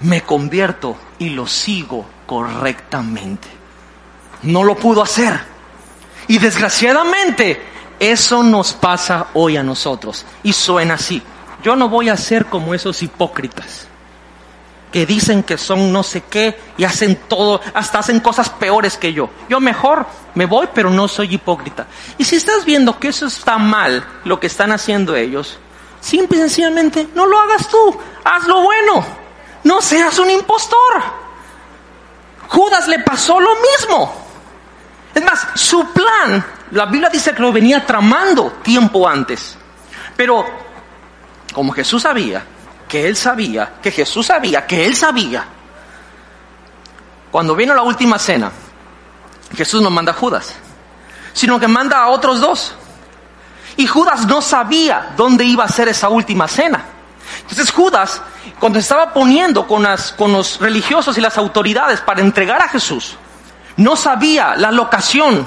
me 0.00 0.22
convierto 0.22 0.96
y 1.18 1.30
lo 1.30 1.46
sigo 1.46 2.19
correctamente. 2.30 3.48
No 4.44 4.62
lo 4.62 4.76
pudo 4.76 5.02
hacer. 5.02 5.40
Y 6.28 6.38
desgraciadamente 6.38 7.60
eso 7.98 8.44
nos 8.44 8.72
pasa 8.72 9.26
hoy 9.34 9.56
a 9.56 9.64
nosotros. 9.64 10.24
Y 10.44 10.52
suena 10.52 10.94
así. 10.94 11.20
Yo 11.64 11.74
no 11.74 11.88
voy 11.88 12.08
a 12.08 12.16
ser 12.16 12.46
como 12.46 12.72
esos 12.72 13.02
hipócritas 13.02 13.88
que 14.92 15.06
dicen 15.06 15.42
que 15.42 15.58
son 15.58 15.92
no 15.92 16.04
sé 16.04 16.22
qué 16.22 16.56
y 16.76 16.84
hacen 16.84 17.16
todo, 17.28 17.60
hasta 17.74 17.98
hacen 17.98 18.20
cosas 18.20 18.48
peores 18.48 18.96
que 18.96 19.12
yo. 19.12 19.28
Yo 19.48 19.58
mejor 19.58 20.06
me 20.36 20.46
voy, 20.46 20.68
pero 20.72 20.88
no 20.88 21.08
soy 21.08 21.34
hipócrita. 21.34 21.88
Y 22.16 22.22
si 22.22 22.36
estás 22.36 22.64
viendo 22.64 22.96
que 23.00 23.08
eso 23.08 23.26
está 23.26 23.58
mal, 23.58 24.06
lo 24.24 24.38
que 24.38 24.46
están 24.46 24.70
haciendo 24.70 25.16
ellos, 25.16 25.58
simple 26.00 26.38
y 26.38 26.40
sencillamente, 26.42 27.08
no 27.12 27.26
lo 27.26 27.40
hagas 27.40 27.68
tú, 27.68 27.98
haz 28.22 28.46
lo 28.46 28.62
bueno, 28.62 29.04
no 29.64 29.80
seas 29.80 30.16
un 30.20 30.30
impostor. 30.30 31.29
Judas 32.50 32.88
le 32.88 32.98
pasó 32.98 33.38
lo 33.40 33.50
mismo. 33.60 34.12
Es 35.14 35.22
más, 35.22 35.46
su 35.54 35.92
plan, 35.92 36.44
la 36.72 36.86
Biblia 36.86 37.08
dice 37.08 37.32
que 37.32 37.42
lo 37.42 37.52
venía 37.52 37.86
tramando 37.86 38.54
tiempo 38.62 39.08
antes. 39.08 39.56
Pero 40.16 40.44
como 41.52 41.72
Jesús 41.72 42.02
sabía, 42.02 42.44
que 42.88 43.06
él 43.06 43.16
sabía, 43.16 43.74
que 43.80 43.92
Jesús 43.92 44.26
sabía, 44.26 44.66
que 44.66 44.84
él 44.84 44.96
sabía, 44.96 45.44
cuando 47.30 47.54
vino 47.54 47.72
la 47.72 47.82
última 47.82 48.18
cena, 48.18 48.50
Jesús 49.54 49.80
no 49.80 49.90
manda 49.90 50.10
a 50.10 50.16
Judas, 50.16 50.56
sino 51.32 51.60
que 51.60 51.68
manda 51.68 51.98
a 51.98 52.08
otros 52.08 52.40
dos. 52.40 52.74
Y 53.76 53.86
Judas 53.86 54.26
no 54.26 54.42
sabía 54.42 55.12
dónde 55.16 55.44
iba 55.44 55.64
a 55.64 55.68
ser 55.68 55.86
esa 55.86 56.08
última 56.08 56.48
cena. 56.48 56.84
Entonces 57.50 57.74
Judas, 57.74 58.22
cuando 58.60 58.78
estaba 58.78 59.12
poniendo 59.12 59.66
con, 59.66 59.86
con 60.16 60.32
los 60.32 60.60
religiosos 60.60 61.18
y 61.18 61.20
las 61.20 61.36
autoridades 61.36 62.00
para 62.00 62.20
entregar 62.20 62.62
a 62.62 62.68
Jesús, 62.68 63.16
no 63.76 63.96
sabía 63.96 64.54
la 64.56 64.70
locación 64.70 65.46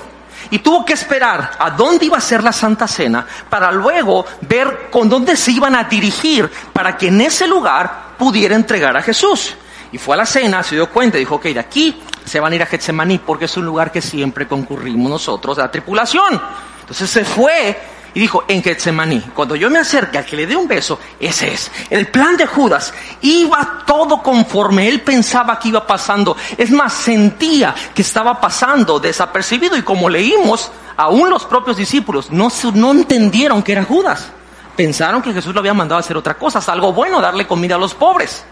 y 0.49 0.60
tuvo 0.60 0.84
que 0.84 0.93
esperar 0.93 1.51
a 1.58 1.72
dónde 1.72 2.06
iba 2.06 2.18
a 2.18 2.22
ser 2.22 2.43
la 2.43 2.51
Santa 2.51 2.88
Cena 2.88 3.26
para 3.49 3.72
luego 3.72 4.26
ver 4.41 4.89
con 4.91 5.08
dónde 5.08 5.38
se 5.38 5.51
iban 5.51 5.76
a 5.76 5.86
dirigir 5.86 6.51
para 6.74 6.97
que 6.97 7.08
en 7.08 7.22
ese 7.22 7.47
lugar 7.47 8.16
pudiera 8.18 8.56
entregar 8.56 8.97
a 8.97 9.01
Jesús. 9.01 9.56
Y 9.91 9.97
fue 9.97 10.16
a 10.16 10.18
la 10.18 10.26
cena, 10.26 10.64
se 10.64 10.76
dio 10.76 10.89
cuenta 10.89 11.18
y 11.18 11.22
dijo, 11.22 11.36
ok, 11.36 11.45
de 11.45 11.60
aquí 11.60 12.01
se 12.26 12.39
van 12.39 12.51
a 12.51 12.56
ir 12.56 12.64
a 12.64 12.66
Getsemaní 12.66 13.20
porque 13.20 13.45
es 13.45 13.56
un 13.58 13.66
lugar 13.66 13.91
que 13.91 14.01
siempre 14.01 14.47
concurrimos 14.47 15.10
nosotros, 15.10 15.58
la 15.58 15.72
tripulación. 15.72 16.41
Entonces 16.82 17.10
se 17.10 17.24
fue 17.24 17.80
y 18.14 18.20
dijo, 18.20 18.43
en 18.47 18.61
Getsemaní, 18.61 19.22
cuando 19.34 19.55
yo 19.55 19.70
me 19.70 19.80
acerque 19.80 20.20
al 20.20 20.26
que 20.26 20.36
le 20.36 20.45
dé 20.45 20.55
un 20.55 20.68
beso, 20.68 20.99
ese 21.20 21.53
es. 21.53 21.72
El 21.89 22.07
plan 22.09 22.38
de 22.38 22.45
Judas 22.45 22.93
iba 23.22 23.84
todo 23.88 24.22
conforme 24.22 24.88
él 24.88 25.01
pensaba 25.01 25.57
que 25.57 25.70
iba 25.70 25.86
pasando. 25.86 26.38
Es 26.57 26.70
más, 26.70 26.93
sentía 26.93 27.74
que 27.93 28.03
estaba 28.03 28.39
pasando 28.39 28.99
desapercibido 28.99 29.76
y 29.76 29.82
como 29.82 30.09
leímos, 30.09 30.72
aún 30.95 31.30
los 31.30 31.45
propios 31.45 31.78
discípulos 31.78 32.30
no, 32.30 32.49
no 32.76 32.91
entendieron 32.91 33.64
que 33.64 33.72
era 33.72 33.84
Judas. 33.84 34.30
Pensaron 34.76 35.22
que 35.22 35.34
Jesús 35.34 35.53
lo 35.53 35.59
había 35.59 35.74
mandado 35.74 35.97
a 35.97 36.01
hacer 36.01 36.18
otra 36.18 36.36
cosa, 36.36 36.59
algo 36.72 36.93
bueno, 36.93 37.20
darle 37.20 37.47
comida 37.47 37.76
a 37.76 37.80
los 37.80 37.95
pobres. 37.95 38.43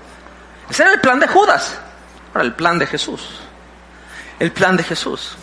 Ese 0.69 0.83
era 0.83 0.93
el 0.93 1.01
plan 1.01 1.19
de 1.19 1.27
Judas. 1.27 1.77
Ahora, 2.33 2.45
el 2.45 2.53
plan 2.53 2.79
de 2.79 2.87
Jesús. 2.87 3.27
El 4.39 4.51
plan 4.51 4.75
de 4.75 4.83
Jesús. 4.83 5.37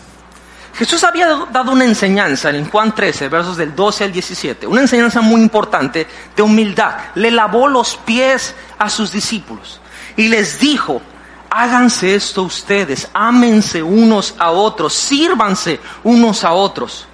Jesús 0.73 1.03
había 1.03 1.27
dado 1.51 1.71
una 1.71 1.83
enseñanza 1.83 2.49
en 2.51 2.69
Juan 2.69 2.95
13, 2.95 3.27
versos 3.27 3.57
del 3.57 3.75
12 3.75 4.05
al 4.05 4.11
17, 4.11 4.67
una 4.67 4.81
enseñanza 4.81 5.21
muy 5.21 5.41
importante 5.41 6.07
de 6.35 6.41
humildad. 6.41 6.95
Le 7.15 7.31
lavó 7.31 7.67
los 7.67 7.97
pies 7.97 8.55
a 8.77 8.89
sus 8.89 9.11
discípulos 9.11 9.81
y 10.15 10.27
les 10.27 10.59
dijo, 10.59 11.01
háganse 11.49 12.15
esto 12.15 12.43
ustedes, 12.43 13.09
ámense 13.13 13.81
unos 13.83 14.35
a 14.37 14.51
otros, 14.51 14.93
sírvanse 14.93 15.79
unos 16.03 16.43
a 16.43 16.53
otros. 16.53 17.07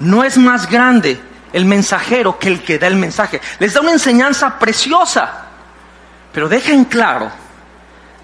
No 0.00 0.24
es 0.24 0.36
más 0.36 0.68
grande 0.68 1.20
el 1.52 1.64
mensajero 1.64 2.38
que 2.38 2.48
el 2.48 2.62
que 2.62 2.78
da 2.78 2.86
el 2.86 2.96
mensaje. 2.96 3.40
Les 3.58 3.72
da 3.72 3.80
una 3.80 3.92
enseñanza 3.92 4.58
preciosa, 4.58 5.46
pero 6.32 6.48
dejen 6.48 6.84
claro 6.84 7.30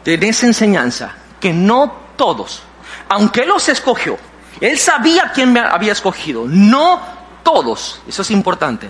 en 0.04 0.22
esa 0.22 0.46
enseñanza 0.46 1.14
que 1.40 1.52
no 1.52 1.92
todos, 2.16 2.62
aunque 3.08 3.46
los 3.46 3.68
escogió, 3.68 4.18
él 4.62 4.78
sabía 4.78 5.32
quién 5.34 5.52
me 5.52 5.58
había 5.58 5.90
escogido. 5.90 6.44
No 6.46 7.02
todos, 7.42 8.00
eso 8.06 8.22
es 8.22 8.30
importante, 8.30 8.88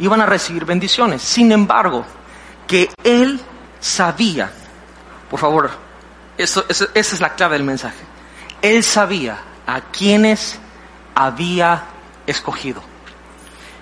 iban 0.00 0.20
a 0.20 0.26
recibir 0.26 0.64
bendiciones. 0.64 1.22
Sin 1.22 1.52
embargo, 1.52 2.04
que 2.66 2.90
Él 3.04 3.40
sabía, 3.78 4.50
por 5.30 5.38
favor, 5.38 5.70
eso, 6.36 6.64
esa 6.68 6.94
es 6.94 7.20
la 7.20 7.34
clave 7.36 7.54
del 7.54 7.64
mensaje. 7.64 8.00
Él 8.60 8.82
sabía 8.82 9.38
a 9.68 9.80
quienes 9.82 10.58
había 11.14 11.84
escogido. 12.26 12.82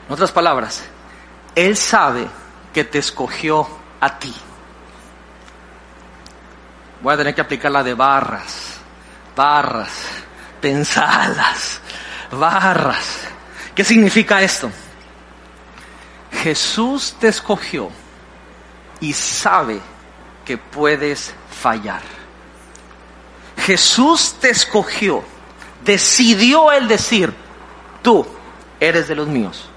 En 0.06 0.12
otras 0.12 0.32
palabras, 0.32 0.84
Él 1.54 1.78
sabe 1.78 2.28
que 2.74 2.84
te 2.84 2.98
escogió 2.98 3.66
a 4.02 4.18
ti. 4.18 4.34
Voy 7.00 7.14
a 7.14 7.16
tener 7.16 7.34
que 7.34 7.40
aplicar 7.40 7.70
la 7.72 7.82
de 7.82 7.94
barras 7.94 8.80
barras, 9.40 10.19
pensalas, 10.60 11.80
barras. 12.30 13.20
¿Qué 13.74 13.84
significa 13.84 14.42
esto? 14.42 14.70
Jesús 16.42 17.16
te 17.18 17.28
escogió 17.28 17.90
y 19.00 19.12
sabe 19.12 19.80
que 20.44 20.58
puedes 20.58 21.34
fallar. 21.62 22.02
Jesús 23.58 24.36
te 24.40 24.50
escogió, 24.50 25.22
decidió 25.84 26.72
el 26.72 26.88
decir, 26.88 27.32
tú 28.02 28.26
eres 28.78 29.08
de 29.08 29.14
los 29.14 29.28
míos, 29.28 29.68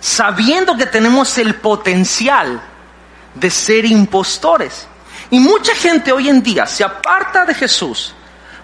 sabiendo 0.00 0.76
que 0.76 0.86
tenemos 0.86 1.38
el 1.38 1.54
potencial 1.56 2.62
de 3.34 3.50
ser 3.50 3.84
impostores. 3.84 4.86
Y 5.30 5.40
mucha 5.40 5.74
gente 5.74 6.12
hoy 6.12 6.28
en 6.28 6.42
día 6.42 6.66
se 6.66 6.84
aparta 6.84 7.46
de 7.46 7.54
Jesús 7.54 8.14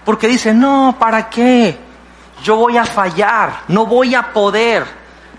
porque 0.05 0.27
dice, 0.27 0.53
no, 0.53 0.95
¿para 0.99 1.29
qué? 1.29 1.77
Yo 2.43 2.55
voy 2.55 2.77
a 2.77 2.85
fallar, 2.85 3.63
no 3.67 3.85
voy 3.85 4.15
a 4.15 4.33
poder, 4.33 4.85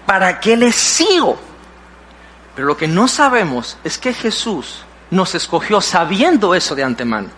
¿para 0.06 0.38
qué 0.38 0.56
le 0.56 0.70
sigo? 0.72 1.38
Pero 2.54 2.66
lo 2.66 2.76
que 2.76 2.86
no 2.86 3.08
sabemos 3.08 3.78
es 3.82 3.98
que 3.98 4.12
Jesús 4.12 4.84
nos 5.10 5.34
escogió 5.34 5.80
sabiendo 5.80 6.54
eso 6.54 6.74
de 6.74 6.84
antemano. 6.84 7.28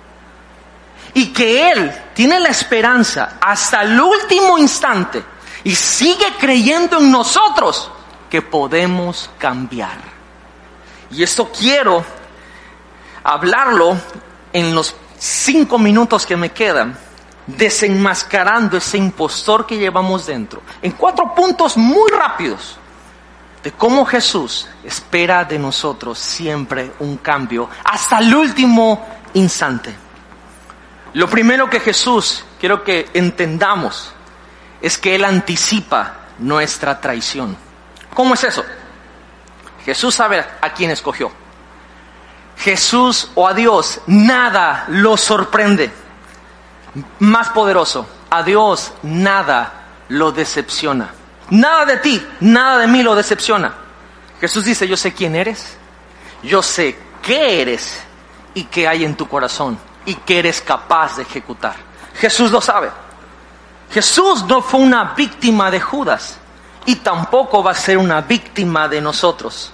Y 1.14 1.32
que 1.32 1.70
Él 1.70 1.92
tiene 2.12 2.40
la 2.40 2.48
esperanza 2.48 3.36
hasta 3.40 3.82
el 3.82 4.00
último 4.00 4.58
instante 4.58 5.22
y 5.62 5.74
sigue 5.74 6.26
creyendo 6.38 6.98
en 6.98 7.10
nosotros 7.10 7.90
que 8.28 8.42
podemos 8.42 9.30
cambiar. 9.38 9.96
Y 11.10 11.22
esto 11.22 11.50
quiero 11.56 12.04
hablarlo 13.22 13.96
en 14.52 14.74
los 14.74 14.94
cinco 15.18 15.78
minutos 15.78 16.26
que 16.26 16.36
me 16.36 16.50
quedan, 16.50 16.98
desenmascarando 17.46 18.76
ese 18.76 18.96
impostor 18.96 19.66
que 19.66 19.76
llevamos 19.76 20.26
dentro, 20.26 20.62
en 20.80 20.92
cuatro 20.92 21.34
puntos 21.34 21.76
muy 21.76 22.10
rápidos 22.10 22.78
de 23.62 23.72
cómo 23.72 24.04
Jesús 24.04 24.68
espera 24.84 25.44
de 25.44 25.58
nosotros 25.58 26.18
siempre 26.18 26.92
un 27.00 27.16
cambio 27.16 27.68
hasta 27.84 28.18
el 28.18 28.34
último 28.34 29.06
instante. 29.34 29.94
Lo 31.14 31.28
primero 31.28 31.70
que 31.70 31.80
Jesús 31.80 32.44
quiero 32.60 32.84
que 32.84 33.08
entendamos 33.14 34.12
es 34.82 34.98
que 34.98 35.14
Él 35.14 35.24
anticipa 35.24 36.14
nuestra 36.38 37.00
traición. 37.00 37.56
¿Cómo 38.12 38.34
es 38.34 38.44
eso? 38.44 38.64
Jesús 39.84 40.14
sabe 40.14 40.44
a 40.60 40.72
quién 40.72 40.90
escogió. 40.90 41.30
Jesús 42.56 43.30
o 43.34 43.48
a 43.48 43.54
Dios 43.54 44.00
nada 44.06 44.84
lo 44.88 45.16
sorprende. 45.16 45.90
Más 47.18 47.48
poderoso, 47.50 48.06
a 48.30 48.42
Dios 48.42 48.92
nada 49.02 49.84
lo 50.08 50.32
decepciona. 50.32 51.10
Nada 51.50 51.84
de 51.84 51.96
ti, 51.98 52.26
nada 52.40 52.78
de 52.78 52.86
mí 52.86 53.02
lo 53.02 53.14
decepciona. 53.14 53.74
Jesús 54.40 54.64
dice, 54.64 54.86
yo 54.86 54.96
sé 54.96 55.12
quién 55.12 55.34
eres, 55.34 55.76
yo 56.42 56.62
sé 56.62 56.98
qué 57.22 57.62
eres 57.62 58.00
y 58.54 58.64
qué 58.64 58.86
hay 58.86 59.04
en 59.04 59.16
tu 59.16 59.28
corazón 59.28 59.78
y 60.06 60.14
qué 60.14 60.38
eres 60.38 60.60
capaz 60.60 61.16
de 61.16 61.22
ejecutar. 61.22 61.76
Jesús 62.14 62.50
lo 62.50 62.60
sabe. 62.60 62.90
Jesús 63.90 64.44
no 64.44 64.62
fue 64.62 64.80
una 64.80 65.14
víctima 65.14 65.70
de 65.70 65.80
Judas 65.80 66.38
y 66.86 66.96
tampoco 66.96 67.62
va 67.62 67.72
a 67.72 67.74
ser 67.74 67.98
una 67.98 68.20
víctima 68.20 68.88
de 68.88 69.00
nosotros. 69.00 69.72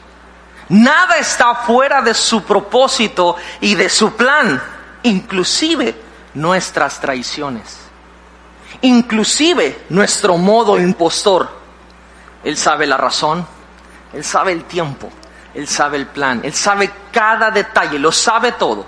Nada 0.68 1.16
está 1.16 1.54
fuera 1.54 2.00
de 2.00 2.14
su 2.14 2.44
propósito 2.44 3.36
y 3.60 3.74
de 3.74 3.88
su 3.88 4.12
plan, 4.14 4.62
inclusive 5.02 6.09
nuestras 6.34 7.00
traiciones, 7.00 7.78
inclusive 8.82 9.84
nuestro 9.88 10.36
modo 10.36 10.78
impostor. 10.78 11.60
Él 12.44 12.56
sabe 12.56 12.86
la 12.86 12.96
razón, 12.96 13.46
Él 14.12 14.24
sabe 14.24 14.52
el 14.52 14.64
tiempo, 14.64 15.10
Él 15.54 15.68
sabe 15.68 15.98
el 15.98 16.06
plan, 16.06 16.40
Él 16.42 16.54
sabe 16.54 16.90
cada 17.12 17.50
detalle, 17.50 17.98
lo 17.98 18.12
sabe 18.12 18.52
todo. 18.52 18.86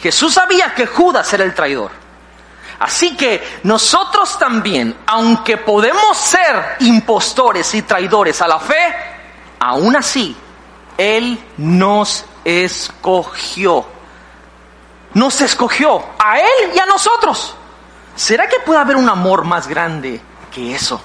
Jesús 0.00 0.34
sabía 0.34 0.74
que 0.74 0.86
Judas 0.86 1.32
era 1.32 1.44
el 1.44 1.54
traidor. 1.54 1.90
Así 2.80 3.14
que 3.14 3.60
nosotros 3.64 4.38
también, 4.38 4.96
aunque 5.06 5.58
podemos 5.58 6.16
ser 6.16 6.76
impostores 6.80 7.74
y 7.74 7.82
traidores 7.82 8.40
a 8.40 8.48
la 8.48 8.58
fe, 8.58 8.94
aún 9.58 9.94
así, 9.96 10.34
Él 10.96 11.38
nos 11.58 12.24
escogió. 12.42 13.99
Nos 15.14 15.40
escogió 15.40 16.02
a 16.18 16.38
Él 16.38 16.72
y 16.74 16.78
a 16.78 16.86
nosotros. 16.86 17.54
¿Será 18.14 18.48
que 18.48 18.60
puede 18.60 18.80
haber 18.80 18.96
un 18.96 19.08
amor 19.08 19.44
más 19.44 19.66
grande 19.66 20.20
que 20.52 20.74
eso? 20.74 21.00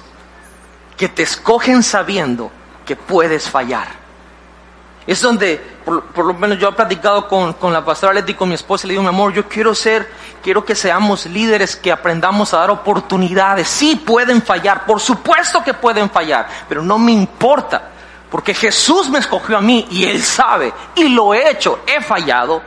que 0.96 1.08
te 1.08 1.22
escogen 1.22 1.82
sabiendo 1.82 2.50
que 2.84 2.96
puedes 2.96 3.50
fallar. 3.50 3.88
Es 5.06 5.20
donde, 5.20 5.60
por, 5.84 6.24
lo 6.24 6.34
menos 6.34 6.58
yo 6.58 6.68
he 6.68 6.72
platicado 6.72 7.28
con, 7.28 7.52
con 7.52 7.72
la 7.72 7.84
pastora 7.84 8.14
Leti, 8.14 8.34
con 8.34 8.48
mi 8.48 8.56
esposa, 8.56 8.86
y 8.86 8.88
le 8.88 8.92
digo, 8.94 9.02
mi 9.02 9.08
amor, 9.08 9.32
yo 9.32 9.48
quiero 9.48 9.72
ser, 9.72 10.10
quiero 10.42 10.64
que 10.64 10.74
seamos 10.74 11.26
líderes, 11.26 11.76
que 11.76 11.92
aprendamos 11.92 12.52
a 12.52 12.58
dar 12.58 12.70
oportunidades. 12.70 13.68
Sí, 13.68 14.02
pueden 14.04 14.42
fallar, 14.42 14.84
por 14.84 15.00
supuesto 15.00 15.62
que 15.62 15.74
pueden 15.74 16.10
fallar, 16.10 16.48
pero 16.68 16.82
no 16.82 16.98
me 16.98 17.12
importa, 17.12 17.90
porque 18.28 18.52
Jesús 18.52 19.08
me 19.08 19.20
escogió 19.20 19.58
a 19.58 19.60
mí 19.60 19.86
y 19.90 20.06
Él 20.06 20.20
sabe, 20.22 20.72
y 20.96 21.08
lo 21.08 21.32
he 21.34 21.50
hecho, 21.50 21.80
he 21.86 22.00
fallado, 22.00 22.60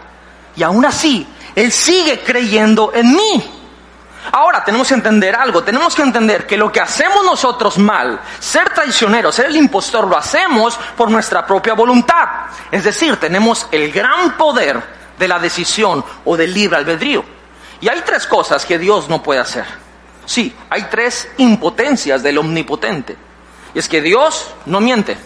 y 0.60 0.64
aún 0.64 0.86
así, 0.86 1.26
Él 1.56 1.72
sigue 1.72 2.20
creyendo 2.20 2.92
en 2.94 3.16
mí. 3.16 3.52
Ahora 4.34 4.62
tenemos 4.62 4.90
que 4.90 4.94
entender 4.94 5.34
algo, 5.34 5.64
tenemos 5.64 5.96
que 5.96 6.02
entender 6.02 6.46
que 6.46 6.58
lo 6.58 6.70
que 6.70 6.82
hacemos 6.82 7.24
nosotros 7.24 7.78
mal, 7.78 8.20
ser 8.42 8.70
traicioneros, 8.74 9.36
ser 9.36 9.46
el 9.46 9.56
impostor, 9.56 10.06
lo 10.06 10.18
hacemos 10.18 10.78
por 10.98 11.10
nuestra 11.10 11.48
propia 11.48 11.76
voluntad. 11.76 12.28
Es 12.70 12.84
decir, 12.84 13.16
tenemos 13.16 13.68
el 13.72 13.90
gran 13.90 14.36
poder 14.36 14.84
de 15.18 15.28
la 15.30 15.40
decisión 15.40 16.04
o 16.26 16.36
del 16.36 16.54
libre 16.54 16.76
albedrío. 16.76 17.24
Y 17.80 17.88
hay 17.88 18.02
tres 18.06 18.28
cosas 18.28 18.66
que 18.66 18.78
Dios 18.78 19.08
no 19.08 19.24
puede 19.24 19.40
hacer. 19.40 19.64
Sí, 20.26 20.54
hay 20.70 20.88
tres 20.92 21.30
impotencias 21.38 22.22
del 22.22 22.38
omnipotente. 22.38 23.16
Y 23.74 23.80
es 23.80 23.88
que 23.88 24.02
Dios 24.02 24.54
no 24.66 24.82
miente. 24.82 25.18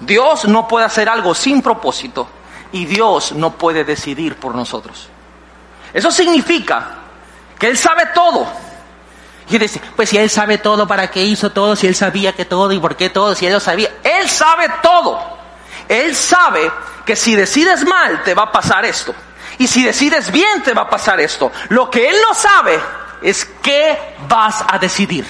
Dios 0.00 0.46
no 0.46 0.66
puede 0.66 0.86
hacer 0.86 1.06
algo 1.10 1.34
sin 1.34 1.60
propósito 1.60 2.30
y 2.72 2.86
Dios 2.86 3.32
no 3.32 3.54
puede 3.54 3.84
decidir 3.84 4.36
por 4.36 4.54
nosotros. 4.54 5.08
Eso 5.92 6.10
significa 6.10 6.96
que 7.58 7.68
Él 7.68 7.76
sabe 7.76 8.06
todo. 8.14 8.46
Y 9.50 9.58
dice, 9.58 9.80
pues 9.96 10.10
si 10.10 10.18
Él 10.18 10.28
sabe 10.28 10.58
todo, 10.58 10.86
¿para 10.86 11.10
qué 11.10 11.24
hizo 11.24 11.50
todo? 11.50 11.74
Si 11.74 11.86
Él 11.86 11.94
sabía 11.94 12.34
que 12.34 12.44
todo 12.44 12.70
y 12.72 12.78
por 12.78 12.96
qué 12.96 13.08
todo, 13.10 13.34
si 13.34 13.46
Él 13.46 13.52
lo 13.52 13.60
sabía. 13.60 13.90
Él 14.02 14.28
sabe 14.28 14.68
todo. 14.82 15.18
Él 15.88 16.14
sabe 16.14 16.70
que 17.06 17.16
si 17.16 17.34
decides 17.34 17.86
mal 17.86 18.22
te 18.22 18.34
va 18.34 18.44
a 18.44 18.52
pasar 18.52 18.84
esto. 18.84 19.14
Y 19.58 19.66
si 19.66 19.82
decides 19.82 20.30
bien 20.30 20.62
te 20.62 20.74
va 20.74 20.82
a 20.82 20.90
pasar 20.90 21.18
esto. 21.20 21.50
Lo 21.70 21.90
que 21.90 22.08
Él 22.10 22.16
no 22.28 22.34
sabe 22.34 22.78
es 23.22 23.44
qué 23.62 24.16
vas 24.28 24.62
a 24.68 24.78
decidir. 24.78 25.26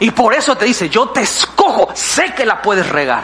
Y 0.00 0.10
por 0.10 0.34
eso 0.34 0.56
te 0.56 0.66
dice, 0.66 0.88
yo 0.88 1.08
te 1.08 1.22
escojo, 1.22 1.90
sé 1.94 2.34
que 2.34 2.44
la 2.44 2.60
puedes 2.60 2.88
regar. 2.88 3.22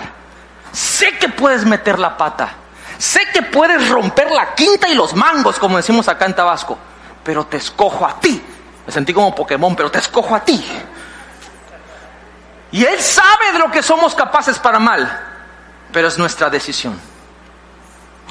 Sé 0.73 1.19
que 1.19 1.29
puedes 1.29 1.65
meter 1.65 1.99
la 1.99 2.17
pata. 2.17 2.55
Sé 2.99 3.21
que 3.33 3.43
puedes 3.43 3.89
romper 3.89 4.31
la 4.31 4.55
quinta 4.55 4.89
y 4.89 4.95
los 4.95 5.15
mangos, 5.15 5.59
como 5.59 5.77
decimos 5.77 6.09
acá 6.09 6.27
en 6.27 6.35
Tabasco 6.35 6.79
pero 7.29 7.45
te 7.45 7.59
escojo 7.59 8.07
a 8.07 8.19
ti. 8.19 8.43
Me 8.87 8.91
sentí 8.91 9.13
como 9.13 9.35
Pokémon, 9.35 9.77
pero 9.77 9.91
te 9.91 9.99
escojo 9.99 10.35
a 10.35 10.41
ti. 10.41 10.65
Y 12.73 12.83
Él 12.83 12.99
sabe 13.01 13.53
de 13.53 13.59
lo 13.59 13.71
que 13.71 13.83
somos 13.83 14.15
capaces 14.15 14.59
para 14.59 14.79
mal, 14.79 15.27
pero 15.93 16.09
es 16.09 16.17
nuestra 16.17 16.49
decisión. 16.49 16.99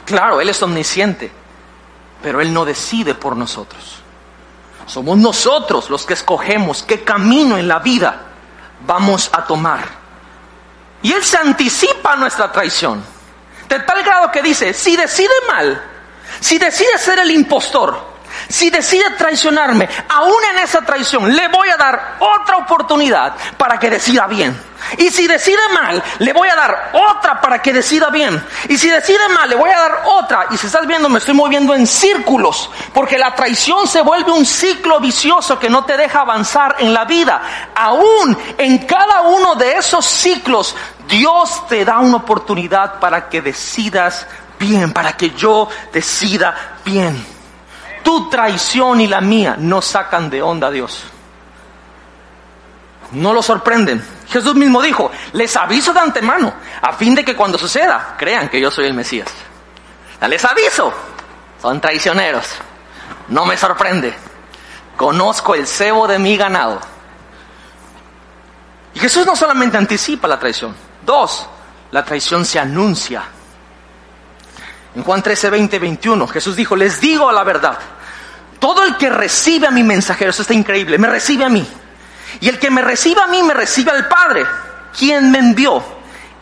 Claro, 0.03 0.41
Él 0.41 0.49
es 0.49 0.63
omnisciente, 0.63 1.31
pero 2.23 2.41
Él 2.41 2.51
no 2.51 2.65
decide 2.65 3.13
por 3.13 3.35
nosotros. 3.35 4.01
Somos 4.87 5.15
nosotros 5.19 5.91
los 5.91 6.03
que 6.03 6.15
escogemos 6.15 6.81
qué 6.81 7.03
camino 7.03 7.55
en 7.55 7.67
la 7.67 7.77
vida 7.77 8.21
vamos 8.83 9.29
a 9.31 9.45
tomar. 9.45 9.85
Y 11.03 11.13
Él 11.13 11.23
se 11.23 11.37
anticipa 11.37 12.13
a 12.13 12.15
nuestra 12.15 12.51
traición. 12.51 13.03
De 13.67 13.79
tal 13.79 14.03
grado 14.03 14.31
que 14.31 14.41
dice, 14.41 14.73
si 14.73 14.95
decide 14.95 15.33
mal, 15.47 15.81
si 16.39 16.57
decide 16.57 16.97
ser 16.97 17.19
el 17.19 17.31
impostor, 17.31 18.17
si 18.49 18.69
decide 18.69 19.11
traicionarme, 19.17 19.89
aún 20.09 20.43
en 20.53 20.59
esa 20.59 20.81
traición, 20.81 21.35
le 21.35 21.47
voy 21.49 21.69
a 21.69 21.77
dar 21.77 22.17
otra 22.19 22.57
oportunidad 22.57 23.35
para 23.57 23.77
que 23.79 23.89
decida 23.89 24.27
bien. 24.27 24.67
Y 24.97 25.09
si 25.09 25.27
decide 25.27 25.59
mal, 25.73 26.01
le 26.19 26.31
voy 26.33 26.47
a 26.47 26.55
dar 26.55 26.91
otra 26.93 27.41
para 27.41 27.61
que 27.61 27.73
decida 27.73 28.09
bien. 28.09 28.41
Y 28.69 28.77
si 28.77 28.89
decide 28.89 29.27
mal, 29.29 29.49
le 29.49 29.55
voy 29.55 29.69
a 29.69 29.79
dar 29.79 30.03
otra. 30.05 30.47
Y 30.51 30.57
si 30.57 30.67
estás 30.67 30.87
viendo, 30.87 31.09
me 31.09 31.19
estoy 31.19 31.33
moviendo 31.33 31.73
en 31.73 31.85
círculos. 31.85 32.69
Porque 32.93 33.17
la 33.17 33.35
traición 33.35 33.87
se 33.87 34.01
vuelve 34.01 34.31
un 34.31 34.45
ciclo 34.45 34.99
vicioso 34.99 35.59
que 35.59 35.69
no 35.69 35.83
te 35.83 35.97
deja 35.97 36.21
avanzar 36.21 36.77
en 36.79 36.93
la 36.93 37.03
vida. 37.05 37.41
Aún 37.75 38.37
en 38.57 38.77
cada 38.85 39.21
uno 39.23 39.55
de 39.55 39.73
esos 39.73 40.05
ciclos, 40.05 40.75
Dios 41.07 41.67
te 41.67 41.85
da 41.85 41.99
una 41.99 42.17
oportunidad 42.17 42.99
para 42.99 43.29
que 43.29 43.41
decidas 43.41 44.27
bien, 44.59 44.91
para 44.91 45.13
que 45.13 45.31
yo 45.31 45.69
decida 45.93 46.77
bien. 46.83 47.37
tu 48.03 48.29
traición 48.29 49.01
y 49.01 49.07
la 49.07 49.19
mía 49.19 49.55
no 49.59 49.81
sacan 49.81 50.29
de 50.29 50.41
onda 50.41 50.67
a 50.67 50.71
Dios. 50.71 51.03
No 53.11 53.33
lo 53.33 53.41
sorprenden. 53.41 54.01
Jesús 54.29 54.55
mismo 54.55 54.81
dijo, 54.81 55.11
les 55.33 55.55
aviso 55.57 55.93
de 55.93 55.99
antemano, 55.99 56.53
a 56.81 56.93
fin 56.93 57.15
de 57.15 57.25
que 57.25 57.35
cuando 57.35 57.57
suceda, 57.57 58.15
crean 58.17 58.47
que 58.47 58.61
yo 58.61 58.71
soy 58.71 58.85
el 58.85 58.93
Mesías. 58.93 59.29
Les 60.21 60.43
aviso, 60.45 60.93
son 61.61 61.81
traicioneros. 61.81 62.47
No 63.27 63.45
me 63.45 63.57
sorprende. 63.57 64.13
Conozco 64.95 65.53
el 65.55 65.67
cebo 65.67 66.07
de 66.07 66.17
mi 66.17 66.37
ganado. 66.37 66.79
Y 68.93 68.99
Jesús 68.99 69.25
no 69.25 69.35
solamente 69.35 69.77
anticipa 69.77 70.27
la 70.27 70.39
traición. 70.39 70.86
Dos, 71.07 71.47
la 71.91 72.03
traición 72.03 72.43
se 72.43 72.59
anuncia. 72.59 73.23
En 74.93 75.03
Juan 75.03 75.23
13, 75.23 75.49
20, 75.49 75.79
21, 75.79 76.27
Jesús 76.27 76.57
dijo, 76.57 76.75
les 76.75 76.99
digo 76.99 77.31
la 77.31 77.45
verdad. 77.45 77.77
Todo 78.59 78.83
el 78.83 78.97
que 78.97 79.09
recibe 79.09 79.67
a 79.67 79.71
mi 79.71 79.83
mensajero, 79.83 80.31
eso 80.31 80.41
está 80.41 80.53
increíble, 80.53 80.97
me 80.97 81.07
recibe 81.07 81.45
a 81.45 81.49
mí. 81.49 81.65
Y 82.41 82.49
el 82.49 82.59
que 82.59 82.69
me 82.69 82.81
recibe 82.81 83.21
a 83.21 83.27
mí, 83.27 83.41
me 83.41 83.53
recibe 83.53 83.91
al 83.91 84.09
Padre, 84.09 84.45
quien 84.97 85.31
me 85.31 85.39
envió. 85.39 85.81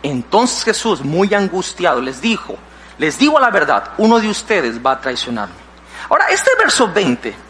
Entonces 0.02 0.64
Jesús, 0.64 1.00
muy 1.02 1.32
angustiado, 1.32 2.00
les 2.00 2.20
dijo, 2.20 2.58
les 2.98 3.20
digo 3.20 3.38
la 3.38 3.50
verdad, 3.50 3.92
uno 3.98 4.18
de 4.18 4.28
ustedes 4.28 4.84
va 4.84 4.92
a 4.92 5.00
traicionarme. 5.00 5.54
Ahora, 6.08 6.26
este 6.30 6.50
verso 6.58 6.92
20 6.92 7.45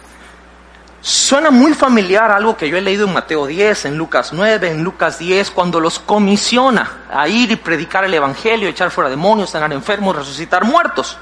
suena 1.06 1.52
muy 1.52 1.72
familiar 1.72 2.32
algo 2.32 2.56
que 2.56 2.68
yo 2.68 2.76
he 2.76 2.80
leído 2.80 3.06
en 3.06 3.12
Mateo 3.12 3.46
10, 3.46 3.84
en 3.84 3.96
Lucas 3.96 4.32
9, 4.32 4.72
en 4.72 4.82
Lucas 4.82 5.20
10, 5.20 5.52
cuando 5.52 5.78
los 5.78 6.00
comisiona 6.00 7.04
a 7.08 7.28
ir 7.28 7.52
y 7.52 7.56
predicar 7.56 8.04
el 8.04 8.12
Evangelio, 8.12 8.68
echar 8.68 8.90
fuera 8.90 9.08
demonios, 9.08 9.50
sanar 9.50 9.72
enfermos, 9.72 10.16
resucitar 10.16 10.64
muertos. 10.64 11.16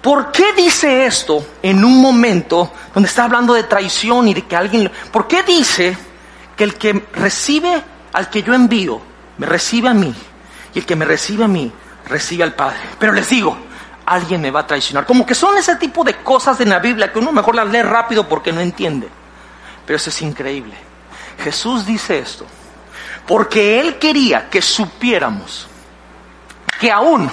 ¿Por 0.00 0.32
qué 0.32 0.54
dice 0.56 1.04
esto 1.04 1.44
en 1.62 1.84
un 1.84 2.00
momento 2.00 2.72
donde 2.94 3.10
está 3.10 3.24
hablando 3.24 3.52
de 3.52 3.64
traición 3.64 4.26
y 4.26 4.32
de 4.32 4.46
que 4.46 4.56
alguien... 4.56 4.90
¿Por 5.12 5.28
qué 5.28 5.42
dice 5.42 5.94
que 6.56 6.64
el 6.64 6.76
que 6.76 7.08
recibe 7.12 7.82
al 8.14 8.30
que 8.30 8.42
yo 8.42 8.54
envío, 8.54 9.02
me 9.36 9.46
recibe 9.46 9.90
a 9.90 9.94
mí, 9.94 10.14
y 10.72 10.78
el 10.78 10.86
que 10.86 10.96
me 10.96 11.04
recibe 11.04 11.44
a 11.44 11.48
mí, 11.48 11.70
recibe 12.08 12.42
al 12.42 12.54
Padre? 12.54 12.80
Pero 12.98 13.12
les 13.12 13.28
digo, 13.28 13.54
alguien 14.08 14.40
me 14.40 14.50
va 14.50 14.60
a 14.60 14.66
traicionar. 14.66 15.06
Como 15.06 15.24
que 15.24 15.34
son 15.34 15.56
ese 15.58 15.76
tipo 15.76 16.04
de 16.04 16.16
cosas 16.16 16.60
en 16.60 16.70
la 16.70 16.78
Biblia 16.78 17.12
que 17.12 17.18
uno 17.18 17.32
mejor 17.32 17.54
las 17.54 17.68
lee 17.68 17.82
rápido 17.82 18.28
porque 18.28 18.52
no 18.52 18.60
entiende. 18.60 19.08
Pero 19.86 19.96
eso 19.96 20.10
es 20.10 20.22
increíble. 20.22 20.74
Jesús 21.42 21.86
dice 21.86 22.18
esto 22.18 22.46
porque 23.26 23.78
Él 23.78 23.98
quería 23.98 24.48
que 24.48 24.62
supiéramos 24.62 25.68
que 26.80 26.90
aún 26.90 27.30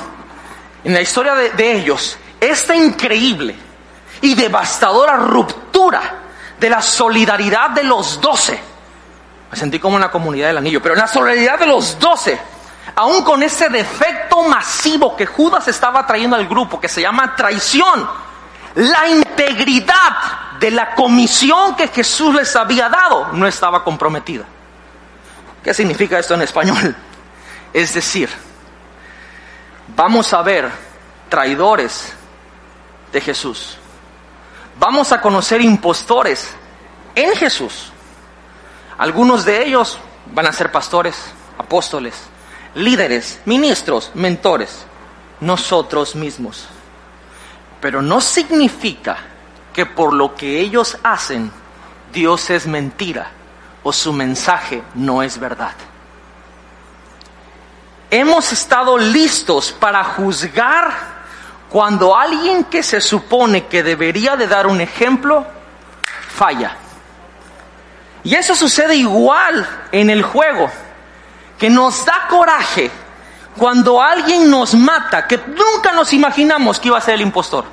en 0.84 0.94
la 0.94 1.02
historia 1.02 1.34
de, 1.36 1.52
de 1.52 1.78
ellos 1.78 2.18
esta 2.40 2.76
increíble 2.76 3.56
y 4.22 4.36
devastadora 4.36 5.16
ruptura 5.18 6.02
de 6.60 6.70
la 6.70 6.82
solidaridad 6.82 7.72
de 7.72 7.84
los 7.84 8.20
doce. 8.20 8.60
Me 9.52 9.58
sentí 9.58 9.80
como 9.80 9.96
en 9.96 10.02
la 10.02 10.12
comunidad 10.12 10.48
del 10.48 10.58
anillo, 10.58 10.82
pero 10.82 10.96
en 10.96 11.02
la 11.02 11.08
solidaridad 11.08 11.60
de 11.60 11.68
los 11.68 11.98
doce, 12.00 12.40
aún 12.94 13.24
con 13.24 13.42
ese 13.42 13.70
defecto 13.70 14.44
masivo 14.44 15.16
que 15.16 15.26
Judas 15.26 15.68
estaba 15.68 16.06
trayendo 16.06 16.36
al 16.36 16.48
grupo, 16.48 16.80
que 16.80 16.88
se 16.88 17.02
llama 17.02 17.36
traición, 17.36 18.08
la 18.76 19.08
integridad 19.08 20.60
de 20.60 20.72
la 20.72 20.94
comisión 20.94 21.76
que 21.76 21.88
Jesús 21.88 22.36
les 22.36 22.56
había 22.56 22.90
dado 22.90 23.34
no 23.34 23.48
estaba 23.48 23.84
comprometida. 23.84 24.46
¿Qué 25.64 25.74
significa 25.74 26.20
esto 26.20 26.36
en 26.36 26.44
español? 26.44 26.96
Es 27.74 27.94
decir, 27.94 28.30
vamos 29.96 30.32
a 30.34 30.42
ver 30.42 30.70
traidores 31.30 32.14
de 33.12 33.20
Jesús. 33.20 33.78
Vamos 34.78 35.12
a 35.12 35.22
conocer 35.22 35.62
impostores 35.62 36.54
en 37.16 37.36
Jesús. 37.36 37.92
Algunos 38.98 39.44
de 39.44 39.66
ellos 39.66 39.98
van 40.34 40.48
a 40.48 40.54
ser 40.54 40.72
pastores, 40.72 41.16
apóstoles, 41.58 42.14
líderes, 42.76 43.40
ministros, 43.46 44.12
mentores, 44.14 44.86
nosotros 45.40 46.16
mismos. 46.16 46.68
Pero 47.82 48.02
no 48.02 48.22
significa 48.22 49.18
que 49.74 49.86
por 49.86 50.14
lo 50.14 50.36
que 50.36 50.60
ellos 50.60 50.98
hacen 51.04 51.52
Dios 52.14 52.50
es 52.50 52.66
mentira 52.68 53.32
o 53.84 53.92
su 53.92 54.14
mensaje 54.14 54.82
no 54.94 55.22
es 55.22 55.40
verdad. 55.40 55.74
Hemos 58.10 58.52
estado 58.52 58.98
listos 58.98 59.72
para 59.72 60.04
juzgar 60.04 61.16
cuando 61.70 62.16
alguien 62.16 62.64
que 62.66 62.82
se 62.84 63.02
supone 63.02 63.66
que 63.66 63.84
debería 63.84 64.38
de 64.38 64.48
dar 64.48 64.68
un 64.68 64.80
ejemplo, 64.80 65.46
falla. 66.30 66.78
Y 68.24 68.34
eso 68.36 68.56
sucede 68.56 68.96
igual 68.96 69.68
en 69.92 70.10
el 70.10 70.24
juego, 70.24 70.72
que 71.58 71.70
nos 71.70 72.06
da 72.06 72.28
coraje 72.28 72.92
cuando 73.58 74.02
alguien 74.02 74.50
nos 74.50 74.74
mata, 74.76 75.26
que 75.26 75.38
nunca 75.38 75.92
nos 75.94 76.12
imaginamos 76.14 76.80
que 76.80 76.90
iba 76.90 76.98
a 76.98 77.02
ser 77.02 77.16
el 77.16 77.22
impostor. 77.22 77.66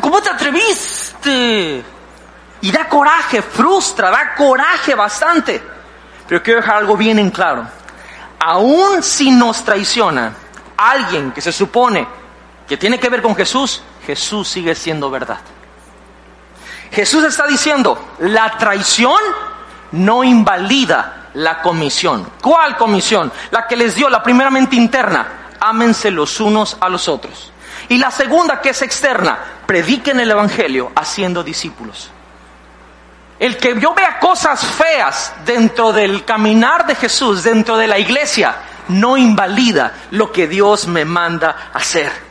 ¿Cómo 0.00 0.20
te 0.20 0.30
atreviste? 0.30 1.84
Y 2.62 2.72
da 2.72 2.88
coraje, 2.88 3.42
frustra, 3.42 4.10
da 4.10 4.34
coraje 4.34 4.94
bastante. 4.94 5.62
Pero 6.26 6.42
quiero 6.42 6.60
dejar 6.60 6.76
algo 6.76 6.96
bien 6.96 7.18
en 7.18 7.30
claro. 7.30 7.66
Aún 8.40 9.02
si 9.02 9.30
nos 9.30 9.64
traiciona 9.64 10.32
alguien 10.76 11.32
que 11.32 11.40
se 11.40 11.52
supone 11.52 12.06
que 12.66 12.76
tiene 12.76 12.98
que 12.98 13.08
ver 13.08 13.22
con 13.22 13.36
Jesús, 13.36 13.82
Jesús 14.06 14.48
sigue 14.48 14.74
siendo 14.74 15.10
verdad. 15.10 15.38
Jesús 16.90 17.24
está 17.24 17.46
diciendo, 17.46 18.14
la 18.18 18.56
traición 18.58 19.20
no 19.92 20.24
invalida 20.24 21.19
la 21.34 21.60
comisión. 21.62 22.30
¿Cuál 22.40 22.76
comisión? 22.76 23.32
La 23.50 23.66
que 23.66 23.76
les 23.76 23.94
dio 23.94 24.08
la 24.08 24.22
primeramente 24.22 24.76
interna, 24.76 25.50
ámense 25.60 26.10
los 26.10 26.40
unos 26.40 26.76
a 26.80 26.88
los 26.88 27.08
otros. 27.08 27.52
Y 27.88 27.98
la 27.98 28.10
segunda 28.10 28.60
que 28.60 28.70
es 28.70 28.82
externa, 28.82 29.38
prediquen 29.66 30.20
el 30.20 30.30
Evangelio 30.30 30.92
haciendo 30.94 31.42
discípulos. 31.42 32.10
El 33.38 33.56
que 33.56 33.80
yo 33.80 33.94
vea 33.94 34.18
cosas 34.18 34.64
feas 34.64 35.32
dentro 35.46 35.92
del 35.92 36.24
caminar 36.24 36.86
de 36.86 36.94
Jesús, 36.94 37.42
dentro 37.42 37.76
de 37.76 37.86
la 37.86 37.98
iglesia, 37.98 38.54
no 38.88 39.16
invalida 39.16 39.94
lo 40.10 40.30
que 40.30 40.46
Dios 40.46 40.86
me 40.86 41.04
manda 41.04 41.70
hacer 41.72 42.30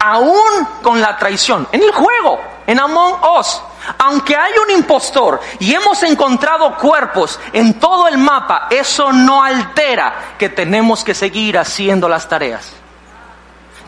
aún 0.00 0.66
con 0.82 1.00
la 1.00 1.16
traición, 1.16 1.68
en 1.70 1.82
el 1.82 1.92
juego, 1.92 2.40
en 2.66 2.80
Among 2.80 3.16
Us, 3.38 3.62
aunque 3.98 4.36
hay 4.36 4.52
un 4.64 4.70
impostor 4.70 5.40
y 5.58 5.74
hemos 5.74 6.02
encontrado 6.02 6.76
cuerpos 6.76 7.38
en 7.52 7.78
todo 7.78 8.08
el 8.08 8.18
mapa, 8.18 8.66
eso 8.70 9.12
no 9.12 9.42
altera 9.42 10.34
que 10.38 10.48
tenemos 10.48 11.04
que 11.04 11.14
seguir 11.14 11.58
haciendo 11.58 12.08
las 12.08 12.28
tareas. 12.28 12.72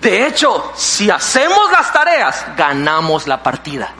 De 0.00 0.26
hecho, 0.26 0.72
si 0.74 1.10
hacemos 1.10 1.70
las 1.70 1.92
tareas, 1.92 2.44
ganamos 2.56 3.26
la 3.26 3.42
partida. 3.42 3.90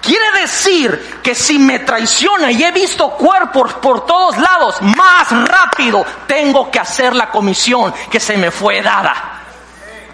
Quiere 0.00 0.40
decir 0.40 1.20
que 1.22 1.34
si 1.34 1.58
me 1.58 1.80
traiciona 1.80 2.50
y 2.50 2.62
he 2.62 2.72
visto 2.72 3.10
cuerpos 3.10 3.74
por 3.74 4.06
todos 4.06 4.38
lados, 4.38 4.80
más 4.80 5.30
rápido 5.46 6.06
tengo 6.26 6.70
que 6.70 6.78
hacer 6.78 7.14
la 7.14 7.30
comisión 7.30 7.92
que 8.10 8.18
se 8.18 8.38
me 8.38 8.50
fue 8.50 8.80
dada 8.80 9.38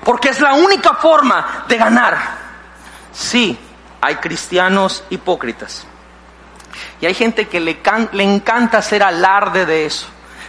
porque 0.04 0.28
es 0.28 0.40
la 0.40 0.52
única 0.54 0.94
forma 0.94 1.64
de 1.66 1.76
ganar. 1.76 2.18
Sí, 3.12 3.58
hay 4.05 4.16
cristianos 4.16 5.02
hipócritas. 5.11 5.86
Y 7.00 7.07
hay 7.07 7.14
gente 7.14 7.48
que 7.48 7.61
le, 7.61 7.80
le, 8.12 8.22
encanta 8.22 8.78
hacer 8.78 9.02
alarde 9.02 9.64
de 9.64 9.86
eso, 9.86 10.07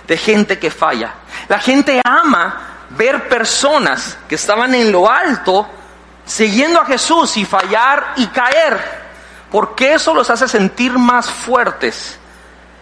de 0.08 0.18
gente 0.18 0.60
que 0.60 0.72
falla. 0.72 1.14
La 1.47 1.60
gente 1.60 2.01
ama 2.03 2.80
ver 2.89 3.30
personas 3.30 4.18
que 4.28 4.36
estaban 4.36 4.74
en 4.76 4.91
lo 4.91 5.10
alto 5.10 5.68
siguiendo 6.26 6.82
a 6.82 6.86
Jesús 6.86 7.38
y 7.38 7.45
fallar 7.45 8.14
y 8.18 8.28
caer, 8.28 8.80
porque 9.51 9.93
eso 9.93 10.14
los 10.14 10.30
hace 10.30 10.47
sentir 10.47 10.97
más 10.97 11.30
fuertes 11.30 12.18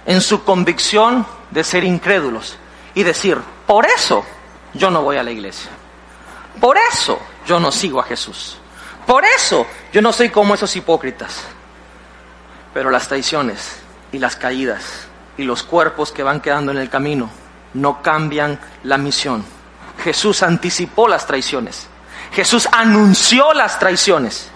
en 0.05 0.21
su 0.21 0.43
convicción 0.43 1.26
de 1.51 1.63
ser 1.63 1.84
incrédulos 1.84 2.57
y 2.95 3.03
decir, 3.03 3.38
por 3.67 3.86
eso 3.86 4.26
yo 4.74 4.89
no 4.89 5.03
voy 5.03 5.17
a 5.17 5.24
la 5.24 5.32
iglesia. 5.32 5.69
Por 6.59 6.78
eso 6.78 7.19
yo 7.45 7.59
no 7.59 7.71
sigo 7.71 7.99
a 7.99 8.03
Jesús. 8.03 8.57
Por 9.06 9.26
eso 9.26 9.66
yo 9.91 10.01
no 10.01 10.14
soy 10.14 10.30
como 10.30 10.54
esos 10.54 10.76
hipócritas. 10.76 11.43
Pero 12.74 12.89
las 12.89 13.08
traiciones 13.08 13.78
y 14.12 14.20
las 14.20 14.36
caídas 14.36 15.08
y 15.38 15.43
los 15.43 15.64
cuerpos 15.64 16.12
que 16.12 16.24
van 16.24 16.41
quedando 16.41 16.72
en 16.72 16.78
el 16.78 16.89
camino 16.89 17.30
no 17.74 18.01
cambian 18.01 18.60
la 18.84 18.97
misión. 18.97 19.43
Jesús 20.04 20.43
anticipó 20.43 21.08
las 21.08 21.26
traiciones. 21.26 21.88
Jesús 22.32 22.68
anunció 22.72 23.54
las 23.54 23.78
traiciones. 23.80 24.49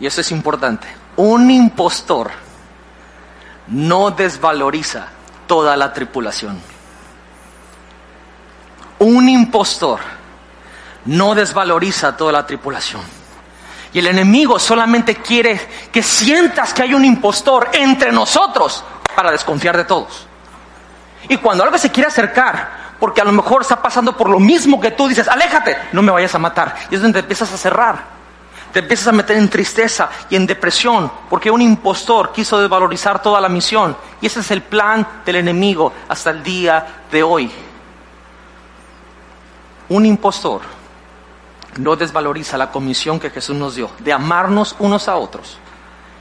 Y 0.00 0.06
eso 0.06 0.20
es 0.20 0.30
importante. 0.30 0.86
Un 1.16 1.50
impostor 1.50 2.30
no 3.68 4.10
desvaloriza 4.10 5.08
toda 5.46 5.76
la 5.76 5.92
tripulación. 5.92 6.60
Un 9.00 9.28
impostor 9.28 10.00
no 11.04 11.34
desvaloriza 11.34 12.16
toda 12.16 12.32
la 12.32 12.46
tripulación. 12.46 13.17
Y 13.92 14.00
el 14.00 14.06
enemigo 14.06 14.58
solamente 14.58 15.16
quiere 15.16 15.60
que 15.90 16.02
sientas 16.02 16.74
que 16.74 16.82
hay 16.82 16.94
un 16.94 17.04
impostor 17.04 17.70
entre 17.72 18.12
nosotros 18.12 18.84
para 19.14 19.30
desconfiar 19.30 19.76
de 19.76 19.84
todos. 19.84 20.26
Y 21.28 21.36
cuando 21.38 21.64
algo 21.64 21.78
se 21.78 21.90
quiere 21.90 22.08
acercar, 22.08 22.96
porque 23.00 23.20
a 23.20 23.24
lo 23.24 23.32
mejor 23.32 23.62
está 23.62 23.80
pasando 23.80 24.16
por 24.16 24.28
lo 24.28 24.38
mismo 24.38 24.80
que 24.80 24.90
tú, 24.90 25.08
dices, 25.08 25.28
aléjate, 25.28 25.76
no 25.92 26.02
me 26.02 26.12
vayas 26.12 26.34
a 26.34 26.38
matar. 26.38 26.74
Y 26.90 26.96
es 26.96 27.02
donde 27.02 27.20
te 27.20 27.24
empiezas 27.24 27.52
a 27.52 27.56
cerrar. 27.56 28.18
Te 28.72 28.80
empiezas 28.80 29.08
a 29.08 29.12
meter 29.12 29.36
en 29.38 29.48
tristeza 29.48 30.10
y 30.28 30.36
en 30.36 30.46
depresión, 30.46 31.10
porque 31.30 31.50
un 31.50 31.62
impostor 31.62 32.32
quiso 32.32 32.60
desvalorizar 32.60 33.22
toda 33.22 33.40
la 33.40 33.48
misión. 33.48 33.96
Y 34.20 34.26
ese 34.26 34.40
es 34.40 34.50
el 34.50 34.62
plan 34.62 35.06
del 35.24 35.36
enemigo 35.36 35.92
hasta 36.08 36.30
el 36.30 36.42
día 36.42 37.04
de 37.10 37.22
hoy. 37.22 37.50
Un 39.88 40.04
impostor 40.04 40.60
no 41.76 41.96
desvaloriza 41.96 42.56
la 42.56 42.70
comisión 42.70 43.20
que 43.20 43.30
Jesús 43.30 43.56
nos 43.56 43.74
dio 43.74 43.90
de 43.98 44.12
amarnos 44.12 44.74
unos 44.78 45.08
a 45.08 45.16
otros 45.16 45.58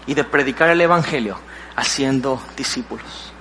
y 0.06 0.14
de 0.14 0.24
predicar 0.24 0.70
el 0.70 0.82
Evangelio 0.82 1.38
haciendo 1.76 2.42
discípulos. 2.56 3.32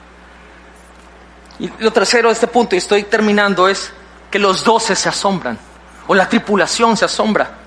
Y 1.59 1.71
lo 1.79 1.91
tercero 1.93 2.29
de 2.29 2.35
este 2.35 2.47
punto, 2.47 2.75
y 2.75 2.79
estoy 2.79 3.05
terminando, 3.05 3.69
es 3.69 3.93
que 4.31 4.39
los 4.39 4.63
doce 4.63 4.95
se 4.95 5.09
asombran, 5.09 5.59
o 6.07 6.15
la 6.15 6.29
tripulación 6.29 6.97
se 6.97 7.05
asombra. 7.07 7.59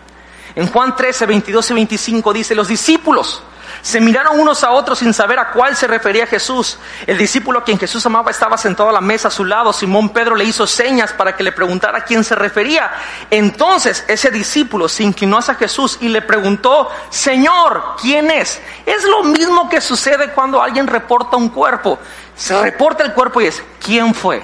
En 0.56 0.68
Juan 0.68 0.96
13, 0.96 1.26
22 1.26 1.72
y 1.72 1.74
25 1.74 2.34
dice, 2.34 2.56
los 2.56 2.68
discípulos 2.68 3.42
se 3.82 4.02
miraron 4.02 4.40
unos 4.40 4.64
a 4.64 4.72
otros 4.72 5.00
sin 5.00 5.14
saber 5.14 5.40
a 5.40 5.52
cuál 5.52 5.76
se 5.76 5.88
refería 5.88 6.28
Jesús. 6.28 6.78
El 7.08 7.18
discípulo 7.18 7.60
a 7.60 7.64
quien 7.64 7.80
Jesús 7.80 8.06
amaba 8.06 8.32
estaba 8.32 8.58
sentado 8.58 8.90
a 8.90 8.94
la 8.94 9.02
mesa 9.02 9.30
a 9.30 9.32
su 9.32 9.46
lado. 9.46 9.72
Simón 9.74 10.10
Pedro 10.10 10.36
le 10.36 10.46
hizo 10.46 10.68
señas 10.68 11.14
para 11.14 11.36
que 11.36 11.44
le 11.44 11.52
preguntara 11.52 12.00
a 12.00 12.04
quién 12.04 12.24
se 12.24 12.36
refería. 12.36 12.92
Entonces 13.30 14.04
ese 14.08 14.32
discípulo 14.32 14.90
se 14.90 15.04
inclinó 15.04 15.38
hacia 15.38 15.56
Jesús 15.56 15.98
y 16.02 16.10
le 16.10 16.22
preguntó, 16.22 16.90
Señor, 17.10 17.96
¿quién 18.02 18.32
es? 18.32 18.62
Es 18.86 19.04
lo 19.06 19.24
mismo 19.24 19.70
que 19.70 19.82
sucede 19.82 20.32
cuando 20.32 20.62
alguien 20.62 20.88
reporta 20.88 21.38
un 21.38 21.50
cuerpo. 21.50 22.00
Se 22.36 22.60
reporta 22.62 23.04
el 23.04 23.14
cuerpo 23.14 23.42
y 23.42 23.48
es, 23.48 23.64
¿quién 23.84 24.14
fue? 24.14 24.44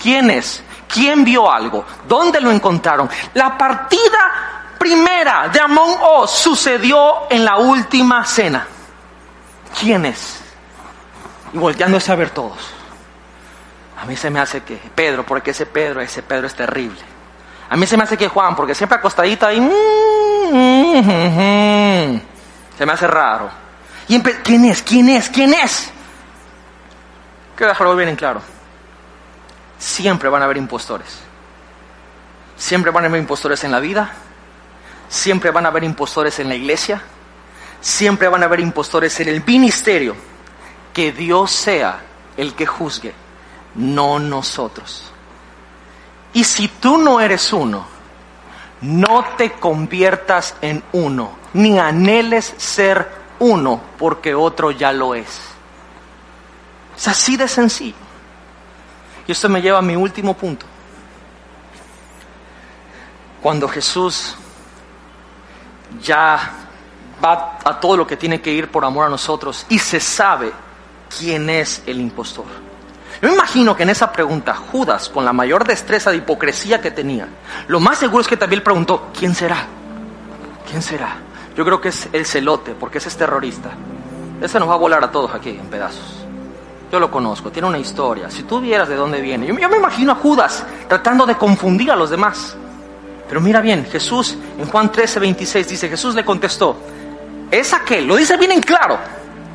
¿Quién 0.00 0.30
es? 0.30 0.62
¿Quién 0.92 1.24
vio 1.24 1.50
algo? 1.50 1.84
¿Dónde 2.06 2.40
lo 2.40 2.50
encontraron? 2.50 3.08
La 3.34 3.56
partida 3.56 4.61
primera 4.82 5.48
de 5.48 5.60
Amon 5.60 5.96
Oz 6.00 6.32
sucedió 6.32 7.30
en 7.30 7.44
la 7.44 7.56
última 7.56 8.24
cena. 8.24 8.66
¿Quién 9.78 10.04
es? 10.06 10.40
Y 11.52 11.58
volteándose 11.58 12.10
a 12.10 12.16
ver 12.16 12.30
todos. 12.30 12.58
A 14.00 14.04
mí 14.04 14.16
se 14.16 14.28
me 14.28 14.40
hace 14.40 14.62
que 14.62 14.80
Pedro, 14.92 15.24
porque 15.24 15.52
ese 15.52 15.66
Pedro, 15.66 16.00
ese 16.00 16.24
Pedro 16.24 16.48
es 16.48 16.54
terrible. 16.54 17.00
A 17.70 17.76
mí 17.76 17.86
se 17.86 17.96
me 17.96 18.02
hace 18.02 18.16
que 18.16 18.26
Juan, 18.26 18.56
porque 18.56 18.74
siempre 18.74 18.98
acostadito 18.98 19.46
ahí. 19.46 19.58
Se 22.76 22.84
me 22.84 22.92
hace 22.92 23.06
raro. 23.06 23.50
Y 24.08 24.20
¿Quién 24.20 24.64
es? 24.64 24.82
¿Quién 24.82 25.08
es? 25.10 25.28
¿Quién 25.28 25.54
es? 25.54 25.90
Quiero 27.54 27.70
dejarlo 27.70 27.94
bien 27.94 28.08
en 28.08 28.16
claro. 28.16 28.42
Siempre 29.78 30.28
van 30.28 30.42
a 30.42 30.46
haber 30.46 30.56
impostores. 30.56 31.20
Siempre 32.56 32.90
van 32.90 33.04
a 33.04 33.06
haber 33.06 33.20
impostores 33.20 33.62
en 33.62 33.70
la 33.70 33.78
vida 33.78 34.12
Siempre 35.12 35.50
van 35.50 35.66
a 35.66 35.68
haber 35.68 35.84
impostores 35.84 36.38
en 36.38 36.48
la 36.48 36.54
iglesia, 36.54 37.02
siempre 37.82 38.28
van 38.28 38.42
a 38.42 38.46
haber 38.46 38.60
impostores 38.60 39.20
en 39.20 39.28
el 39.28 39.44
ministerio. 39.44 40.16
Que 40.94 41.12
Dios 41.12 41.50
sea 41.50 42.00
el 42.34 42.54
que 42.54 42.64
juzgue, 42.64 43.12
no 43.74 44.18
nosotros. 44.18 45.12
Y 46.32 46.44
si 46.44 46.66
tú 46.66 46.96
no 46.96 47.20
eres 47.20 47.52
uno, 47.52 47.84
no 48.80 49.22
te 49.36 49.52
conviertas 49.52 50.54
en 50.62 50.82
uno, 50.92 51.32
ni 51.52 51.78
anheles 51.78 52.54
ser 52.56 53.06
uno, 53.38 53.82
porque 53.98 54.34
otro 54.34 54.70
ya 54.70 54.94
lo 54.94 55.14
es. 55.14 55.40
Es 56.96 57.06
así 57.06 57.36
de 57.36 57.48
sencillo. 57.48 57.96
Y 59.26 59.32
esto 59.32 59.50
me 59.50 59.60
lleva 59.60 59.80
a 59.80 59.82
mi 59.82 59.94
último 59.94 60.32
punto. 60.32 60.64
Cuando 63.42 63.68
Jesús 63.68 64.36
ya 66.00 66.52
va 67.24 67.58
a 67.64 67.80
todo 67.80 67.96
lo 67.96 68.06
que 68.06 68.16
tiene 68.16 68.40
que 68.40 68.52
ir 68.52 68.68
por 68.70 68.84
amor 68.84 69.06
a 69.06 69.08
nosotros 69.08 69.66
y 69.68 69.78
se 69.78 70.00
sabe 70.00 70.52
quién 71.18 71.48
es 71.50 71.82
el 71.86 72.00
impostor. 72.00 72.46
Yo 73.20 73.28
me 73.28 73.34
imagino 73.34 73.76
que 73.76 73.84
en 73.84 73.90
esa 73.90 74.10
pregunta 74.10 74.54
Judas, 74.54 75.08
con 75.08 75.24
la 75.24 75.32
mayor 75.32 75.64
destreza 75.64 76.10
de 76.10 76.16
hipocresía 76.16 76.80
que 76.80 76.90
tenía, 76.90 77.28
lo 77.68 77.78
más 77.78 77.98
seguro 77.98 78.22
es 78.22 78.28
que 78.28 78.36
también 78.36 78.64
preguntó, 78.64 79.10
¿quién 79.16 79.34
será? 79.34 79.66
¿Quién 80.68 80.82
será? 80.82 81.16
Yo 81.56 81.64
creo 81.64 81.80
que 81.80 81.90
es 81.90 82.08
el 82.12 82.26
celote, 82.26 82.74
porque 82.74 82.98
ese 82.98 83.08
es 83.08 83.16
terrorista. 83.16 83.70
Ese 84.40 84.58
nos 84.58 84.68
va 84.68 84.74
a 84.74 84.78
volar 84.78 85.04
a 85.04 85.10
todos 85.10 85.32
aquí 85.34 85.50
en 85.50 85.66
pedazos. 85.66 86.24
Yo 86.90 86.98
lo 86.98 87.10
conozco, 87.10 87.50
tiene 87.52 87.68
una 87.68 87.78
historia. 87.78 88.28
Si 88.30 88.42
tú 88.42 88.60
vieras 88.60 88.88
de 88.88 88.96
dónde 88.96 89.20
viene, 89.20 89.46
yo, 89.46 89.56
yo 89.56 89.68
me 89.68 89.76
imagino 89.76 90.12
a 90.12 90.14
Judas 90.16 90.64
tratando 90.88 91.24
de 91.24 91.36
confundir 91.36 91.90
a 91.90 91.96
los 91.96 92.10
demás. 92.10 92.56
Pero 93.32 93.40
mira 93.40 93.62
bien, 93.62 93.86
Jesús 93.86 94.36
en 94.58 94.66
Juan 94.66 94.92
13, 94.92 95.18
26 95.18 95.66
dice, 95.66 95.88
Jesús 95.88 96.14
le 96.14 96.22
contestó, 96.22 96.76
es 97.50 97.72
aquel, 97.72 98.06
lo 98.06 98.16
dice 98.16 98.36
bien 98.36 98.52
en 98.52 98.60
claro, 98.60 98.98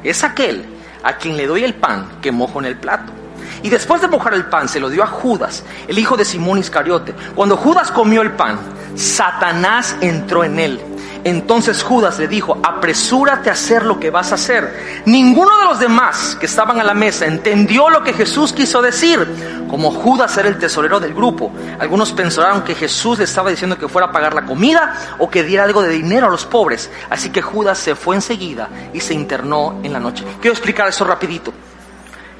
es 0.04 0.24
aquel 0.24 0.66
a 1.04 1.16
quien 1.18 1.38
le 1.38 1.46
doy 1.46 1.64
el 1.64 1.76
pan 1.76 2.18
que 2.20 2.32
mojo 2.32 2.58
en 2.58 2.66
el 2.66 2.78
plato. 2.78 3.14
Y 3.62 3.70
después 3.70 4.02
de 4.02 4.08
mojar 4.08 4.34
el 4.34 4.48
pan 4.48 4.68
se 4.68 4.80
lo 4.80 4.90
dio 4.90 5.04
a 5.04 5.06
Judas, 5.06 5.64
el 5.88 6.00
hijo 6.00 6.18
de 6.18 6.26
Simón 6.26 6.58
Iscariote. 6.58 7.14
Cuando 7.36 7.56
Judas 7.56 7.92
comió 7.92 8.24
el 8.24 8.32
pan, 8.32 8.58
Satanás 8.96 9.96
entró 10.02 10.44
en 10.44 10.58
él. 10.58 10.82
Entonces 11.24 11.84
Judas 11.84 12.20
le 12.20 12.28
dijo, 12.28 12.58
apresúrate 12.64 13.50
a 13.50 13.54
hacer 13.54 13.86
lo 13.86 14.00
que 14.00 14.10
vas 14.10 14.32
a 14.32 14.36
hacer. 14.36 15.04
Ninguno 15.06 15.58
de 15.58 15.66
los 15.66 15.80
demás 15.80 16.38
que 16.40 16.46
estaban 16.46 16.80
a 16.80 16.84
la 16.84 16.94
mesa 16.94 17.26
entendió 17.26 17.90
lo 17.90 18.04
que 18.04 18.14
Jesús 18.14 18.54
quiso 18.54 18.82
decir. 18.82 19.66
Como 19.70 19.92
Judas 19.92 20.38
era 20.38 20.48
el 20.48 20.58
tesorero 20.58 21.00
del 21.00 21.14
grupo, 21.14 21.52
algunos 21.80 22.14
pensaron 22.14 22.62
que 22.64 22.76
Jesús 22.76 23.18
le 23.18 23.26
estaba 23.26 23.50
diciendo 23.50 23.78
que 23.78 23.90
fuera 23.90 24.08
a 24.08 24.12
pagar 24.12 24.34
la 24.34 24.46
comida 24.46 25.18
o 25.20 25.30
que 25.30 25.44
diera 25.44 25.66
algo 25.66 25.82
de 25.82 25.90
dinero 25.90 26.28
a 26.28 26.30
los 26.30 26.46
pobres. 26.46 26.90
Así 27.10 27.30
que 27.30 27.42
Judas 27.42 27.78
se 27.78 27.96
fue 27.96 28.16
enseguida 28.16 28.70
y 28.94 29.02
se 29.02 29.14
internó 29.14 29.80
en 29.84 29.92
la 29.92 30.00
noche. 30.00 30.24
Quiero 30.40 30.54
explicar 30.54 30.88
eso 30.88 31.04
rapidito. 31.04 31.54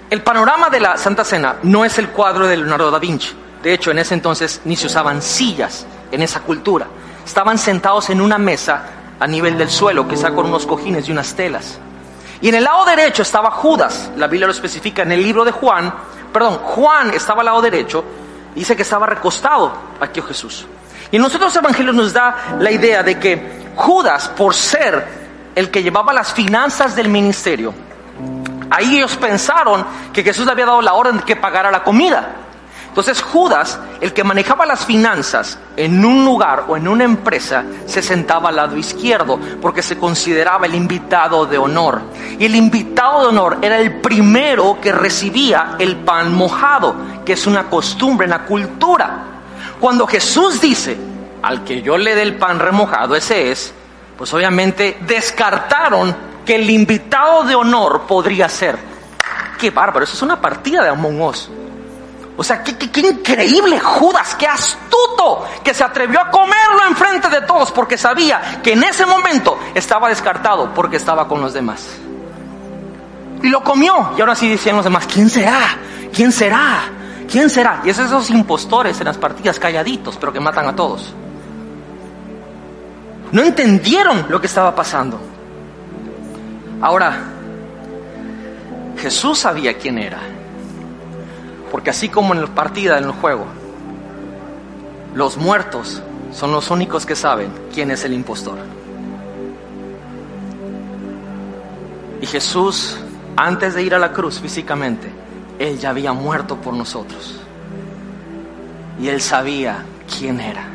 El 0.10 0.22
panorama 0.22 0.70
de 0.70 0.80
la 0.80 0.96
Santa 0.98 1.26
Cena 1.26 1.58
no 1.64 1.84
es 1.84 1.98
el 1.98 2.10
cuadro 2.10 2.48
de 2.48 2.56
Leonardo 2.56 2.90
da 2.90 3.00
Vinci. 3.00 3.36
De 3.62 3.74
hecho, 3.74 3.92
en 3.92 4.00
ese 4.00 4.14
entonces 4.14 4.62
ni 4.64 4.78
se 4.78 4.88
usaban 4.88 5.22
sillas 5.22 5.86
en 6.12 6.22
esa 6.22 6.40
cultura 6.40 6.88
estaban 7.28 7.58
sentados 7.58 8.10
en 8.10 8.22
una 8.22 8.38
mesa 8.38 8.84
a 9.20 9.28
nivel 9.28 9.58
del 9.58 9.70
suelo, 9.70 10.08
que 10.08 10.16
está 10.16 10.32
con 10.32 10.46
unos 10.46 10.66
cojines 10.66 11.08
y 11.10 11.12
unas 11.12 11.36
telas. 11.36 11.78
Y 12.40 12.48
en 12.48 12.56
el 12.56 12.64
lado 12.64 12.86
derecho 12.86 13.22
estaba 13.22 13.52
Judas, 13.52 14.12
la 14.16 14.28
Biblia 14.28 14.48
lo 14.48 14.54
especifica 14.54 15.02
en 15.02 15.12
el 15.12 15.22
libro 15.22 15.44
de 15.44 15.52
Juan, 15.52 15.94
perdón, 16.32 16.60
Juan 16.60 17.14
estaba 17.14 17.42
al 17.42 17.48
lado 17.48 17.62
derecho, 17.62 18.04
dice 18.56 18.78
que 18.78 18.84
estaba 18.84 19.06
recostado 19.06 19.74
aquí 20.00 20.22
Jesús. 20.22 20.66
Y 21.12 21.18
en 21.18 21.22
los 21.22 21.36
otros 21.36 21.54
evangelios 21.56 21.96
nos 21.96 22.14
da 22.14 22.58
la 22.60 22.72
idea 22.72 23.04
de 23.04 23.20
que 23.20 23.72
Judas, 23.76 24.30
por 24.30 24.54
ser 24.54 25.06
el 25.54 25.70
que 25.70 25.84
llevaba 25.84 26.14
las 26.14 26.32
finanzas 26.32 26.96
del 26.96 27.10
ministerio, 27.10 27.74
ahí 28.70 28.98
ellos 28.98 29.18
pensaron 29.18 29.86
que 30.14 30.24
Jesús 30.24 30.46
le 30.46 30.54
había 30.54 30.66
dado 30.66 30.82
la 30.82 30.94
orden 30.94 31.18
de 31.18 31.24
que 31.24 31.36
pagara 31.36 31.72
la 31.72 31.84
comida. 31.84 32.47
Entonces 32.98 33.22
Judas, 33.22 33.80
el 34.02 34.12
que 34.12 34.24
manejaba 34.24 34.66
las 34.66 34.84
finanzas 34.84 35.60
en 35.76 36.04
un 36.04 36.26
lugar 36.26 36.66
o 36.68 36.76
en 36.76 36.88
una 36.88 37.04
empresa, 37.04 37.64
se 37.86 38.02
sentaba 38.02 38.50
al 38.50 38.56
lado 38.56 38.76
izquierdo 38.76 39.40
porque 39.62 39.84
se 39.84 40.00
consideraba 40.00 40.66
el 40.66 40.74
invitado 40.74 41.46
de 41.46 41.60
honor. 41.60 42.02
Y 42.40 42.46
el 42.46 42.56
invitado 42.56 43.22
de 43.22 43.28
honor 43.28 43.60
era 43.62 43.78
el 43.78 44.02
primero 44.02 44.80
que 44.82 44.92
recibía 44.92 45.76
el 45.78 45.98
pan 45.98 46.34
mojado, 46.34 46.96
que 47.24 47.34
es 47.34 47.46
una 47.46 47.70
costumbre 47.70 48.26
en 48.26 48.32
la 48.32 48.46
cultura. 48.46 49.26
Cuando 49.80 50.08
Jesús 50.08 50.60
dice, 50.60 50.98
al 51.44 51.64
que 51.64 51.84
yo 51.84 52.00
le 52.00 52.16
dé 52.16 52.24
el 52.24 52.38
pan 52.38 52.58
remojado, 52.58 53.16
ese 53.16 53.52
es, 53.52 53.76
pues 54.18 54.34
obviamente 54.34 54.98
descartaron 55.02 56.16
que 56.44 56.56
el 56.56 56.68
invitado 56.68 57.44
de 57.44 57.54
honor 57.54 58.08
podría 58.08 58.50
ser. 58.50 58.76
Qué 59.60 59.70
bárbaro, 59.70 60.04
eso 60.04 60.16
es 60.16 60.22
una 60.24 60.42
partida 60.42 60.82
de 60.82 60.90
Among. 60.90 61.67
O 62.40 62.44
sea, 62.44 62.64
qué, 62.64 63.02
increíble 63.02 63.80
Judas, 63.80 64.36
qué 64.36 64.46
astuto, 64.48 65.44
que 65.64 65.74
se 65.74 65.84
atrevió 65.84 66.22
a 66.22 66.30
comerlo 66.30 66.86
enfrente 66.88 67.30
de 67.30 67.42
todos 67.42 67.72
porque 67.72 67.98
sabía 67.98 68.62
que 68.64 68.74
en 68.74 68.84
ese 68.84 69.08
momento 69.08 69.58
estaba 69.74 70.08
descartado 70.08 70.72
porque 70.76 70.98
estaba 70.98 71.28
con 71.28 71.42
los 71.42 71.54
demás. 71.54 71.98
Y 73.42 73.50
lo 73.50 73.64
comió. 73.64 74.14
Y 74.16 74.22
ahora 74.22 74.36
sí 74.36 74.48
decían 74.48 74.76
los 74.76 74.86
demás, 74.86 75.08
¿quién 75.12 75.32
será? 75.32 75.78
¿Quién 76.14 76.32
será? 76.32 76.84
¿Quién 77.30 77.50
será? 77.50 77.82
Y 77.84 77.90
es 77.90 77.98
esos 77.98 78.30
impostores 78.30 79.00
en 79.00 79.06
las 79.06 79.18
partidas 79.18 79.60
calladitos, 79.60 80.16
pero 80.18 80.32
que 80.32 80.40
matan 80.40 80.68
a 80.68 80.76
todos. 80.76 81.16
No 83.32 83.42
entendieron 83.42 84.28
lo 84.30 84.40
que 84.40 84.46
estaba 84.46 84.76
pasando. 84.76 85.20
Ahora, 86.82 87.18
Jesús 89.00 89.40
sabía 89.40 89.76
quién 89.76 89.98
era. 89.98 90.37
Porque 91.72 91.90
así 91.90 92.10
como 92.10 92.34
en 92.34 92.42
la 92.42 92.48
partida, 92.48 92.98
en 92.98 93.06
el 93.06 93.12
juego, 93.12 93.46
los 95.14 95.38
muertos 95.38 96.02
son 96.32 96.52
los 96.52 96.70
únicos 96.70 97.06
que 97.06 97.16
saben 97.16 97.52
quién 97.74 97.92
es 97.92 98.04
el 98.06 98.14
impostor. 98.14 98.58
Y 102.22 102.26
Jesús, 102.26 102.98
antes 103.36 103.74
de 103.76 103.84
ir 103.84 103.94
a 103.96 104.00
la 104.00 104.12
cruz 104.12 104.40
físicamente, 104.40 105.10
Él 105.60 105.78
ya 105.78 105.90
había 105.90 106.14
muerto 106.14 106.58
por 106.58 106.74
nosotros. 106.74 107.40
Y 109.00 109.10
Él 109.10 109.22
sabía 109.22 109.86
quién 110.18 110.40
era. 110.40 110.66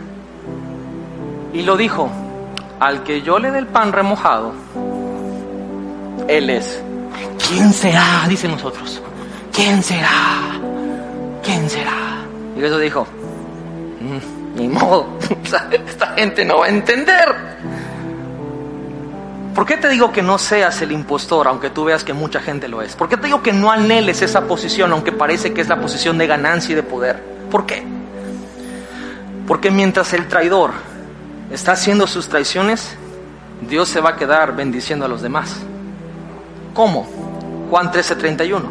Y 1.52 1.62
lo 1.62 1.76
dijo, 1.76 2.10
al 2.80 3.02
que 3.02 3.22
yo 3.22 3.38
le 3.38 3.50
dé 3.50 3.58
el 3.58 3.66
pan 3.66 3.92
remojado, 3.92 4.52
Él 6.28 6.50
es. 6.50 6.82
¿Quién 7.48 7.72
será? 7.72 8.24
Dicen 8.28 8.52
nosotros. 8.52 9.02
¿Quién 9.52 9.82
será? 9.82 10.08
¿Quién 11.42 11.68
será? 11.68 12.24
Y 12.56 12.60
Jesús 12.60 12.80
dijo, 12.80 13.06
"Mm, 14.00 14.42
ni 14.56 14.68
modo, 14.68 15.18
esta 15.44 16.14
gente 16.14 16.44
no 16.44 16.58
va 16.58 16.66
a 16.66 16.68
entender. 16.68 17.34
¿Por 19.54 19.66
qué 19.66 19.76
te 19.76 19.88
digo 19.88 20.12
que 20.12 20.22
no 20.22 20.38
seas 20.38 20.80
el 20.80 20.92
impostor, 20.92 21.46
aunque 21.46 21.68
tú 21.70 21.84
veas 21.84 22.04
que 22.04 22.14
mucha 22.14 22.40
gente 22.40 22.68
lo 22.68 22.80
es? 22.80 22.96
¿Por 22.96 23.08
qué 23.08 23.18
te 23.18 23.26
digo 23.26 23.42
que 23.42 23.52
no 23.52 23.70
anheles 23.70 24.22
esa 24.22 24.42
posición, 24.42 24.92
aunque 24.92 25.12
parece 25.12 25.52
que 25.52 25.60
es 25.60 25.68
la 25.68 25.80
posición 25.80 26.16
de 26.16 26.26
ganancia 26.26 26.72
y 26.72 26.76
de 26.76 26.82
poder? 26.82 27.22
¿Por 27.50 27.66
qué? 27.66 27.82
Porque 29.46 29.70
mientras 29.70 30.14
el 30.14 30.26
traidor 30.26 30.70
está 31.50 31.72
haciendo 31.72 32.06
sus 32.06 32.28
traiciones, 32.28 32.96
Dios 33.68 33.88
se 33.88 34.00
va 34.00 34.10
a 34.10 34.16
quedar 34.16 34.56
bendiciendo 34.56 35.04
a 35.04 35.08
los 35.08 35.20
demás. 35.20 35.56
¿Cómo? 36.72 37.06
Juan 37.70 37.90
13:31. 37.90 38.70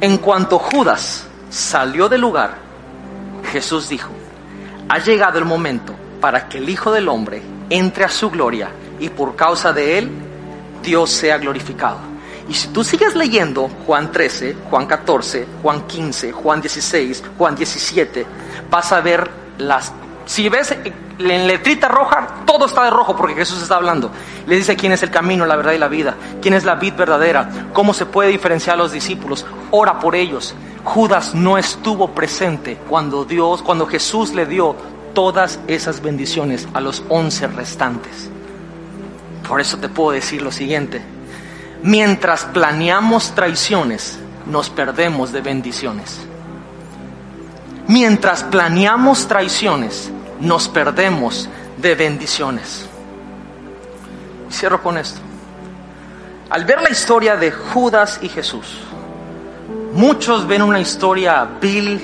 En 0.00 0.16
cuanto 0.16 0.58
Judas 0.58 1.26
salió 1.52 2.08
del 2.08 2.22
lugar, 2.22 2.54
Jesús 3.52 3.90
dijo, 3.90 4.10
ha 4.88 4.98
llegado 4.98 5.38
el 5.38 5.44
momento 5.44 5.94
para 6.20 6.48
que 6.48 6.58
el 6.58 6.68
Hijo 6.68 6.90
del 6.90 7.08
Hombre 7.08 7.42
entre 7.68 8.04
a 8.04 8.08
su 8.08 8.30
gloria 8.30 8.70
y 8.98 9.10
por 9.10 9.36
causa 9.36 9.72
de 9.72 9.98
él 9.98 10.10
Dios 10.82 11.10
sea 11.10 11.36
glorificado. 11.36 11.98
Y 12.48 12.54
si 12.54 12.68
tú 12.68 12.82
sigues 12.82 13.14
leyendo 13.14 13.68
Juan 13.86 14.10
13, 14.10 14.56
Juan 14.70 14.86
14, 14.86 15.46
Juan 15.62 15.86
15, 15.86 16.32
Juan 16.32 16.60
16, 16.62 17.22
Juan 17.36 17.54
17, 17.54 18.26
vas 18.70 18.92
a 18.92 19.00
ver 19.00 19.30
las... 19.58 19.92
Si 20.24 20.48
ves 20.48 20.74
en 21.30 21.46
letrita 21.46 21.88
roja, 21.88 22.42
todo 22.46 22.66
está 22.66 22.84
de 22.84 22.90
rojo 22.90 23.16
porque 23.16 23.34
Jesús 23.34 23.62
está 23.62 23.76
hablando. 23.76 24.10
Le 24.46 24.56
dice 24.56 24.76
quién 24.76 24.92
es 24.92 25.02
el 25.02 25.10
camino, 25.10 25.46
la 25.46 25.56
verdad 25.56 25.72
y 25.72 25.78
la 25.78 25.88
vida, 25.88 26.16
quién 26.40 26.54
es 26.54 26.64
la 26.64 26.74
vid 26.74 26.94
verdadera, 26.94 27.68
cómo 27.72 27.94
se 27.94 28.06
puede 28.06 28.30
diferenciar 28.30 28.74
a 28.74 28.78
los 28.78 28.92
discípulos, 28.92 29.46
ora 29.70 29.98
por 29.98 30.14
ellos. 30.14 30.54
Judas 30.84 31.34
no 31.34 31.58
estuvo 31.58 32.08
presente 32.08 32.78
cuando 32.88 33.24
Dios, 33.24 33.62
cuando 33.62 33.86
Jesús 33.86 34.32
le 34.34 34.46
dio 34.46 34.74
todas 35.14 35.60
esas 35.66 36.02
bendiciones 36.02 36.68
a 36.74 36.80
los 36.80 37.02
once 37.08 37.46
restantes. 37.46 38.30
Por 39.46 39.60
eso 39.60 39.78
te 39.78 39.88
puedo 39.88 40.12
decir 40.12 40.42
lo 40.42 40.50
siguiente. 40.50 41.02
Mientras 41.82 42.44
planeamos 42.46 43.32
traiciones, 43.34 44.18
nos 44.46 44.70
perdemos 44.70 45.32
de 45.32 45.40
bendiciones. 45.40 46.20
Mientras 47.88 48.44
planeamos 48.44 49.26
traiciones, 49.26 50.10
nos 50.42 50.68
perdemos 50.68 51.48
de 51.78 51.94
bendiciones. 51.94 52.86
Cierro 54.50 54.82
con 54.82 54.98
esto. 54.98 55.20
Al 56.50 56.64
ver 56.64 56.82
la 56.82 56.90
historia 56.90 57.36
de 57.36 57.50
Judas 57.50 58.18
y 58.22 58.28
Jesús, 58.28 58.80
muchos 59.94 60.46
ven 60.46 60.62
una 60.62 60.80
historia 60.80 61.48
vil, 61.60 62.00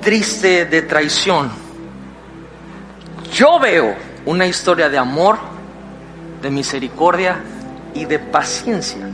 triste, 0.00 0.64
de 0.64 0.82
traición. 0.82 1.50
Yo 3.34 3.58
veo 3.58 3.94
una 4.24 4.46
historia 4.46 4.88
de 4.88 4.96
amor, 4.96 5.38
de 6.40 6.50
misericordia 6.50 7.40
y 7.94 8.04
de 8.04 8.18
paciencia, 8.18 9.06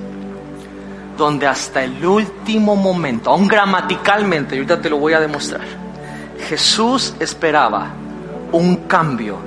donde 1.17 1.47
hasta 1.47 1.83
el 1.83 2.05
último 2.05 2.77
momento, 2.77 3.31
aún 3.31 3.49
gramaticalmente, 3.49 4.57
ahorita 4.57 4.81
te 4.81 4.91
lo 4.91 4.99
voy 4.99 5.15
a 5.15 5.21
demostrar, 5.21 5.84
Jesús 6.45 7.15
esperaba 7.21 7.89
un 8.53 8.77
cambio 8.87 9.39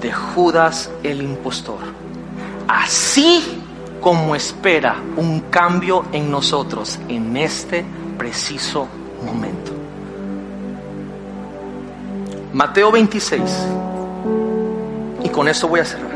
de 0.00 0.12
Judas 0.12 0.90
el 1.02 1.22
impostor, 1.22 1.78
así 2.68 3.62
como 4.00 4.34
espera 4.34 4.96
un 5.16 5.40
cambio 5.50 6.04
en 6.12 6.30
nosotros 6.30 6.98
en 7.08 7.36
este 7.36 7.84
preciso 8.18 8.86
momento. 9.24 9.72
Mateo 12.52 12.90
26, 12.90 13.42
y 15.22 15.28
con 15.28 15.48
eso 15.48 15.68
voy 15.68 15.80
a 15.80 15.84
cerrar 15.84 16.10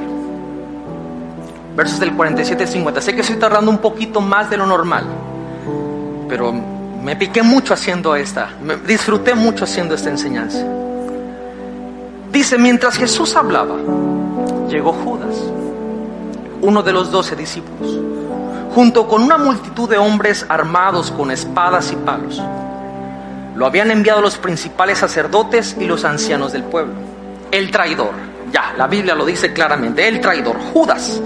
versos 1.77 1.99
del 1.99 2.15
47 2.15 2.63
al 2.63 2.69
50. 2.69 3.01
Sé 3.01 3.15
que 3.15 3.21
estoy 3.21 3.37
tardando 3.37 3.71
un 3.71 3.79
poquito 3.79 4.21
más 4.21 4.49
de 4.51 4.57
lo 4.57 4.67
normal, 4.67 5.05
pero 6.29 6.55
me 7.05 7.17
piqué 7.17 7.43
mucho 7.43 7.75
haciendo 7.75 8.17
esta, 8.17 8.49
me 8.63 8.77
disfruté 8.77 9.35
mucho 9.35 9.65
haciendo 9.65 9.95
esta 9.95 10.09
enseñanza. 10.09 10.65
Dice, 12.33 12.57
mientras 12.57 12.97
Jesús 12.97 13.37
hablaba, 13.37 13.77
llegó 14.71 14.95
Judas, 14.95 15.37
uno 16.63 16.83
de 16.83 16.93
los 16.95 17.11
doce 17.11 17.37
discípulos, 17.37 18.01
junto 18.75 19.07
con 19.07 19.23
una 19.23 19.37
multitud 19.37 19.87
de 19.87 19.99
hombres 19.99 20.47
armados 20.49 21.11
con 21.11 21.31
espadas 21.31 21.93
y 21.93 21.97
palos. 21.97 22.43
Lo 23.55 23.67
habían 23.67 23.91
enviado 23.91 24.23
los 24.23 24.39
principales 24.39 24.97
sacerdotes 24.99 25.77
y 25.79 25.85
los 25.85 26.07
ancianos 26.07 26.53
del 26.53 26.65
pueblo. 26.65 26.95
El 27.51 27.71
traidor, 27.71 28.13
ya, 28.51 28.73
la 28.79 28.87
Biblia 28.87 29.15
lo 29.15 29.27
dice 29.27 29.53
claramente, 29.53 30.09
el 30.09 30.23
traidor, 30.23 30.57
Judas, 30.73 31.21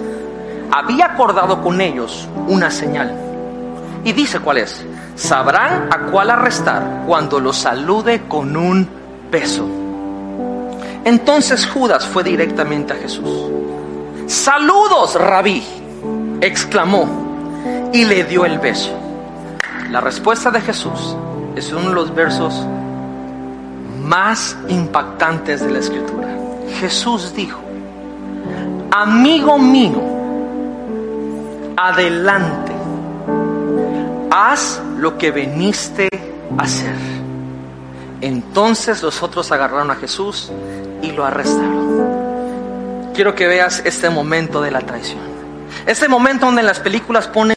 había 0.72 1.06
acordado 1.06 1.62
con 1.62 1.80
ellos 1.80 2.28
una 2.48 2.68
señal. 2.68 3.14
Y 4.02 4.12
dice 4.12 4.40
cuál 4.40 4.58
es. 4.58 4.84
Sabrán 5.18 5.88
a 5.92 6.06
cuál 6.12 6.30
arrestar 6.30 7.02
cuando 7.04 7.40
lo 7.40 7.52
salude 7.52 8.22
con 8.28 8.56
un 8.56 8.88
beso. 9.32 9.66
Entonces 11.04 11.66
Judas 11.66 12.06
fue 12.06 12.22
directamente 12.22 12.92
a 12.92 12.96
Jesús. 12.96 13.50
Saludos, 14.28 15.16
rabí, 15.16 15.64
exclamó 16.40 17.90
y 17.92 18.04
le 18.04 18.22
dio 18.24 18.44
el 18.44 18.60
beso. 18.60 18.92
La 19.90 20.00
respuesta 20.00 20.52
de 20.52 20.60
Jesús 20.60 21.16
es 21.56 21.72
uno 21.72 21.88
de 21.88 21.94
los 21.96 22.14
versos 22.14 22.64
más 24.00 24.56
impactantes 24.68 25.60
de 25.62 25.70
la 25.70 25.80
escritura. 25.80 26.28
Jesús 26.78 27.34
dijo, 27.34 27.60
amigo 28.92 29.58
mío, 29.58 30.00
adelante, 31.76 32.72
haz 34.30 34.80
lo 34.99 35.16
que 35.16 35.30
veniste 35.30 36.09
a 36.57 36.62
hacer. 36.62 36.94
Entonces 38.20 39.03
los 39.03 39.22
otros 39.22 39.51
agarraron 39.53 39.90
a 39.90 39.94
Jesús 39.94 40.51
y 41.03 41.12
lo 41.12 41.24
arrestaron. 41.24 43.12
Quiero 43.14 43.34
que 43.34 43.46
veas 43.46 43.82
este 43.84 44.11
momento 44.11 44.61
de 44.61 44.70
la 44.70 44.80
traición. 44.80 45.20
Este 45.86 46.09
momento 46.09 46.46
donde 46.46 46.62
las 46.62 46.80
películas 46.80 47.28
ponen 47.28 47.55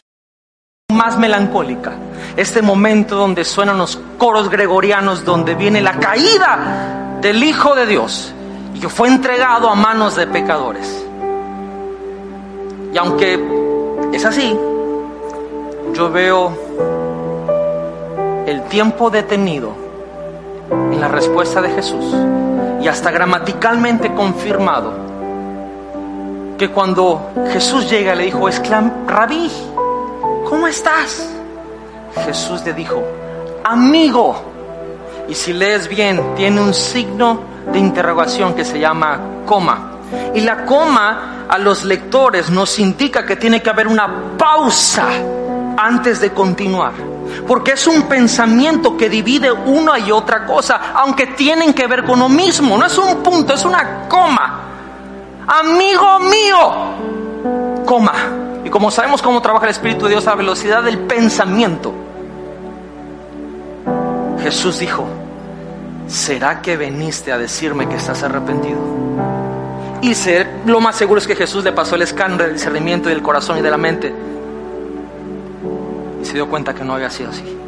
más 0.92 1.18
melancólica. 1.18 1.92
Este 2.36 2.62
momento 2.62 3.16
donde 3.16 3.44
suenan 3.44 3.78
los 3.78 3.98
coros 4.18 4.48
gregorianos, 4.48 5.24
donde 5.24 5.54
viene 5.54 5.82
la 5.82 5.98
caída 5.98 7.18
del 7.20 7.42
Hijo 7.42 7.74
de 7.74 7.86
Dios 7.86 8.32
y 8.74 8.80
que 8.80 8.88
fue 8.88 9.08
entregado 9.08 9.68
a 9.68 9.74
manos 9.74 10.16
de 10.16 10.26
pecadores. 10.28 11.04
Y 12.92 12.98
aunque 12.98 13.38
es 14.12 14.24
así, 14.24 14.56
yo 15.94 16.10
veo 16.10 17.01
el 18.52 18.64
tiempo 18.64 19.08
detenido 19.08 19.74
en 20.70 21.00
la 21.00 21.08
respuesta 21.08 21.62
de 21.62 21.70
Jesús 21.70 22.04
y 22.82 22.86
hasta 22.86 23.10
gramaticalmente 23.10 24.12
confirmado 24.12 24.92
que 26.58 26.68
cuando 26.68 27.30
Jesús 27.50 27.88
llega 27.88 28.14
le 28.14 28.24
dijo, 28.24 28.50
exclam, 28.50 29.06
rabí, 29.06 29.50
¿cómo 30.46 30.66
estás? 30.66 31.30
Jesús 32.26 32.62
le 32.66 32.74
dijo, 32.74 33.02
amigo. 33.64 34.36
Y 35.28 35.34
si 35.34 35.54
lees 35.54 35.88
bien, 35.88 36.34
tiene 36.36 36.60
un 36.60 36.74
signo 36.74 37.40
de 37.72 37.78
interrogación 37.78 38.52
que 38.52 38.66
se 38.66 38.78
llama 38.78 39.18
coma. 39.46 39.92
Y 40.34 40.40
la 40.40 40.66
coma 40.66 41.46
a 41.48 41.56
los 41.56 41.84
lectores 41.84 42.50
nos 42.50 42.78
indica 42.78 43.24
que 43.24 43.36
tiene 43.36 43.62
que 43.62 43.70
haber 43.70 43.88
una 43.88 44.36
pausa 44.36 45.08
antes 45.78 46.20
de 46.20 46.32
continuar. 46.32 46.92
Porque 47.46 47.72
es 47.72 47.86
un 47.86 48.02
pensamiento 48.02 48.96
que 48.96 49.08
divide 49.08 49.50
una 49.52 49.98
y 49.98 50.10
otra 50.12 50.44
cosa, 50.46 50.92
aunque 50.94 51.26
tienen 51.28 51.72
que 51.74 51.86
ver 51.86 52.04
con 52.04 52.18
lo 52.18 52.28
mismo. 52.28 52.76
No 52.78 52.86
es 52.86 52.96
un 52.98 53.16
punto, 53.22 53.54
es 53.54 53.64
una 53.64 54.08
coma. 54.08 54.60
Amigo 55.46 56.18
mío, 56.20 57.84
coma. 57.84 58.12
Y 58.64 58.70
como 58.70 58.90
sabemos 58.90 59.20
cómo 59.22 59.42
trabaja 59.42 59.64
el 59.66 59.70
Espíritu 59.72 60.04
de 60.04 60.12
Dios 60.12 60.26
a 60.28 60.34
velocidad 60.34 60.82
del 60.82 60.98
pensamiento, 61.00 61.92
Jesús 64.42 64.78
dijo, 64.78 65.04
¿será 66.08 66.60
que 66.62 66.76
veniste 66.76 67.32
a 67.32 67.38
decirme 67.38 67.88
que 67.88 67.96
estás 67.96 68.22
arrepentido? 68.22 68.78
Y 70.00 70.14
se- 70.14 70.46
lo 70.66 70.80
más 70.80 70.96
seguro 70.96 71.18
es 71.20 71.26
que 71.26 71.36
Jesús 71.36 71.62
le 71.64 71.72
pasó 71.72 71.94
el 71.94 72.02
escáner 72.02 72.38
del 72.42 72.52
discernimiento 72.54 73.08
y 73.08 73.12
del 73.14 73.22
corazón 73.22 73.58
y 73.58 73.62
de 73.62 73.70
la 73.70 73.76
mente. 73.76 74.12
Y 76.22 76.24
se 76.24 76.34
dio 76.34 76.48
cuenta 76.48 76.72
que 76.72 76.84
no 76.84 76.94
había 76.94 77.10
sido 77.10 77.30
así. 77.30 77.58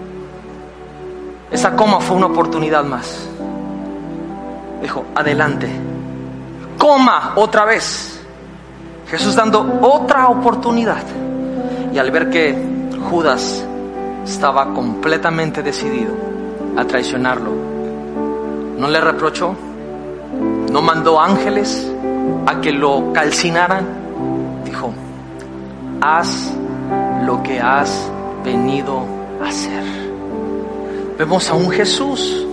Esa 1.51 1.75
coma 1.75 2.01
fue 2.01 2.17
una 2.17 2.27
oportunidad 2.27 2.85
más. 2.85 3.29
Dijo, 4.81 5.05
adelante. 5.15 5.69
Coma 6.79 7.33
otra 7.35 7.65
vez. 7.65 8.21
Jesús 9.09 9.35
dando 9.35 9.81
otra 9.83 10.29
oportunidad. 10.29 11.03
Y 11.93 11.99
al 11.99 12.11
ver 12.13 12.31
que 12.31 12.57
Judas 13.11 13.65
estaba 14.25 14.73
completamente 14.73 15.63
decidido 15.63 16.13
a 16.77 16.85
traicionarlo, 16.85 17.51
no 18.79 18.89
le 18.89 19.01
reprochó, 19.01 19.55
no 20.71 20.83
mandó 20.83 21.21
ángeles 21.21 21.87
a 22.47 22.61
que 22.61 22.73
lo 22.73 23.13
calcinaran. 23.13 23.87
Dijo, 24.65 24.93
haz 26.01 26.53
lo 27.25 27.43
que 27.43 27.61
has 27.61 28.11
venido 28.45 29.05
a 29.43 29.49
hacer. 29.49 29.83
Vemos 31.19 31.49
a 31.49 31.55
un 31.55 31.71
Jesús 31.71 32.47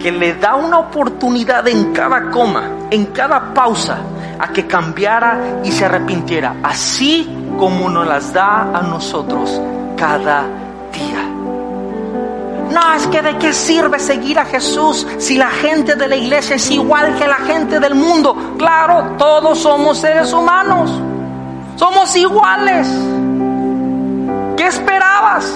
que 0.00 0.12
le 0.12 0.34
da 0.34 0.54
una 0.54 0.78
oportunidad 0.78 1.66
en 1.68 1.92
cada 1.92 2.30
coma, 2.30 2.70
en 2.90 3.06
cada 3.06 3.52
pausa, 3.52 3.98
a 4.38 4.48
que 4.48 4.66
cambiara 4.66 5.60
y 5.64 5.70
se 5.70 5.84
arrepintiera, 5.84 6.56
así 6.62 7.28
como 7.58 7.88
nos 7.90 8.06
las 8.06 8.32
da 8.32 8.62
a 8.74 8.82
nosotros 8.82 9.60
cada 9.96 10.44
día. 10.92 11.30
No, 12.70 12.94
es 12.94 13.06
que 13.08 13.20
de 13.20 13.36
qué 13.36 13.52
sirve 13.52 13.98
seguir 13.98 14.38
a 14.38 14.44
Jesús 14.44 15.06
si 15.18 15.36
la 15.36 15.50
gente 15.50 15.96
de 15.96 16.08
la 16.08 16.16
iglesia 16.16 16.56
es 16.56 16.70
igual 16.70 17.16
que 17.16 17.26
la 17.26 17.36
gente 17.36 17.80
del 17.80 17.94
mundo. 17.94 18.54
Claro, 18.56 19.16
todos 19.18 19.58
somos 19.58 19.98
seres 19.98 20.32
humanos. 20.32 20.90
Somos 21.76 22.14
iguales. 22.14 22.88
¿Qué 24.60 24.66
esperabas? 24.66 25.50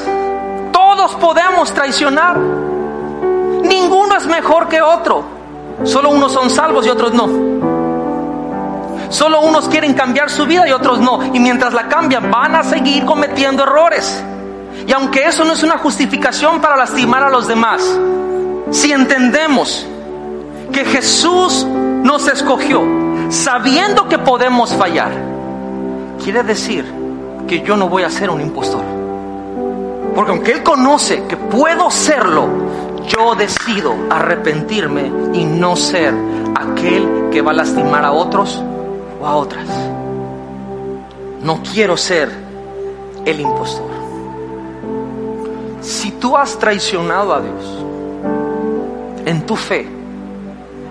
Todos 0.73 1.15
podemos 1.17 1.75
traicionar. 1.75 2.39
Ninguno 2.39 4.17
es 4.17 4.27
mejor 4.27 4.67
que 4.67 4.81
otro. 4.81 5.23
Solo 5.85 6.09
unos 6.09 6.33
son 6.33 6.49
salvos 6.49 6.87
y 6.87 6.89
otros 6.89 7.13
no. 7.13 7.29
Solo 9.11 9.43
unos 9.43 9.69
quieren 9.69 9.93
cambiar 9.93 10.31
su 10.31 10.47
vida 10.47 10.67
y 10.67 10.73
otros 10.73 11.01
no. 11.01 11.23
Y 11.35 11.39
mientras 11.39 11.75
la 11.75 11.87
cambian, 11.87 12.31
van 12.31 12.57
a 12.57 12.63
seguir 12.63 13.05
cometiendo 13.05 13.65
errores. 13.65 14.25
Y 14.87 14.93
aunque 14.95 15.27
eso 15.27 15.45
no 15.45 15.53
es 15.53 15.63
una 15.63 15.77
justificación 15.77 16.63
para 16.63 16.75
lastimar 16.75 17.25
a 17.25 17.29
los 17.29 17.47
demás, 17.47 17.83
si 18.71 18.91
entendemos 18.91 19.87
que 20.73 20.83
Jesús 20.83 21.67
nos 21.67 22.27
escogió 22.27 22.83
sabiendo 23.29 24.09
que 24.09 24.19
podemos 24.19 24.73
fallar, 24.73 25.13
quiere 26.25 26.43
decir 26.43 27.04
que 27.47 27.61
yo 27.63 27.77
no 27.77 27.89
voy 27.89 28.03
a 28.03 28.11
ser 28.11 28.31
un 28.31 28.41
impostor. 28.41 28.85
Porque 30.15 30.31
aunque 30.31 30.53
Él 30.53 30.63
conoce 30.63 31.25
que 31.27 31.37
puedo 31.37 31.91
serlo, 31.91 32.49
yo 33.09 33.35
decido 33.35 33.95
arrepentirme 34.11 35.11
y 35.33 35.45
no 35.45 35.77
ser 35.77 36.15
aquel 36.55 37.29
que 37.31 37.43
va 37.43 37.51
a 37.51 37.55
lastimar 37.55 38.05
a 38.05 38.13
otros 38.13 38.63
o 39.21 39.27
a 39.27 39.37
otras. 39.37 39.67
No 41.43 41.61
quiero 41.63 41.97
ser 41.97 42.31
el 43.25 43.41
impostor. 43.41 43.91
Si 45.81 46.13
tú 46.13 46.37
has 46.37 46.59
traicionado 46.59 47.35
a 47.35 47.41
Dios 47.41 47.85
en 49.27 49.45
tu 49.45 49.57
fe, 49.57 49.87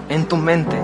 en 0.10 0.26
tu 0.26 0.38
mente, 0.38 0.78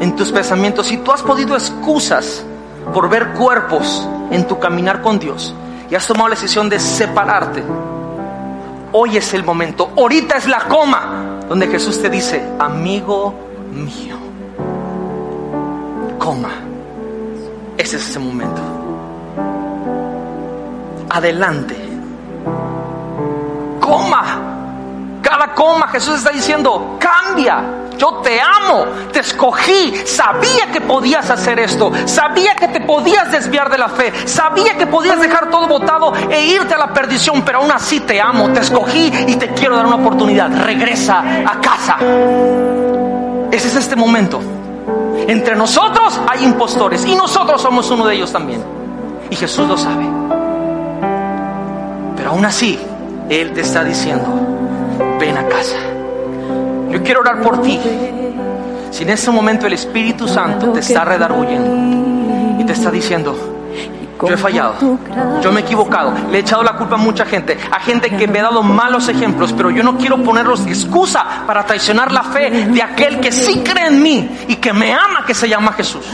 en 0.00 0.14
tus 0.16 0.30
pensamientos, 0.30 0.86
si 0.86 0.98
tú 0.98 1.12
has 1.12 1.22
podido 1.22 1.54
excusas 1.54 2.44
por 2.92 3.08
ver 3.08 3.28
cuerpos 3.32 4.06
en 4.30 4.46
tu 4.46 4.58
caminar 4.58 5.02
con 5.02 5.18
Dios 5.18 5.54
y 5.90 5.94
has 5.94 6.06
tomado 6.06 6.28
la 6.28 6.34
decisión 6.34 6.68
de 6.68 6.80
separarte, 6.80 7.62
hoy 8.92 9.16
es 9.16 9.34
el 9.34 9.44
momento, 9.44 9.92
ahorita 9.96 10.36
es 10.36 10.46
la 10.46 10.60
coma 10.66 11.40
donde 11.48 11.68
Jesús 11.68 12.00
te 12.00 12.08
dice, 12.08 12.44
amigo 12.58 13.34
mío, 13.72 14.16
coma, 16.18 16.50
ese 17.76 17.96
es 17.96 18.08
ese 18.08 18.18
momento. 18.18 18.60
Adelante, 21.08 21.76
coma, 23.80 25.20
cada 25.22 25.54
coma 25.54 25.86
Jesús 25.88 26.16
está 26.16 26.30
diciendo, 26.30 26.96
cambia, 26.98 27.85
yo 27.98 28.20
te 28.22 28.40
amo, 28.40 28.84
te 29.12 29.20
escogí, 29.20 29.94
sabía 30.04 30.70
que 30.72 30.80
podías 30.80 31.30
hacer 31.30 31.58
esto, 31.60 31.92
sabía 32.04 32.54
que 32.54 32.68
te 32.68 32.80
podías 32.80 33.30
desviar 33.30 33.70
de 33.70 33.78
la 33.78 33.88
fe, 33.88 34.12
sabía 34.26 34.76
que 34.76 34.86
podías 34.86 35.20
dejar 35.20 35.50
todo 35.50 35.66
botado 35.66 36.12
e 36.30 36.44
irte 36.44 36.74
a 36.74 36.78
la 36.78 36.92
perdición, 36.92 37.42
pero 37.42 37.58
aún 37.58 37.70
así 37.70 38.00
te 38.00 38.20
amo, 38.20 38.50
te 38.52 38.60
escogí 38.60 39.12
y 39.26 39.36
te 39.36 39.48
quiero 39.48 39.76
dar 39.76 39.86
una 39.86 39.96
oportunidad. 39.96 40.50
Regresa 40.64 41.20
a 41.46 41.60
casa. 41.60 41.96
Ese 43.50 43.68
es 43.68 43.76
este 43.76 43.96
momento. 43.96 44.40
Entre 45.28 45.56
nosotros 45.56 46.20
hay 46.28 46.44
impostores 46.44 47.04
y 47.06 47.14
nosotros 47.14 47.60
somos 47.60 47.90
uno 47.90 48.06
de 48.06 48.14
ellos 48.14 48.32
también. 48.32 48.62
Y 49.30 49.36
Jesús 49.36 49.66
lo 49.66 49.76
sabe. 49.76 50.06
Pero 52.16 52.30
aún 52.30 52.44
así, 52.44 52.78
Él 53.28 53.52
te 53.52 53.62
está 53.62 53.82
diciendo, 53.82 54.26
ven 55.18 55.36
a 55.36 55.48
casa. 55.48 55.95
Yo 56.90 57.02
quiero 57.02 57.20
orar 57.20 57.40
por 57.42 57.62
ti. 57.62 57.78
Si 58.90 59.02
en 59.02 59.10
este 59.10 59.30
momento 59.30 59.66
el 59.66 59.74
Espíritu 59.74 60.26
Santo 60.26 60.72
te 60.72 60.80
está 60.80 61.04
redarguyendo 61.04 62.60
y 62.60 62.64
te 62.64 62.72
está 62.72 62.90
diciendo, 62.90 63.36
yo 64.22 64.28
he 64.28 64.36
fallado, 64.36 64.74
yo 65.42 65.52
me 65.52 65.60
he 65.60 65.62
equivocado, 65.62 66.14
le 66.30 66.38
he 66.38 66.40
echado 66.40 66.62
la 66.62 66.72
culpa 66.72 66.94
a 66.94 66.98
mucha 66.98 67.26
gente, 67.26 67.58
a 67.70 67.78
gente 67.80 68.08
que 68.10 68.26
me 68.26 68.40
ha 68.40 68.44
dado 68.44 68.62
malos 68.62 69.08
ejemplos, 69.08 69.52
pero 69.52 69.70
yo 69.70 69.82
no 69.82 69.98
quiero 69.98 70.22
ponerlos 70.22 70.64
de 70.64 70.70
excusa 70.70 71.44
para 71.46 71.66
traicionar 71.66 72.10
la 72.12 72.22
fe 72.22 72.50
de 72.50 72.82
aquel 72.82 73.20
que 73.20 73.30
sí 73.30 73.62
cree 73.62 73.88
en 73.88 74.02
mí 74.02 74.30
y 74.48 74.56
que 74.56 74.72
me 74.72 74.94
ama, 74.94 75.24
que 75.26 75.34
se 75.34 75.48
llama 75.48 75.72
Jesús. 75.72 76.06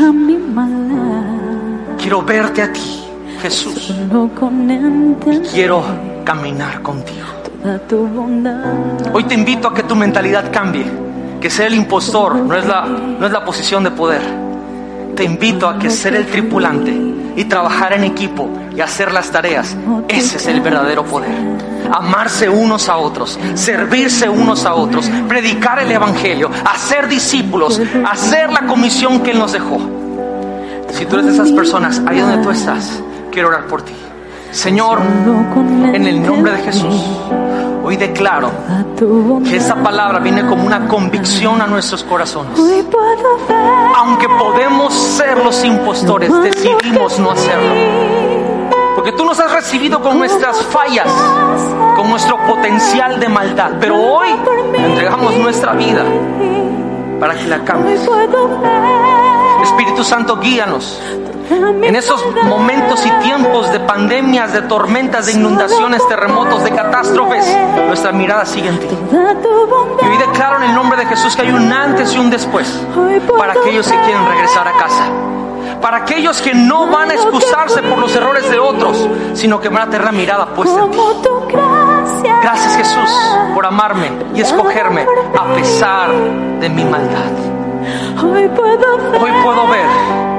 Quiero 1.98 2.22
verte 2.22 2.62
a 2.62 2.72
ti, 2.72 3.04
Jesús. 3.40 3.94
Quiero 5.52 5.84
caminar 6.24 6.82
contigo. 6.82 7.41
Hoy 9.12 9.24
te 9.24 9.34
invito 9.34 9.68
a 9.68 9.74
que 9.74 9.84
tu 9.84 9.94
mentalidad 9.94 10.50
cambie, 10.52 10.84
que 11.40 11.48
ser 11.48 11.68
el 11.68 11.74
impostor 11.74 12.34
no 12.34 12.56
es 12.56 12.66
la, 12.66 12.86
no 12.86 13.24
es 13.24 13.32
la 13.32 13.44
posición 13.44 13.84
de 13.84 13.92
poder. 13.92 14.20
Te 15.14 15.22
invito 15.22 15.68
a 15.68 15.78
que 15.78 15.88
ser 15.88 16.16
el 16.16 16.26
tripulante 16.26 16.90
y 17.36 17.44
trabajar 17.44 17.92
en 17.92 18.02
equipo 18.04 18.50
y 18.74 18.80
hacer 18.80 19.12
las 19.12 19.30
tareas, 19.30 19.76
ese 20.08 20.38
es 20.38 20.46
el 20.46 20.60
verdadero 20.60 21.04
poder. 21.04 21.30
Amarse 21.92 22.48
unos 22.48 22.88
a 22.88 22.96
otros, 22.96 23.38
servirse 23.54 24.28
unos 24.28 24.64
a 24.64 24.74
otros, 24.74 25.08
predicar 25.28 25.78
el 25.78 25.92
Evangelio, 25.92 26.50
hacer 26.64 27.06
discípulos, 27.06 27.80
hacer 28.10 28.50
la 28.50 28.66
comisión 28.66 29.20
que 29.20 29.30
Él 29.30 29.38
nos 29.38 29.52
dejó. 29.52 29.78
Si 30.90 31.06
tú 31.06 31.14
eres 31.14 31.26
de 31.26 31.32
esas 31.34 31.52
personas, 31.52 32.02
ahí 32.06 32.18
donde 32.18 32.42
tú 32.42 32.50
estás, 32.50 33.02
quiero 33.30 33.48
orar 33.48 33.66
por 33.66 33.82
ti. 33.82 34.01
Señor, 34.52 35.00
en 35.94 36.06
el 36.06 36.22
nombre 36.22 36.52
de 36.52 36.58
Jesús, 36.58 37.02
hoy 37.82 37.96
declaro 37.96 38.50
que 39.48 39.56
esa 39.56 39.76
palabra 39.76 40.18
viene 40.18 40.46
como 40.46 40.64
una 40.64 40.86
convicción 40.86 41.62
a 41.62 41.66
nuestros 41.66 42.04
corazones. 42.04 42.52
Aunque 43.96 44.28
podemos 44.28 44.92
ser 44.92 45.42
los 45.42 45.64
impostores, 45.64 46.30
decidimos 46.42 47.18
no 47.18 47.30
hacerlo. 47.30 47.74
Porque 48.94 49.12
tú 49.12 49.24
nos 49.24 49.40
has 49.40 49.50
recibido 49.50 50.02
con 50.02 50.18
nuestras 50.18 50.62
fallas, 50.64 51.10
con 51.96 52.10
nuestro 52.10 52.36
potencial 52.46 53.18
de 53.18 53.28
maldad. 53.30 53.70
Pero 53.80 53.96
hoy 53.96 54.28
entregamos 54.76 55.34
nuestra 55.38 55.72
vida 55.72 56.04
para 57.18 57.34
que 57.34 57.46
la 57.46 57.64
cambies. 57.64 58.06
Espíritu 59.62 60.04
Santo, 60.04 60.36
guíanos 60.38 61.00
en 61.50 61.96
esos 61.96 62.24
momentos 62.44 63.04
y 63.04 63.10
tiempos 63.24 63.70
de 63.72 63.80
pandemias, 63.80 64.52
de 64.52 64.62
tormentas, 64.62 65.26
de 65.26 65.32
inundaciones, 65.32 66.06
terremotos, 66.08 66.64
de 66.64 66.70
catástrofes, 66.70 67.44
nuestra 67.86 68.12
mirada 68.12 68.44
sigue 68.46 68.68
en 68.68 68.78
ti. 68.78 68.86
Y 70.02 70.06
hoy 70.06 70.16
declaro 70.18 70.56
en 70.62 70.70
el 70.70 70.74
nombre 70.74 70.98
de 70.98 71.06
Jesús 71.06 71.34
que 71.36 71.42
hay 71.42 71.50
un 71.50 71.72
antes 71.72 72.14
y 72.14 72.18
un 72.18 72.30
después 72.30 72.80
para 73.36 73.52
aquellos 73.52 73.90
que 73.90 73.98
quieren 74.00 74.26
regresar 74.26 74.68
a 74.68 74.72
casa. 74.72 75.04
Para 75.80 75.98
aquellos 75.98 76.40
que 76.40 76.54
no 76.54 76.86
van 76.86 77.10
a 77.10 77.14
excusarse 77.14 77.82
por 77.82 77.98
los 77.98 78.14
errores 78.14 78.48
de 78.48 78.58
otros, 78.58 79.08
sino 79.34 79.60
que 79.60 79.68
van 79.68 79.82
a 79.82 79.86
tener 79.86 80.04
la 80.04 80.12
mirada 80.12 80.46
puesta 80.46 80.80
en 80.80 80.90
ti. 80.90 80.98
Gracias 82.40 82.76
Jesús 82.76 83.10
por 83.54 83.66
amarme 83.66 84.10
y 84.34 84.40
escogerme 84.40 85.06
a 85.36 85.54
pesar 85.54 86.12
de 86.60 86.68
mi 86.68 86.84
maldad. 86.84 87.32
Hoy 89.20 89.32
puedo 89.42 89.66
ver 89.66 90.31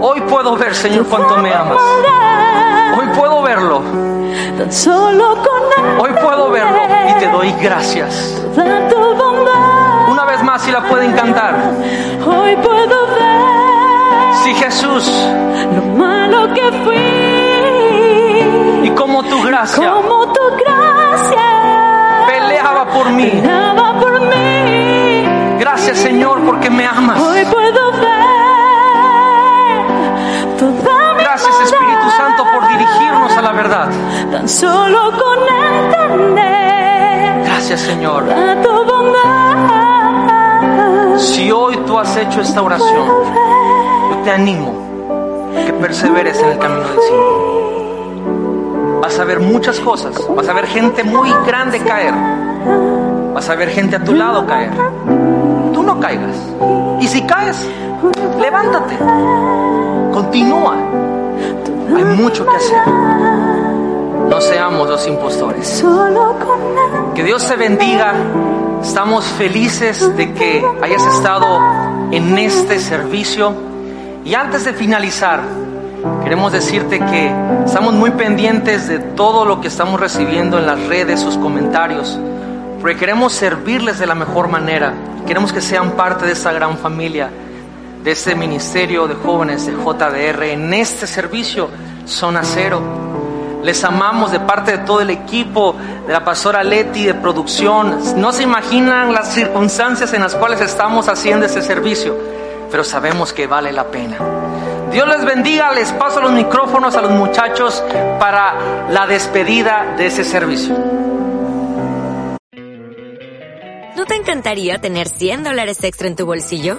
Hoy 0.00 0.20
puedo 0.22 0.56
ver, 0.56 0.74
Señor, 0.74 1.06
cuánto 1.06 1.36
me 1.38 1.52
amas. 1.52 1.78
Hoy 2.98 3.06
puedo 3.16 3.42
verlo. 3.42 3.78
Hoy 5.98 6.10
puedo 6.22 6.50
verlo 6.50 6.78
y 7.08 7.12
te 7.18 7.28
doy 7.30 7.52
gracias. 7.60 8.42
Una 10.08 10.24
vez 10.24 10.42
más, 10.42 10.62
si 10.62 10.70
la 10.72 10.82
pueden 10.82 11.12
cantar. 11.12 11.54
Hoy 12.26 12.56
puedo 12.56 13.06
ver 13.06 14.34
Sí, 14.44 14.54
Jesús. 14.54 15.10
lo 15.74 15.82
malo 15.96 16.52
que 16.54 16.70
fui. 16.84 16.96
Y 18.86 18.90
como 18.90 19.22
tu 19.24 19.42
gracia 19.42 19.90
Como 19.92 20.32
tu 20.32 20.40
gracia 20.56 21.46
peleaba 22.26 22.86
por 22.86 23.10
mí. 23.10 23.26
peleaba 23.30 24.00
por 24.00 24.20
mí. 24.20 25.24
Gracias, 25.58 25.98
Señor, 25.98 26.40
porque 26.46 26.70
me 26.70 26.86
amas. 26.86 27.20
Hoy 27.20 27.44
puedo 27.44 27.92
ver 27.92 28.37
la 33.48 33.54
verdad. 33.54 33.88
Tan 34.30 34.46
solo 34.48 35.10
con 35.12 35.38
entender 35.48 37.44
Gracias, 37.44 37.80
Señor. 37.80 38.24
a 38.30 38.60
tu 38.60 38.70
bondad. 38.84 39.58
Si 41.18 41.50
hoy 41.50 41.76
tú 41.86 41.98
has 41.98 42.14
hecho 42.16 42.42
esta 42.42 42.62
oración, 42.62 43.08
yo 44.10 44.16
te 44.22 44.30
animo 44.30 44.72
a 45.56 45.64
que 45.64 45.72
perseveres 45.72 46.38
en 46.40 46.50
el 46.50 46.58
camino 46.58 46.88
del 46.88 47.00
Señor. 47.00 47.48
Vas 49.00 49.18
a 49.18 49.24
ver 49.24 49.40
muchas 49.40 49.80
cosas. 49.80 50.14
Vas 50.36 50.46
a 50.48 50.52
ver 50.52 50.66
gente 50.66 51.02
muy 51.02 51.32
grande 51.46 51.80
caer. 51.80 52.12
Vas 53.32 53.48
a 53.48 53.54
ver 53.54 53.70
gente 53.70 53.96
a 53.96 54.04
tu 54.04 54.12
lado 54.12 54.46
caer. 54.46 54.70
Tú 55.72 55.82
no 55.82 55.98
caigas. 55.98 56.36
Y 57.00 57.08
si 57.08 57.22
caes, 57.22 57.66
levántate. 58.38 58.98
Continúa. 60.12 60.76
Hay 61.96 62.04
mucho 62.04 62.46
que 62.46 62.56
hacer. 62.56 62.78
No 64.28 64.40
seamos 64.40 64.88
los 64.88 65.06
impostores. 65.06 65.82
Que 67.14 67.24
Dios 67.24 67.46
te 67.48 67.56
bendiga. 67.56 68.14
Estamos 68.82 69.24
felices 69.24 70.16
de 70.16 70.32
que 70.34 70.64
hayas 70.82 71.04
estado 71.06 71.46
en 72.12 72.36
este 72.38 72.78
servicio. 72.78 73.54
Y 74.24 74.34
antes 74.34 74.64
de 74.64 74.74
finalizar, 74.74 75.40
queremos 76.22 76.52
decirte 76.52 76.98
que 76.98 77.32
estamos 77.64 77.94
muy 77.94 78.10
pendientes 78.10 78.86
de 78.86 78.98
todo 78.98 79.44
lo 79.46 79.60
que 79.60 79.68
estamos 79.68 79.98
recibiendo 79.98 80.58
en 80.58 80.66
las 80.66 80.80
redes, 80.86 81.20
sus 81.20 81.38
comentarios, 81.38 82.18
porque 82.80 82.96
queremos 82.96 83.32
servirles 83.32 83.98
de 83.98 84.06
la 84.06 84.14
mejor 84.14 84.48
manera. 84.48 84.92
Queremos 85.26 85.52
que 85.52 85.62
sean 85.62 85.92
parte 85.92 86.26
de 86.26 86.32
esta 86.32 86.52
gran 86.52 86.76
familia, 86.76 87.30
de 88.04 88.10
este 88.10 88.34
ministerio 88.34 89.08
de 89.08 89.14
jóvenes 89.14 89.66
de 89.66 89.72
JDR 89.72 90.42
en 90.44 90.74
este 90.74 91.06
servicio, 91.06 91.68
Zona 92.06 92.42
Cero. 92.44 92.97
Les 93.62 93.82
amamos 93.84 94.30
de 94.30 94.40
parte 94.40 94.72
de 94.72 94.78
todo 94.78 95.00
el 95.00 95.10
equipo, 95.10 95.74
de 96.06 96.12
la 96.12 96.24
pastora 96.24 96.62
Leti, 96.62 97.06
de 97.06 97.14
producción. 97.14 97.98
No 98.16 98.32
se 98.32 98.44
imaginan 98.44 99.12
las 99.12 99.32
circunstancias 99.32 100.12
en 100.12 100.22
las 100.22 100.34
cuales 100.34 100.60
estamos 100.60 101.08
haciendo 101.08 101.46
este 101.46 101.62
servicio, 101.62 102.16
pero 102.70 102.84
sabemos 102.84 103.32
que 103.32 103.46
vale 103.46 103.72
la 103.72 103.84
pena. 103.86 104.16
Dios 104.92 105.06
les 105.06 105.24
bendiga, 105.24 105.72
les 105.72 105.92
paso 105.92 106.20
los 106.20 106.32
micrófonos 106.32 106.96
a 106.96 107.02
los 107.02 107.10
muchachos 107.10 107.82
para 108.18 108.88
la 108.90 109.06
despedida 109.06 109.94
de 109.98 110.06
ese 110.06 110.24
servicio. 110.24 110.74
¿No 113.96 114.06
te 114.06 114.14
encantaría 114.14 114.78
tener 114.78 115.08
100 115.08 115.44
dólares 115.44 115.82
extra 115.82 116.06
en 116.06 116.16
tu 116.16 116.24
bolsillo? 116.24 116.78